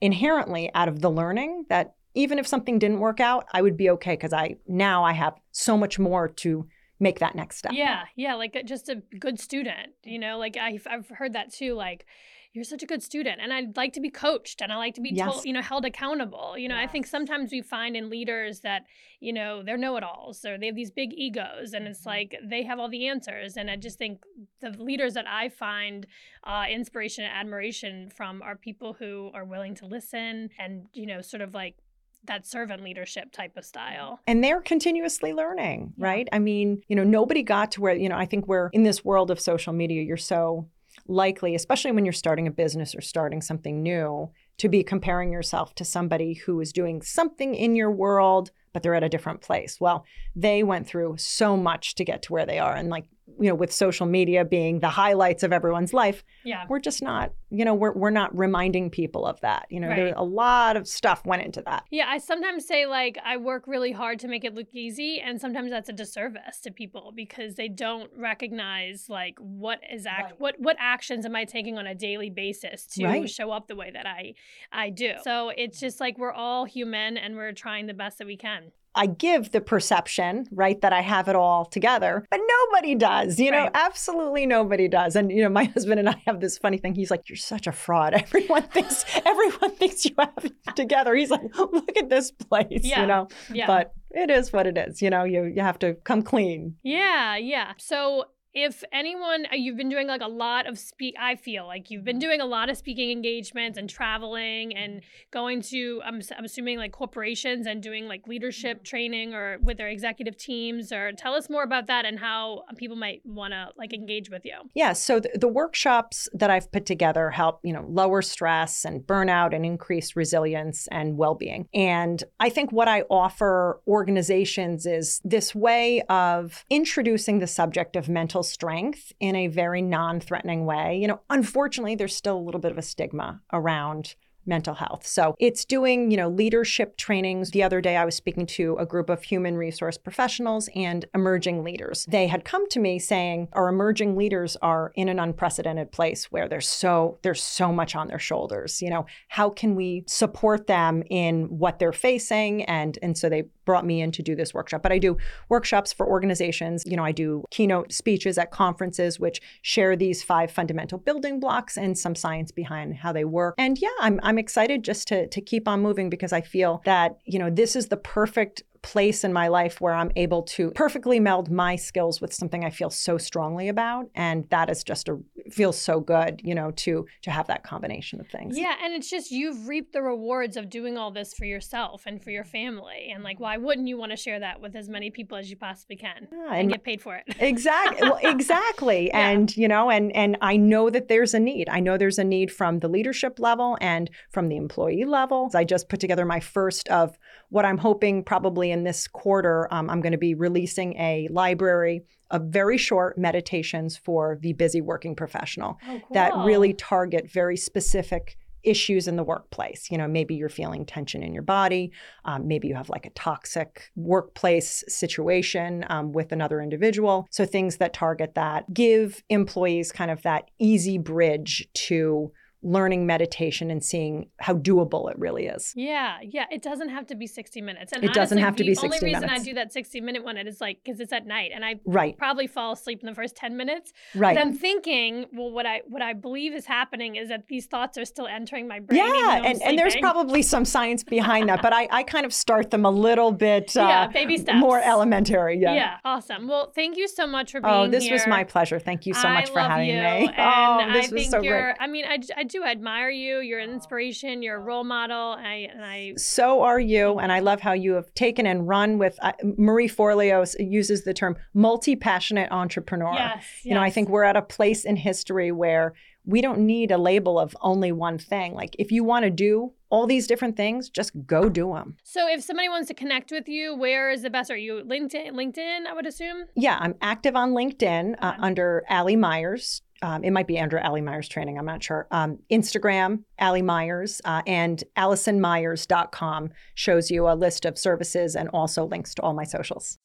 inherently 0.00 0.70
out 0.74 0.88
of 0.88 1.00
the 1.00 1.10
learning 1.10 1.66
that 1.68 1.94
even 2.14 2.38
if 2.38 2.46
something 2.46 2.78
didn't 2.78 3.00
work 3.00 3.20
out 3.20 3.46
i 3.52 3.62
would 3.62 3.76
be 3.76 3.90
okay 3.90 4.12
because 4.14 4.32
i 4.32 4.56
now 4.66 5.04
i 5.04 5.12
have 5.12 5.34
so 5.52 5.76
much 5.76 5.98
more 5.98 6.28
to 6.28 6.66
make 7.00 7.18
that 7.18 7.34
next 7.34 7.56
step. 7.56 7.72
Yeah, 7.74 8.04
yeah, 8.14 8.34
like 8.34 8.54
uh, 8.54 8.62
just 8.62 8.88
a 8.88 8.96
good 9.18 9.40
student, 9.40 9.92
you 10.04 10.18
know, 10.18 10.38
like 10.38 10.56
I've, 10.56 10.86
I've 10.88 11.08
heard 11.08 11.32
that 11.32 11.52
too. 11.52 11.74
Like, 11.74 12.04
you're 12.52 12.64
such 12.64 12.82
a 12.82 12.86
good 12.86 13.00
student 13.02 13.40
and 13.40 13.52
I'd 13.52 13.76
like 13.76 13.92
to 13.92 14.00
be 14.00 14.10
coached 14.10 14.60
and 14.60 14.72
I 14.72 14.76
like 14.76 14.94
to 14.94 15.00
be 15.00 15.10
Yes. 15.10 15.24
told, 15.32 15.44
you 15.44 15.52
know, 15.52 15.62
held 15.62 15.84
accountable. 15.84 16.58
You 16.58 16.68
know, 16.68 16.76
I 16.76 16.88
think 16.88 17.06
sometimes 17.06 17.52
we 17.52 17.62
find 17.62 17.96
in 17.96 18.10
leaders 18.10 18.60
that, 18.62 18.86
you 19.20 19.32
know, 19.32 19.62
they're 19.62 19.76
know-it-alls 19.78 20.44
or 20.44 20.58
they 20.58 20.66
have 20.66 20.74
these 20.74 20.90
big 20.90 21.12
egos 21.14 21.72
and 21.72 21.84
Mm-hmm. 21.84 21.90
it's 21.92 22.04
like 22.06 22.34
they 22.42 22.64
have 22.64 22.80
all 22.80 22.88
the 22.88 23.06
answers. 23.06 23.56
And 23.56 23.70
I 23.70 23.76
just 23.76 23.98
think 23.98 24.22
the 24.60 24.70
leaders 24.70 25.14
that 25.14 25.26
I 25.28 25.48
find 25.48 26.06
uh, 26.42 26.64
inspiration 26.68 27.22
and 27.24 27.32
admiration 27.32 28.10
from 28.10 28.42
are 28.42 28.56
people 28.56 28.94
who 28.94 29.30
are 29.32 29.44
willing 29.44 29.76
to 29.76 29.86
listen 29.86 30.50
and, 30.58 30.86
you 30.92 31.06
know, 31.06 31.20
sort 31.20 31.42
of 31.42 31.54
like 31.54 31.76
that 32.24 32.44
servant 32.46 32.82
leadership 32.82 33.30
type 33.32 33.56
of 33.56 33.64
style. 33.64 34.20
and 34.26 34.42
they're 34.44 34.60
continuously 34.60 35.32
learning, 35.32 35.94
Yeah. 35.96 36.06
right? 36.06 36.28
I 36.32 36.38
mean, 36.40 36.82
you 36.88 36.96
know, 36.96 37.04
nobody 37.04 37.42
got 37.44 37.70
to 37.72 37.80
where, 37.80 37.94
you 37.94 38.08
know, 38.08 38.16
I 38.18 38.26
think 38.26 38.46
we're 38.48 38.68
in 38.72 38.82
this 38.82 39.04
world 39.04 39.30
of 39.30 39.40
social 39.40 39.72
media, 39.72 40.02
you're 40.02 40.16
so 40.18 40.68
likely, 41.10 41.54
especially 41.54 41.92
when 41.92 42.04
you're 42.04 42.12
starting 42.12 42.46
a 42.46 42.50
business 42.50 42.94
or 42.94 43.00
starting 43.00 43.42
something 43.42 43.82
new, 43.82 44.30
to 44.58 44.68
be 44.68 44.82
comparing 44.82 45.32
yourself 45.32 45.74
to 45.74 45.84
somebody 45.84 46.34
who 46.34 46.60
is 46.60 46.72
doing 46.72 47.02
something 47.02 47.54
in 47.54 47.74
your 47.74 47.90
world, 47.90 48.50
but 48.72 48.82
they're 48.82 48.94
at 48.94 49.02
a 49.02 49.08
different 49.08 49.40
place. 49.40 49.80
Well, 49.80 50.04
they 50.36 50.62
went 50.62 50.86
through 50.86 51.16
so 51.18 51.56
much 51.56 51.94
to 51.96 52.04
get 52.04 52.22
to 52.22 52.32
where 52.32 52.46
they 52.46 52.58
are. 52.58 52.74
And 52.76 52.88
like, 52.90 53.06
you 53.40 53.48
know, 53.48 53.54
with 53.54 53.72
social 53.72 54.06
media 54.06 54.44
being 54.44 54.80
the 54.80 54.88
highlights 54.90 55.42
of 55.42 55.52
everyone's 55.52 55.92
life, 55.92 56.22
Yeah. 56.44 56.64
we're 56.68 56.78
just 56.80 57.02
not, 57.02 57.32
you 57.50 57.64
know, 57.64 57.74
we're, 57.74 57.92
we're 57.92 58.10
not 58.10 58.36
reminding 58.36 58.90
people 58.90 59.26
of 59.26 59.40
that. 59.40 59.66
You 59.70 59.80
know, 59.80 59.88
Right. 59.88 59.96
there 59.96 60.14
a 60.16 60.22
lot 60.24 60.76
of 60.76 60.86
stuff 60.86 61.24
went 61.26 61.42
into 61.42 61.62
that. 61.62 61.84
Yeah, 61.90 62.06
I 62.08 62.18
sometimes 62.18 62.66
say 62.66 62.86
like 62.86 63.18
I 63.24 63.36
work 63.36 63.64
really 63.66 63.92
hard 63.92 64.18
to 64.20 64.28
make 64.28 64.44
it 64.44 64.54
look 64.54 64.68
easy, 64.72 65.20
and 65.20 65.40
sometimes 65.40 65.70
that's 65.70 65.88
a 65.88 65.92
disservice 65.92 66.60
to 66.62 66.70
people 66.70 67.12
because 67.14 67.54
they 67.56 67.68
don't 67.68 68.10
recognize 68.16 69.06
like 69.08 69.34
what 69.38 69.80
is 69.92 70.06
act 70.06 70.32
Right. 70.32 70.40
what 70.40 70.54
what 70.58 70.76
actions 70.78 71.24
am 71.26 71.36
I 71.36 71.44
taking 71.44 71.78
on 71.78 71.86
a 71.86 71.94
daily 71.94 72.30
basis 72.30 72.86
to 72.94 73.04
Right. 73.04 73.28
show 73.28 73.50
up 73.50 73.68
the 73.68 73.76
way 73.76 73.90
that 73.92 74.06
I 74.06 74.34
I 74.72 74.90
do. 74.90 75.12
So 75.22 75.50
it's 75.56 75.78
just 75.80 76.00
like 76.00 76.18
we're 76.18 76.32
all 76.32 76.64
human 76.64 77.16
and 77.16 77.36
we're 77.36 77.52
trying 77.52 77.86
the 77.86 77.94
best 77.94 78.18
that 78.18 78.26
we 78.26 78.36
can. 78.36 78.72
I 78.92 79.06
give 79.06 79.52
the 79.52 79.60
perception, 79.60 80.48
right, 80.50 80.80
that 80.80 80.92
I 80.92 81.00
have 81.00 81.28
it 81.28 81.36
all 81.36 81.64
together, 81.64 82.24
but 82.28 82.40
nobody 82.72 82.96
does, 82.96 83.38
you 83.38 83.52
know, 83.52 83.58
Right. 83.64 83.70
absolutely 83.72 84.46
nobody 84.46 84.88
does. 84.88 85.14
And, 85.14 85.30
you 85.30 85.42
know, 85.44 85.48
my 85.48 85.64
husband 85.74 86.00
and 86.00 86.08
I 86.08 86.20
have 86.26 86.40
this 86.40 86.58
funny 86.58 86.76
thing. 86.76 86.96
He's 86.96 87.10
like, 87.10 87.28
You're 87.28 87.36
such 87.44 87.66
a 87.66 87.72
fraud. 87.72 88.14
Everyone 88.22 88.62
thinks, 88.62 89.04
everyone 89.26 89.72
thinks 89.76 90.04
you 90.04 90.14
have 90.18 90.44
it 90.44 90.52
together. 90.76 91.14
He's 91.14 91.30
like, 91.30 91.42
Look 91.56 91.96
at 91.96 92.08
this 92.08 92.30
place, 92.30 92.82
Yeah. 92.84 93.00
you 93.02 93.06
know, 93.06 93.28
Yeah. 93.52 93.66
but 93.66 93.92
it 94.10 94.30
is 94.30 94.52
what 94.52 94.66
it 94.66 94.76
is. 94.78 95.00
You 95.02 95.10
know, 95.10 95.24
you, 95.24 95.44
you 95.44 95.62
have 95.62 95.78
to 95.80 95.94
come 95.94 96.22
clean. 96.22 96.76
Yeah, 96.82 97.36
yeah. 97.36 97.72
So 97.78 98.24
if 98.54 98.82
anyone 98.92 99.46
uh, 99.52 99.54
you've 99.54 99.76
been 99.76 99.88
doing 99.88 100.06
like 100.06 100.20
a 100.20 100.28
lot 100.28 100.66
of 100.66 100.78
speak 100.78 101.14
I 101.18 101.36
feel 101.36 101.66
like 101.66 101.90
you've 101.90 102.04
been 102.04 102.16
mm-hmm. 102.16 102.20
doing 102.20 102.40
a 102.40 102.46
lot 102.46 102.68
of 102.68 102.76
speaking 102.76 103.10
engagements 103.10 103.78
and 103.78 103.88
traveling 103.88 104.70
mm-hmm. 104.70 104.82
and 104.82 105.02
going 105.30 105.62
to 105.62 106.00
I'm, 106.04 106.20
I'm 106.36 106.44
assuming 106.44 106.78
like 106.78 106.92
corporations 106.92 107.66
and 107.66 107.82
doing 107.82 108.06
like 108.08 108.26
leadership 108.26 108.78
mm-hmm. 108.78 108.84
training 108.84 109.34
or 109.34 109.58
with 109.62 109.76
their 109.76 109.88
executive 109.88 110.36
teams 110.36 110.92
or 110.92 111.12
tell 111.12 111.34
us 111.34 111.48
more 111.48 111.62
about 111.62 111.86
that 111.86 112.04
and 112.04 112.18
how 112.18 112.64
uh, 112.68 112.74
people 112.74 112.96
might 112.96 113.22
want 113.24 113.52
to 113.52 113.68
like 113.76 113.92
engage 113.92 114.30
with 114.30 114.44
you. 114.44 114.54
Yeah. 114.74 114.92
So 114.92 115.20
the, 115.20 115.30
the 115.34 115.48
workshops 115.48 116.28
that 116.32 116.50
I've 116.50 116.70
put 116.72 116.86
together 116.86 117.30
help, 117.30 117.60
you 117.62 117.72
know, 117.72 117.84
lower 117.88 118.22
stress 118.22 118.84
and 118.84 119.02
burnout 119.02 119.54
and 119.54 119.64
increase 119.64 120.16
resilience 120.16 120.88
and 120.90 121.16
well-being. 121.16 121.68
And 121.72 122.22
I 122.40 122.48
think 122.48 122.72
what 122.72 122.88
I 122.88 123.02
offer 123.02 123.80
organizations 123.86 124.86
is 124.86 125.20
this 125.24 125.54
way 125.54 126.02
of 126.08 126.64
introducing 126.70 127.38
the 127.38 127.46
subject 127.46 127.96
of 127.96 128.08
mental 128.08 128.39
strength 128.42 129.12
in 129.20 129.36
a 129.36 129.46
very 129.46 129.82
non-threatening 129.82 130.66
way. 130.66 130.98
You 130.98 131.08
know, 131.08 131.20
unfortunately, 131.30 131.94
there's 131.94 132.14
still 132.14 132.36
a 132.36 132.40
little 132.40 132.60
bit 132.60 132.72
of 132.72 132.78
a 132.78 132.82
stigma 132.82 133.40
around 133.52 134.14
mental 134.46 134.74
health. 134.74 135.06
So 135.06 135.34
it's 135.38 135.64
doing, 135.64 136.10
you 136.10 136.16
know, 136.16 136.28
leadership 136.28 136.96
trainings. 136.96 137.50
The 137.50 137.62
other 137.62 137.80
day 137.80 137.96
I 137.96 138.04
was 138.04 138.14
speaking 138.14 138.46
to 138.46 138.76
a 138.78 138.86
group 138.86 139.10
of 139.10 139.22
human 139.22 139.56
resource 139.56 139.98
professionals 139.98 140.68
and 140.74 141.04
emerging 141.14 141.62
leaders. 141.62 142.06
They 142.08 142.26
had 142.26 142.44
come 142.44 142.68
to 142.70 142.80
me 142.80 142.98
saying 142.98 143.48
our 143.52 143.68
emerging 143.68 144.16
leaders 144.16 144.56
are 144.62 144.92
in 144.94 145.08
an 145.08 145.18
unprecedented 145.18 145.92
place 145.92 146.26
where 146.32 146.48
there's 146.48 146.68
so 146.68 147.18
there's 147.22 147.42
so 147.42 147.72
much 147.72 147.94
on 147.94 148.08
their 148.08 148.18
shoulders. 148.18 148.82
You 148.82 148.90
know, 148.90 149.06
how 149.28 149.50
can 149.50 149.74
we 149.74 150.04
support 150.06 150.66
them 150.66 151.02
in 151.10 151.44
what 151.44 151.78
they're 151.78 151.92
facing 151.92 152.64
and 152.64 152.98
and 153.02 153.16
so 153.16 153.28
they 153.28 153.44
brought 153.70 153.86
me 153.86 154.00
in 154.00 154.10
to 154.10 154.20
do 154.20 154.34
this 154.34 154.52
workshop. 154.52 154.82
But 154.82 154.90
I 154.90 154.98
do 154.98 155.16
workshops 155.48 155.92
for 155.92 156.04
organizations. 156.04 156.82
You 156.86 156.96
know, 156.96 157.04
I 157.04 157.12
do 157.12 157.44
keynote 157.52 157.92
speeches 157.92 158.36
at 158.36 158.50
conferences 158.50 159.20
which 159.20 159.40
share 159.62 159.94
these 159.94 160.24
five 160.24 160.50
fundamental 160.50 160.98
building 160.98 161.38
blocks 161.38 161.76
and 161.76 161.96
some 161.96 162.16
science 162.16 162.50
behind 162.50 162.96
how 162.96 163.12
they 163.12 163.24
work. 163.24 163.54
And 163.58 163.80
yeah, 163.80 163.88
I'm 164.00 164.18
I'm 164.30 164.38
excited 164.38 164.84
just 164.84 165.08
to 165.08 165.26
to 165.26 165.40
keep 165.40 165.66
on 165.66 165.82
moving 165.82 166.08
because 166.08 166.32
I 166.32 166.40
feel 166.40 166.82
that, 166.84 167.18
you 167.24 167.36
know, 167.40 167.50
this 167.50 167.74
is 167.74 167.88
the 167.88 167.96
perfect 167.96 168.62
place 168.82 169.24
in 169.24 169.32
my 169.32 169.48
life 169.48 169.80
where 169.80 169.94
I'm 169.94 170.10
able 170.16 170.42
to 170.42 170.70
perfectly 170.72 171.20
meld 171.20 171.50
my 171.50 171.76
skills 171.76 172.20
with 172.20 172.32
something 172.32 172.64
I 172.64 172.70
feel 172.70 172.90
so 172.90 173.18
strongly 173.18 173.68
about 173.68 174.08
and 174.14 174.48
that 174.50 174.70
is 174.70 174.82
just 174.82 175.08
a 175.08 175.18
feels 175.50 175.78
so 175.78 176.00
good, 176.00 176.40
you 176.44 176.54
know, 176.54 176.70
to 176.72 177.06
to 177.22 177.30
have 177.30 177.46
that 177.48 177.62
combination 177.64 178.20
of 178.20 178.28
things. 178.28 178.56
Yeah, 178.56 178.74
and 178.82 178.94
it's 178.94 179.10
just 179.10 179.30
you've 179.30 179.68
reaped 179.68 179.92
the 179.92 180.02
rewards 180.02 180.56
of 180.56 180.70
doing 180.70 180.96
all 180.96 181.10
this 181.10 181.34
for 181.34 181.44
yourself 181.44 182.04
and 182.06 182.22
for 182.22 182.30
your 182.30 182.44
family 182.44 183.10
and 183.12 183.22
like 183.24 183.38
why 183.40 183.56
wouldn't 183.56 183.88
you 183.88 183.96
want 183.98 184.12
to 184.12 184.16
share 184.16 184.40
that 184.40 184.60
with 184.60 184.74
as 184.76 184.88
many 184.88 185.10
people 185.10 185.36
as 185.36 185.50
you 185.50 185.56
possibly 185.56 185.96
can 185.96 186.28
Yeah, 186.32 186.46
and 186.48 186.60
and 186.60 186.70
get 186.70 186.84
paid 186.84 187.02
for 187.02 187.16
it. 187.16 187.24
exactly 187.40 188.08
well, 188.08 188.18
exactly 188.22 189.08
Yeah. 189.08 189.28
and 189.28 189.56
you 189.56 189.68
know 189.68 189.90
and 189.90 190.14
and 190.14 190.36
i 190.40 190.56
know 190.56 190.90
that 190.90 191.08
there's 191.08 191.34
a 191.34 191.40
need 191.40 191.68
i 191.68 191.80
know 191.80 191.96
there's 191.98 192.18
a 192.18 192.24
need 192.24 192.52
from 192.52 192.78
the 192.78 192.88
leadership 192.88 193.38
level 193.38 193.76
and 193.80 194.10
from 194.30 194.48
the 194.48 194.56
employee 194.56 195.04
level 195.04 195.50
i 195.54 195.64
just 195.64 195.88
put 195.88 196.00
together 196.00 196.24
my 196.24 196.40
first 196.40 196.88
of 196.88 197.18
what 197.48 197.64
i'm 197.64 197.78
hoping 197.78 198.22
probably 198.22 198.69
in 198.70 198.84
this 198.84 199.06
quarter 199.06 199.72
um, 199.72 199.88
i'm 199.90 200.00
going 200.00 200.12
to 200.12 200.18
be 200.18 200.34
releasing 200.34 200.96
a 200.96 201.28
library 201.30 202.02
of 202.30 202.42
very 202.44 202.78
short 202.78 203.18
meditations 203.18 203.96
for 203.96 204.38
the 204.40 204.52
busy 204.52 204.80
working 204.80 205.14
professional 205.16 205.78
Oh, 205.88 206.00
that 206.12 206.32
really 206.36 206.74
target 206.74 207.30
very 207.30 207.56
specific 207.56 208.36
issues 208.62 209.08
in 209.08 209.16
the 209.16 209.24
workplace. 209.24 209.90
You 209.90 209.98
know, 209.98 210.08
maybe 210.08 210.34
you're 210.34 210.48
feeling 210.48 210.84
tension 210.84 211.22
in 211.22 211.32
your 211.32 211.42
body. 211.42 211.92
Um, 212.24 212.46
maybe 212.46 212.68
you 212.68 212.74
have 212.74 212.88
like 212.88 213.06
a 213.06 213.10
toxic 213.10 213.90
workplace 213.96 214.84
situation 214.88 215.84
um, 215.88 216.12
with 216.12 216.32
another 216.32 216.60
individual. 216.60 217.26
So 217.30 217.46
things 217.46 217.78
that 217.78 217.92
target 217.92 218.34
that 218.34 218.72
give 218.72 219.22
employees 219.28 219.92
kind 219.92 220.10
of 220.10 220.22
that 220.22 220.50
easy 220.58 220.98
bridge 220.98 221.68
to 221.72 222.32
learning 222.62 223.06
meditation 223.06 223.70
and 223.70 223.82
seeing 223.82 224.28
how 224.38 224.54
doable 224.54 225.10
it 225.10 225.18
really 225.18 225.46
is. 225.46 225.72
Yeah, 225.76 226.18
yeah. 226.22 226.44
It 226.50 226.62
doesn't 226.62 226.90
have 226.90 227.06
to 227.06 227.14
be 227.14 227.26
60 227.26 227.60
minutes. 227.62 227.92
And 227.92 228.04
It 228.04 228.12
doesn't 228.12 228.38
have 228.38 228.54
to 228.56 228.62
the 228.62 228.68
be 228.70 228.74
60 228.74 228.86
only 228.86 228.98
reason 229.02 229.22
minutes. 229.28 229.40
I 229.40 229.44
do 229.44 229.54
that 229.54 229.72
60 229.72 230.00
minute 230.02 230.24
one 230.24 230.36
is 230.36 230.60
like 230.60 230.78
because 230.84 231.00
it's 231.00 231.12
at 231.12 231.26
night 231.26 231.52
and 231.54 231.64
I 231.64 231.76
Right, 231.86 232.16
probably 232.18 232.46
fall 232.46 232.72
asleep 232.72 233.00
in 233.02 233.06
the 233.06 233.14
first 233.14 233.34
10 233.36 233.56
minutes. 233.56 233.92
right. 234.14 234.34
But 234.36 234.40
I'm 234.42 234.52
thinking, 234.52 235.26
well, 235.32 235.50
what 235.50 235.64
I 235.66 235.80
what 235.88 236.02
I 236.02 236.12
believe 236.12 236.52
is 236.54 236.66
happening 236.66 237.16
is 237.16 237.28
that 237.30 237.48
these 237.48 237.66
thoughts 237.66 237.96
are 237.96 238.04
still 238.04 238.26
entering 238.26 238.68
my 238.68 238.80
brain. 238.80 238.98
yeah, 238.98 239.42
and, 239.44 239.60
and 239.62 239.78
there's 239.78 239.96
probably 239.96 240.42
some 240.42 240.64
science 240.64 241.02
behind 241.02 241.48
that, 241.48 241.62
but 241.62 241.72
I, 241.72 241.88
I 241.90 242.02
kind 242.02 242.26
of 242.26 242.32
start 242.34 242.70
them 242.70 242.84
a 242.84 242.90
little 242.90 243.32
bit 243.32 243.76
uh, 243.76 243.80
yeah, 243.80 244.06
baby 244.08 244.36
steps. 244.38 244.58
more 244.58 244.80
elementary. 244.80 245.58
Yeah. 245.58 245.74
Yeah. 245.74 245.96
awesome. 246.04 246.46
Well, 246.46 246.72
thank 246.74 246.96
you 246.98 247.08
so 247.08 247.26
much 247.26 247.52
for 247.52 247.60
being 247.60 247.72
here. 247.72 247.82
Oh, 247.84 247.88
this 247.88 248.04
here. 248.04 248.12
was 248.12 248.26
my 248.26 248.44
pleasure. 248.44 248.78
Thank 248.78 249.06
you 249.06 249.14
so 249.14 249.28
I 249.28 249.34
much 249.34 249.50
for 249.50 249.60
having 249.60 249.88
you, 249.88 249.94
me. 250.02 250.30
And 250.36 250.90
oh, 250.90 250.92
this 250.92 251.10
I 251.10 251.12
was 251.14 251.22
think 251.22 251.30
so 251.30 251.40
you're. 251.42 251.60
great. 251.62 251.76
I 251.80 251.86
mean, 251.86 252.04
I, 252.04 252.18
I 252.36 252.44
do 252.50 252.64
admire 252.64 253.10
you. 253.10 253.38
You're 253.38 253.60
an 253.60 253.70
inspiration. 253.70 254.42
You're 254.42 254.56
a 254.56 254.60
role 254.60 254.84
model. 254.84 255.36
I 255.38 255.68
and 255.72 255.84
I. 255.84 256.14
So 256.16 256.62
are 256.62 256.80
you, 256.80 257.18
and 257.18 257.32
I 257.32 257.40
love 257.40 257.60
how 257.60 257.72
you 257.72 257.94
have 257.94 258.12
taken 258.14 258.46
and 258.46 258.68
run 258.68 258.98
with. 258.98 259.18
Uh, 259.22 259.32
Marie 259.56 259.88
Forleo 259.88 260.44
uses 260.58 261.04
the 261.04 261.14
term 261.14 261.36
multi-passionate 261.54 262.50
entrepreneur. 262.50 263.14
Yes. 263.14 263.44
You 263.62 263.74
know, 263.74 263.80
I 263.80 263.90
think 263.90 264.08
we're 264.08 264.24
at 264.24 264.36
a 264.36 264.42
place 264.42 264.84
in 264.84 264.96
history 264.96 265.52
where 265.52 265.94
we 266.24 266.40
don't 266.40 266.60
need 266.60 266.90
a 266.90 266.98
label 266.98 267.38
of 267.38 267.56
only 267.60 267.92
one 267.92 268.18
thing. 268.18 268.54
Like, 268.54 268.76
if 268.78 268.90
you 268.92 269.04
want 269.04 269.24
to 269.24 269.30
do 269.30 269.72
all 269.88 270.06
these 270.06 270.26
different 270.26 270.56
things, 270.56 270.88
just 270.88 271.12
go 271.26 271.48
do 271.48 271.72
them. 271.74 271.96
So, 272.04 272.28
if 272.28 272.42
somebody 272.42 272.68
wants 272.68 272.88
to 272.88 272.94
connect 272.94 273.30
with 273.30 273.48
you, 273.48 273.74
where 273.74 274.10
is 274.10 274.22
the 274.22 274.30
best? 274.30 274.50
Are 274.50 274.56
you 274.56 274.82
LinkedIn? 274.86 275.32
LinkedIn, 275.32 275.86
I 275.86 275.92
would 275.94 276.06
assume. 276.06 276.44
Yeah, 276.56 276.78
I'm 276.80 276.94
active 277.00 277.36
on 277.36 277.52
LinkedIn 277.52 278.16
uh, 278.20 278.34
under 278.38 278.84
Ally 278.88 279.16
Meyers. 279.16 279.82
Um, 280.02 280.24
it 280.24 280.30
might 280.30 280.46
be 280.46 280.58
under 280.58 280.78
Ally 280.78 281.00
Meyers 281.00 281.28
Training. 281.28 281.58
I'm 281.58 281.66
not 281.66 281.82
sure. 281.82 282.06
Um, 282.10 282.38
Instagram, 282.50 283.24
Ally 283.38 283.60
Meyers, 283.60 284.20
uh, 284.24 284.42
and 284.46 284.82
AllisonMeyers.com 284.96 286.50
shows 286.74 287.10
you 287.10 287.28
a 287.28 287.34
list 287.34 287.64
of 287.66 287.78
services 287.78 288.34
and 288.34 288.48
also 288.50 288.86
links 288.86 289.14
to 289.16 289.22
all 289.22 289.34
my 289.34 289.44
socials. 289.44 289.98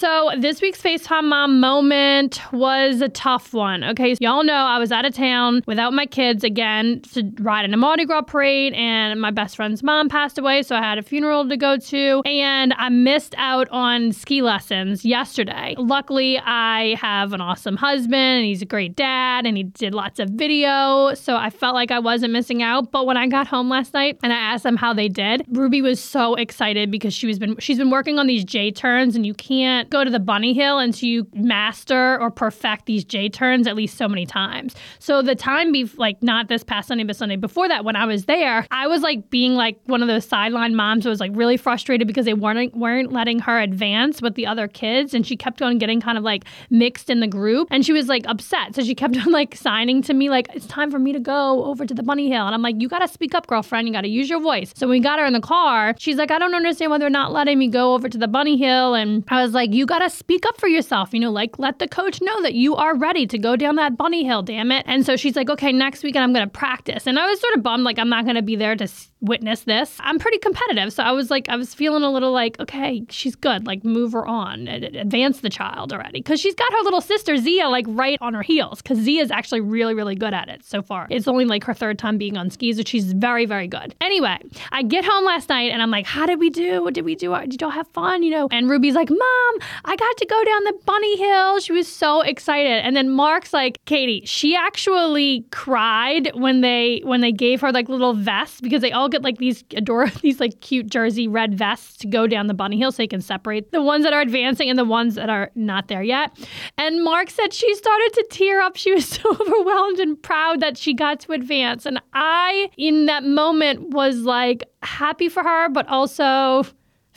So, 0.00 0.30
this 0.38 0.62
week's 0.62 0.80
Facepalm 0.80 1.24
mom 1.24 1.60
moment 1.60 2.40
was 2.54 3.02
a 3.02 3.10
tough 3.10 3.52
one. 3.52 3.84
Okay, 3.84 4.14
so 4.14 4.18
y'all 4.22 4.42
know 4.42 4.54
I 4.54 4.78
was 4.78 4.90
out 4.92 5.04
of 5.04 5.12
town 5.12 5.62
without 5.66 5.92
my 5.92 6.06
kids 6.06 6.42
again 6.42 7.02
to 7.12 7.30
ride 7.38 7.66
in 7.66 7.74
a 7.74 7.76
Mardi 7.76 8.06
Gras 8.06 8.22
parade, 8.22 8.72
and 8.72 9.20
my 9.20 9.30
best 9.30 9.56
friend's 9.56 9.82
mom 9.82 10.08
passed 10.08 10.38
away, 10.38 10.62
so 10.62 10.74
I 10.74 10.80
had 10.80 10.96
a 10.96 11.02
funeral 11.02 11.46
to 11.46 11.54
go 11.54 11.76
to, 11.76 12.22
and 12.24 12.72
I 12.78 12.88
missed 12.88 13.34
out 13.36 13.68
on 13.68 14.12
ski 14.12 14.40
lessons 14.40 15.04
yesterday. 15.04 15.74
Luckily, 15.76 16.38
I 16.38 16.94
have 16.94 17.34
an 17.34 17.42
awesome 17.42 17.76
husband, 17.76 18.14
and 18.14 18.46
he's 18.46 18.62
a 18.62 18.66
great 18.66 18.96
dad, 18.96 19.44
and 19.44 19.54
he 19.54 19.64
did 19.64 19.94
lots 19.94 20.18
of 20.18 20.30
video, 20.30 21.12
so 21.12 21.36
I 21.36 21.50
felt 21.50 21.74
like 21.74 21.90
I 21.90 21.98
wasn't 21.98 22.32
missing 22.32 22.62
out. 22.62 22.90
But 22.90 23.04
when 23.04 23.18
I 23.18 23.26
got 23.26 23.46
home 23.46 23.68
last 23.68 23.92
night 23.92 24.18
and 24.22 24.32
I 24.32 24.36
asked 24.36 24.62
them 24.62 24.78
how 24.78 24.94
they 24.94 25.08
did, 25.08 25.44
Ruby 25.50 25.82
was 25.82 26.00
so 26.00 26.36
excited 26.36 26.90
because 26.90 27.12
she 27.12 27.26
was 27.26 27.38
been 27.38 27.58
she's 27.58 27.76
been 27.76 27.90
working 27.90 28.18
on 28.18 28.26
these 28.26 28.46
J 28.46 28.70
turns, 28.70 29.14
and 29.14 29.26
you 29.26 29.34
can't 29.34 29.89
can't 29.89 29.89
go 29.90 30.04
to 30.04 30.10
the 30.10 30.20
bunny 30.20 30.52
hill 30.52 30.78
until 30.78 31.08
you 31.08 31.26
master 31.34 32.20
or 32.20 32.30
perfect 32.30 32.86
these 32.86 33.04
J 33.04 33.28
turns 33.28 33.66
at 33.66 33.76
least 33.76 33.96
so 33.96 34.08
many 34.08 34.26
times. 34.26 34.74
So 34.98 35.22
the 35.22 35.34
time 35.34 35.72
be 35.72 35.84
like 35.96 36.22
not 36.22 36.48
this 36.48 36.64
past 36.64 36.88
Sunday, 36.88 37.04
but 37.04 37.16
Sunday 37.16 37.36
before 37.36 37.68
that, 37.68 37.84
when 37.84 37.96
I 37.96 38.06
was 38.06 38.24
there, 38.26 38.66
I 38.70 38.86
was 38.86 39.02
like 39.02 39.30
being 39.30 39.54
like 39.54 39.78
one 39.86 40.02
of 40.02 40.08
those 40.08 40.26
sideline 40.26 40.74
moms 40.74 41.04
who 41.04 41.10
was 41.10 41.20
like 41.20 41.30
really 41.34 41.56
frustrated 41.56 42.06
because 42.06 42.24
they 42.24 42.34
weren't 42.34 42.74
weren't 42.74 43.12
letting 43.12 43.38
her 43.40 43.58
advance 43.58 44.20
with 44.20 44.34
the 44.34 44.46
other 44.46 44.68
kids, 44.68 45.14
and 45.14 45.26
she 45.26 45.36
kept 45.36 45.62
on 45.62 45.78
getting 45.78 46.00
kind 46.00 46.18
of 46.18 46.24
like 46.24 46.44
mixed 46.70 47.10
in 47.10 47.20
the 47.20 47.28
group, 47.28 47.68
and 47.70 47.86
she 47.86 47.92
was 47.92 48.08
like 48.08 48.24
upset. 48.26 48.74
So 48.74 48.82
she 48.82 48.94
kept 48.94 49.16
on 49.24 49.32
like 49.32 49.54
signing 49.54 50.02
to 50.02 50.14
me 50.14 50.30
like 50.30 50.48
it's 50.54 50.66
time 50.66 50.90
for 50.90 50.98
me 50.98 51.12
to 51.12 51.20
go 51.20 51.64
over 51.64 51.86
to 51.86 51.94
the 51.94 52.02
bunny 52.02 52.28
hill, 52.28 52.46
and 52.46 52.54
I'm 52.54 52.62
like 52.62 52.76
you 52.78 52.88
got 52.88 53.00
to 53.00 53.08
speak 53.08 53.34
up, 53.34 53.46
girlfriend. 53.46 53.86
You 53.86 53.94
got 53.94 54.02
to 54.02 54.08
use 54.08 54.28
your 54.28 54.40
voice. 54.40 54.72
So 54.74 54.86
when 54.86 54.98
we 54.98 55.00
got 55.00 55.18
her 55.18 55.26
in 55.26 55.32
the 55.32 55.40
car, 55.40 55.94
she's 55.98 56.16
like 56.16 56.30
I 56.30 56.38
don't 56.38 56.54
understand 56.54 56.90
why 56.90 56.98
they're 56.98 57.10
not 57.10 57.32
letting 57.32 57.58
me 57.58 57.68
go 57.68 57.94
over 57.94 58.08
to 58.08 58.18
the 58.18 58.28
bunny 58.28 58.56
hill, 58.56 58.94
and 58.94 59.24
I 59.28 59.42
was 59.42 59.54
like 59.54 59.60
like, 59.60 59.76
you 59.80 59.86
got 59.86 60.00
to 60.00 60.10
speak 60.10 60.44
up 60.46 60.60
for 60.60 60.68
yourself, 60.68 61.14
you 61.14 61.20
know, 61.20 61.30
like 61.30 61.58
let 61.58 61.78
the 61.78 61.88
coach 61.88 62.20
know 62.20 62.42
that 62.42 62.52
you 62.52 62.76
are 62.76 62.94
ready 62.94 63.26
to 63.26 63.38
go 63.38 63.56
down 63.56 63.76
that 63.76 63.96
bunny 63.96 64.24
hill, 64.24 64.42
damn 64.42 64.70
it. 64.70 64.84
And 64.86 65.06
so 65.06 65.16
she's 65.16 65.36
like, 65.36 65.48
okay, 65.48 65.72
next 65.72 66.02
weekend 66.02 66.22
I'm 66.22 66.34
going 66.34 66.46
to 66.46 66.52
practice. 66.52 67.06
And 67.06 67.18
I 67.18 67.26
was 67.26 67.40
sort 67.40 67.54
of 67.54 67.62
bummed, 67.62 67.84
like, 67.84 67.98
I'm 67.98 68.10
not 68.10 68.24
going 68.24 68.36
to 68.36 68.42
be 68.42 68.56
there 68.56 68.76
to 68.76 68.86
witness 69.20 69.62
this. 69.62 69.96
I'm 70.00 70.18
pretty 70.18 70.38
competitive. 70.38 70.92
So 70.92 71.02
I 71.02 71.12
was 71.12 71.30
like, 71.30 71.48
I 71.48 71.56
was 71.56 71.74
feeling 71.74 72.02
a 72.02 72.10
little 72.10 72.32
like, 72.32 72.58
okay, 72.58 73.04
she's 73.10 73.34
good. 73.34 73.66
Like, 73.66 73.84
move 73.84 74.12
her 74.12 74.26
on, 74.26 74.66
advance 74.68 75.40
the 75.40 75.50
child 75.50 75.92
already. 75.92 76.22
Cause 76.22 76.40
she's 76.40 76.54
got 76.54 76.72
her 76.72 76.80
little 76.82 77.00
sister, 77.00 77.36
Zia, 77.36 77.68
like 77.68 77.84
right 77.88 78.18
on 78.20 78.34
her 78.34 78.42
heels. 78.42 78.82
Cause 78.82 78.98
Zia's 78.98 79.30
actually 79.30 79.60
really, 79.60 79.94
really 79.94 80.14
good 80.14 80.34
at 80.34 80.48
it 80.48 80.64
so 80.64 80.82
far. 80.82 81.06
It's 81.10 81.28
only 81.28 81.44
like 81.44 81.64
her 81.64 81.74
third 81.74 81.98
time 81.98 82.18
being 82.18 82.36
on 82.36 82.50
skis, 82.50 82.78
but 82.78 82.88
she's 82.88 83.12
very, 83.12 83.46
very 83.46 83.68
good. 83.68 83.94
Anyway, 84.00 84.38
I 84.72 84.82
get 84.82 85.04
home 85.04 85.24
last 85.24 85.48
night 85.48 85.70
and 85.70 85.82
I'm 85.82 85.90
like, 85.90 86.06
how 86.06 86.26
did 86.26 86.38
we 86.38 86.50
do? 86.50 86.82
What 86.82 86.94
did 86.94 87.04
we 87.04 87.14
do? 87.14 87.36
Did 87.46 87.60
y'all 87.60 87.70
have 87.70 87.88
fun? 87.88 88.22
You 88.22 88.30
know? 88.30 88.48
And 88.50 88.70
Ruby's 88.70 88.94
like, 88.94 89.10
Mom, 89.10 89.58
I 89.84 89.96
got 89.96 90.16
to 90.16 90.26
go 90.26 90.44
down 90.44 90.64
the 90.64 90.78
bunny 90.86 91.18
hill. 91.18 91.60
She 91.60 91.72
was 91.72 91.88
so 91.88 92.22
excited. 92.22 92.84
And 92.84 92.96
then 92.96 93.10
Mark's 93.10 93.52
like, 93.52 93.78
Katie, 93.84 94.22
she 94.24 94.56
actually 94.56 95.44
cried 95.50 96.30
when 96.34 96.62
they 96.62 97.02
when 97.04 97.20
they 97.20 97.32
gave 97.32 97.60
her 97.60 97.72
like 97.72 97.88
little 97.88 98.14
vests 98.14 98.60
because 98.60 98.80
they 98.80 98.92
all 98.92 99.09
get 99.10 99.22
like 99.22 99.38
these 99.38 99.64
adore 99.76 100.08
these 100.22 100.40
like 100.40 100.60
cute 100.60 100.88
jersey 100.88 101.28
red 101.28 101.54
vests 101.54 101.98
to 101.98 102.06
go 102.06 102.26
down 102.26 102.46
the 102.46 102.54
bunny 102.54 102.78
hill 102.78 102.92
so 102.92 103.02
you 103.02 103.08
can 103.08 103.20
separate 103.20 103.72
the 103.72 103.82
ones 103.82 104.04
that 104.04 104.12
are 104.12 104.20
advancing 104.20 104.70
and 104.70 104.78
the 104.78 104.84
ones 104.84 105.14
that 105.14 105.28
are 105.28 105.50
not 105.54 105.88
there 105.88 106.02
yet. 106.02 106.36
And 106.78 107.04
Mark 107.04 107.30
said 107.30 107.52
she 107.52 107.74
started 107.74 108.10
to 108.14 108.26
tear 108.30 108.60
up. 108.60 108.76
She 108.76 108.92
was 108.92 109.06
so 109.08 109.30
overwhelmed 109.30 109.98
and 109.98 110.20
proud 110.22 110.60
that 110.60 110.78
she 110.78 110.94
got 110.94 111.20
to 111.20 111.32
advance. 111.32 111.86
And 111.86 112.00
I, 112.14 112.70
in 112.76 113.06
that 113.06 113.24
moment, 113.24 113.90
was 113.90 114.18
like 114.18 114.64
happy 114.82 115.28
for 115.28 115.42
her, 115.42 115.68
but 115.68 115.86
also 115.88 116.64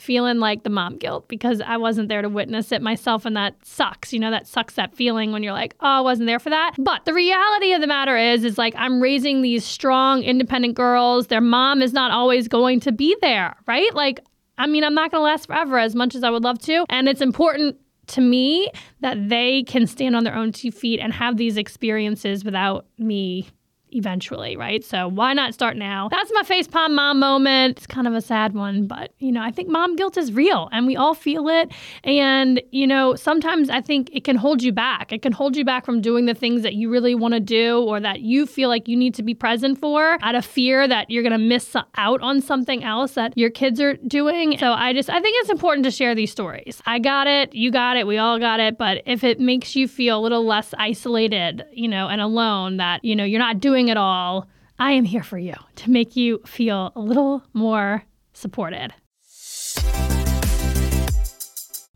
feeling 0.04 0.38
like 0.38 0.62
the 0.62 0.70
mom 0.70 0.98
guilt 0.98 1.26
because 1.28 1.60
I 1.60 1.78
wasn't 1.78 2.08
there 2.08 2.22
to 2.22 2.28
witness 2.28 2.70
it 2.70 2.82
myself. 2.82 3.24
And 3.24 3.36
that 3.36 3.54
sucks. 3.64 4.12
You 4.12 4.20
know, 4.20 4.30
that 4.30 4.46
sucks 4.46 4.74
that 4.74 4.94
feeling 4.94 5.32
when 5.32 5.42
you're 5.42 5.52
like, 5.52 5.74
oh, 5.80 5.98
I 5.98 6.00
wasn't 6.00 6.26
there 6.26 6.38
for 6.38 6.50
that. 6.50 6.74
But 6.78 7.04
the 7.06 7.14
reality 7.14 7.72
of 7.72 7.80
the 7.80 7.86
matter 7.86 8.16
is, 8.16 8.44
is 8.44 8.58
like 8.58 8.74
I'm 8.76 9.00
raising 9.00 9.42
these 9.42 9.64
strong, 9.64 10.22
independent 10.22 10.74
girls. 10.74 11.28
Their 11.28 11.40
mom 11.40 11.82
is 11.82 11.92
not 11.92 12.10
always 12.10 12.46
going 12.46 12.80
to 12.80 12.92
be 12.92 13.16
there, 13.22 13.56
right? 13.66 13.92
Like, 13.94 14.20
I 14.58 14.66
mean, 14.66 14.84
I'm 14.84 14.94
not 14.94 15.10
going 15.10 15.20
to 15.20 15.24
last 15.24 15.46
forever 15.46 15.78
as 15.78 15.94
much 15.94 16.14
as 16.14 16.22
I 16.22 16.30
would 16.30 16.44
love 16.44 16.58
to. 16.60 16.84
And 16.90 17.08
it's 17.08 17.22
important 17.22 17.76
to 18.08 18.20
me 18.20 18.70
that 19.00 19.28
they 19.28 19.62
can 19.62 19.86
stand 19.86 20.14
on 20.14 20.24
their 20.24 20.34
own 20.34 20.52
two 20.52 20.70
feet 20.70 21.00
and 21.00 21.12
have 21.12 21.38
these 21.38 21.56
experiences 21.56 22.44
without 22.44 22.86
me 22.98 23.48
eventually, 23.94 24.56
right? 24.56 24.84
So 24.84 25.08
why 25.08 25.32
not 25.32 25.54
start 25.54 25.76
now? 25.76 26.08
That's 26.08 26.30
my 26.34 26.42
facepalm 26.42 26.94
mom 26.94 27.20
moment. 27.20 27.78
It's 27.78 27.86
kind 27.86 28.06
of 28.06 28.14
a 28.14 28.20
sad 28.20 28.54
one, 28.54 28.86
but 28.86 29.12
you 29.18 29.32
know, 29.32 29.42
I 29.42 29.50
think 29.50 29.68
mom 29.68 29.96
guilt 29.96 30.16
is 30.16 30.32
real 30.32 30.68
and 30.72 30.86
we 30.86 30.96
all 30.96 31.14
feel 31.14 31.48
it. 31.48 31.72
And, 32.02 32.60
you 32.70 32.86
know, 32.86 33.14
sometimes 33.14 33.70
I 33.70 33.80
think 33.80 34.10
it 34.12 34.24
can 34.24 34.36
hold 34.36 34.62
you 34.62 34.72
back. 34.72 35.12
It 35.12 35.22
can 35.22 35.32
hold 35.32 35.56
you 35.56 35.64
back 35.64 35.84
from 35.84 36.00
doing 36.00 36.26
the 36.26 36.34
things 36.34 36.62
that 36.62 36.74
you 36.74 36.90
really 36.90 37.14
want 37.14 37.34
to 37.34 37.40
do 37.40 37.82
or 37.82 38.00
that 38.00 38.20
you 38.20 38.46
feel 38.46 38.68
like 38.68 38.88
you 38.88 38.96
need 38.96 39.14
to 39.14 39.22
be 39.22 39.34
present 39.34 39.78
for 39.78 40.18
out 40.22 40.34
of 40.34 40.44
fear 40.44 40.86
that 40.88 41.10
you're 41.10 41.22
going 41.22 41.32
to 41.32 41.38
miss 41.38 41.76
out 41.96 42.20
on 42.20 42.40
something 42.40 42.84
else 42.84 43.12
that 43.12 43.36
your 43.36 43.50
kids 43.50 43.80
are 43.80 43.94
doing. 43.94 44.58
So 44.58 44.72
I 44.72 44.92
just, 44.92 45.08
I 45.10 45.20
think 45.20 45.36
it's 45.40 45.50
important 45.50 45.84
to 45.84 45.90
share 45.90 46.14
these 46.14 46.30
stories. 46.30 46.82
I 46.86 46.98
got 46.98 47.26
it, 47.26 47.54
you 47.54 47.70
got 47.70 47.96
it, 47.96 48.06
we 48.06 48.18
all 48.18 48.38
got 48.38 48.60
it. 48.60 48.78
But 48.78 49.02
if 49.06 49.24
it 49.24 49.40
makes 49.40 49.76
you 49.76 49.88
feel 49.88 50.18
a 50.18 50.22
little 50.22 50.44
less 50.44 50.74
isolated, 50.78 51.64
you 51.72 51.88
know, 51.88 52.08
and 52.08 52.20
alone, 52.20 52.76
that, 52.78 53.04
you 53.04 53.16
know, 53.16 53.24
you're 53.24 53.38
not 53.38 53.60
doing 53.60 53.83
at 53.90 53.96
all, 53.96 54.48
I 54.78 54.92
am 54.92 55.04
here 55.04 55.22
for 55.22 55.38
you 55.38 55.54
to 55.76 55.90
make 55.90 56.16
you 56.16 56.40
feel 56.46 56.92
a 56.96 57.00
little 57.00 57.44
more 57.52 58.04
supported. 58.32 58.92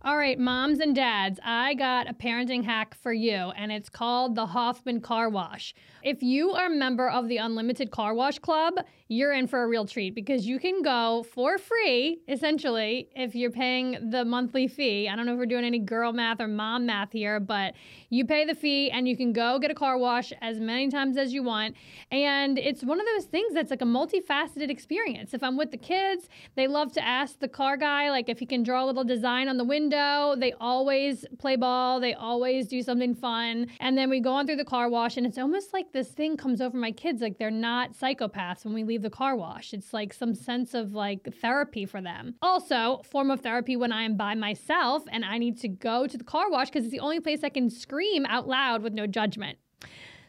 All 0.08 0.16
right, 0.16 0.38
moms 0.38 0.80
and 0.80 0.96
dads, 0.96 1.38
I 1.44 1.74
got 1.74 2.08
a 2.08 2.14
parenting 2.14 2.64
hack 2.64 2.94
for 2.94 3.12
you, 3.12 3.34
and 3.34 3.70
it's 3.70 3.90
called 3.90 4.36
the 4.36 4.46
Hoffman 4.46 5.02
Car 5.02 5.28
Wash. 5.28 5.74
If 6.02 6.22
you 6.22 6.52
are 6.52 6.68
a 6.68 6.74
member 6.74 7.10
of 7.10 7.28
the 7.28 7.36
Unlimited 7.36 7.90
Car 7.90 8.14
Wash 8.14 8.38
Club, 8.38 8.76
you're 9.08 9.34
in 9.34 9.46
for 9.46 9.62
a 9.62 9.68
real 9.68 9.84
treat 9.84 10.14
because 10.14 10.46
you 10.46 10.58
can 10.58 10.80
go 10.80 11.26
for 11.34 11.58
free, 11.58 12.20
essentially, 12.26 13.10
if 13.16 13.34
you're 13.34 13.50
paying 13.50 14.10
the 14.10 14.24
monthly 14.24 14.66
fee. 14.66 15.10
I 15.10 15.16
don't 15.16 15.26
know 15.26 15.32
if 15.34 15.38
we're 15.38 15.46
doing 15.46 15.64
any 15.64 15.78
girl 15.78 16.14
math 16.14 16.40
or 16.40 16.48
mom 16.48 16.86
math 16.86 17.12
here, 17.12 17.38
but 17.38 17.74
you 18.08 18.24
pay 18.24 18.46
the 18.46 18.54
fee 18.54 18.90
and 18.90 19.06
you 19.06 19.16
can 19.16 19.34
go 19.34 19.58
get 19.58 19.70
a 19.70 19.74
car 19.74 19.98
wash 19.98 20.32
as 20.40 20.58
many 20.58 20.88
times 20.88 21.18
as 21.18 21.34
you 21.34 21.42
want. 21.42 21.74
And 22.10 22.58
it's 22.58 22.82
one 22.82 22.98
of 22.98 23.06
those 23.14 23.26
things 23.26 23.52
that's 23.52 23.70
like 23.70 23.82
a 23.82 23.86
multifaceted 23.86 24.70
experience. 24.70 25.34
If 25.34 25.42
I'm 25.42 25.58
with 25.58 25.70
the 25.70 25.76
kids, 25.76 26.30
they 26.54 26.66
love 26.66 26.92
to 26.92 27.04
ask 27.04 27.40
the 27.40 27.48
car 27.48 27.76
guy, 27.76 28.10
like, 28.10 28.30
if 28.30 28.38
he 28.38 28.46
can 28.46 28.62
draw 28.62 28.84
a 28.84 28.86
little 28.86 29.04
design 29.04 29.48
on 29.48 29.58
the 29.58 29.64
window. 29.64 29.97
They 30.38 30.52
always 30.60 31.24
play 31.38 31.56
ball, 31.56 32.00
they 32.00 32.14
always 32.14 32.68
do 32.68 32.82
something 32.82 33.14
fun. 33.14 33.66
And 33.80 33.96
then 33.96 34.10
we 34.10 34.20
go 34.20 34.32
on 34.32 34.46
through 34.46 34.56
the 34.56 34.64
car 34.64 34.88
wash, 34.88 35.16
and 35.16 35.26
it's 35.26 35.38
almost 35.38 35.72
like 35.72 35.92
this 35.92 36.08
thing 36.08 36.36
comes 36.36 36.60
over 36.60 36.76
my 36.76 36.92
kids 36.92 37.20
like 37.20 37.38
they're 37.38 37.50
not 37.50 37.92
psychopaths 37.92 38.64
when 38.64 38.74
we 38.74 38.84
leave 38.84 39.02
the 39.02 39.10
car 39.10 39.36
wash. 39.36 39.72
It's 39.72 39.92
like 39.92 40.12
some 40.12 40.34
sense 40.34 40.74
of 40.74 40.92
like 40.92 41.28
therapy 41.40 41.84
for 41.86 42.00
them. 42.00 42.34
Also, 42.42 43.02
form 43.04 43.30
of 43.30 43.40
therapy 43.40 43.76
when 43.76 43.92
I 43.92 44.02
am 44.02 44.16
by 44.16 44.34
myself 44.34 45.04
and 45.10 45.24
I 45.24 45.38
need 45.38 45.58
to 45.60 45.68
go 45.68 46.06
to 46.06 46.16
the 46.16 46.24
car 46.24 46.50
wash 46.50 46.68
because 46.68 46.84
it's 46.84 46.92
the 46.92 47.00
only 47.00 47.20
place 47.20 47.42
I 47.42 47.48
can 47.48 47.70
scream 47.70 48.26
out 48.26 48.46
loud 48.46 48.82
with 48.82 48.92
no 48.92 49.06
judgment. 49.06 49.58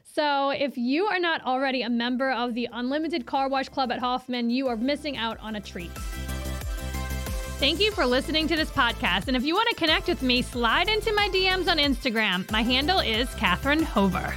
So, 0.03 0.49
if 0.49 0.77
you 0.77 1.05
are 1.05 1.19
not 1.19 1.45
already 1.45 1.83
a 1.83 1.89
member 1.89 2.31
of 2.31 2.55
the 2.55 2.67
Unlimited 2.71 3.25
Car 3.25 3.47
Wash 3.47 3.69
Club 3.69 3.91
at 3.91 3.99
Hoffman, 3.99 4.49
you 4.49 4.67
are 4.67 4.75
missing 4.75 5.17
out 5.17 5.37
on 5.39 5.55
a 5.55 5.61
treat. 5.61 5.91
Thank 7.59 7.81
you 7.81 7.91
for 7.91 8.05
listening 8.05 8.47
to 8.47 8.55
this 8.55 8.69
podcast. 8.71 9.27
And 9.27 9.35
if 9.35 9.43
you 9.43 9.53
want 9.53 9.67
to 9.67 9.75
connect 9.75 10.07
with 10.07 10.21
me, 10.21 10.41
slide 10.41 10.87
into 10.87 11.13
my 11.13 11.27
DMs 11.27 11.67
on 11.67 11.77
Instagram. 11.77 12.49
My 12.49 12.61
handle 12.61 12.99
is 12.99 13.27
Catherine 13.35 13.83
Hover. 13.83 14.33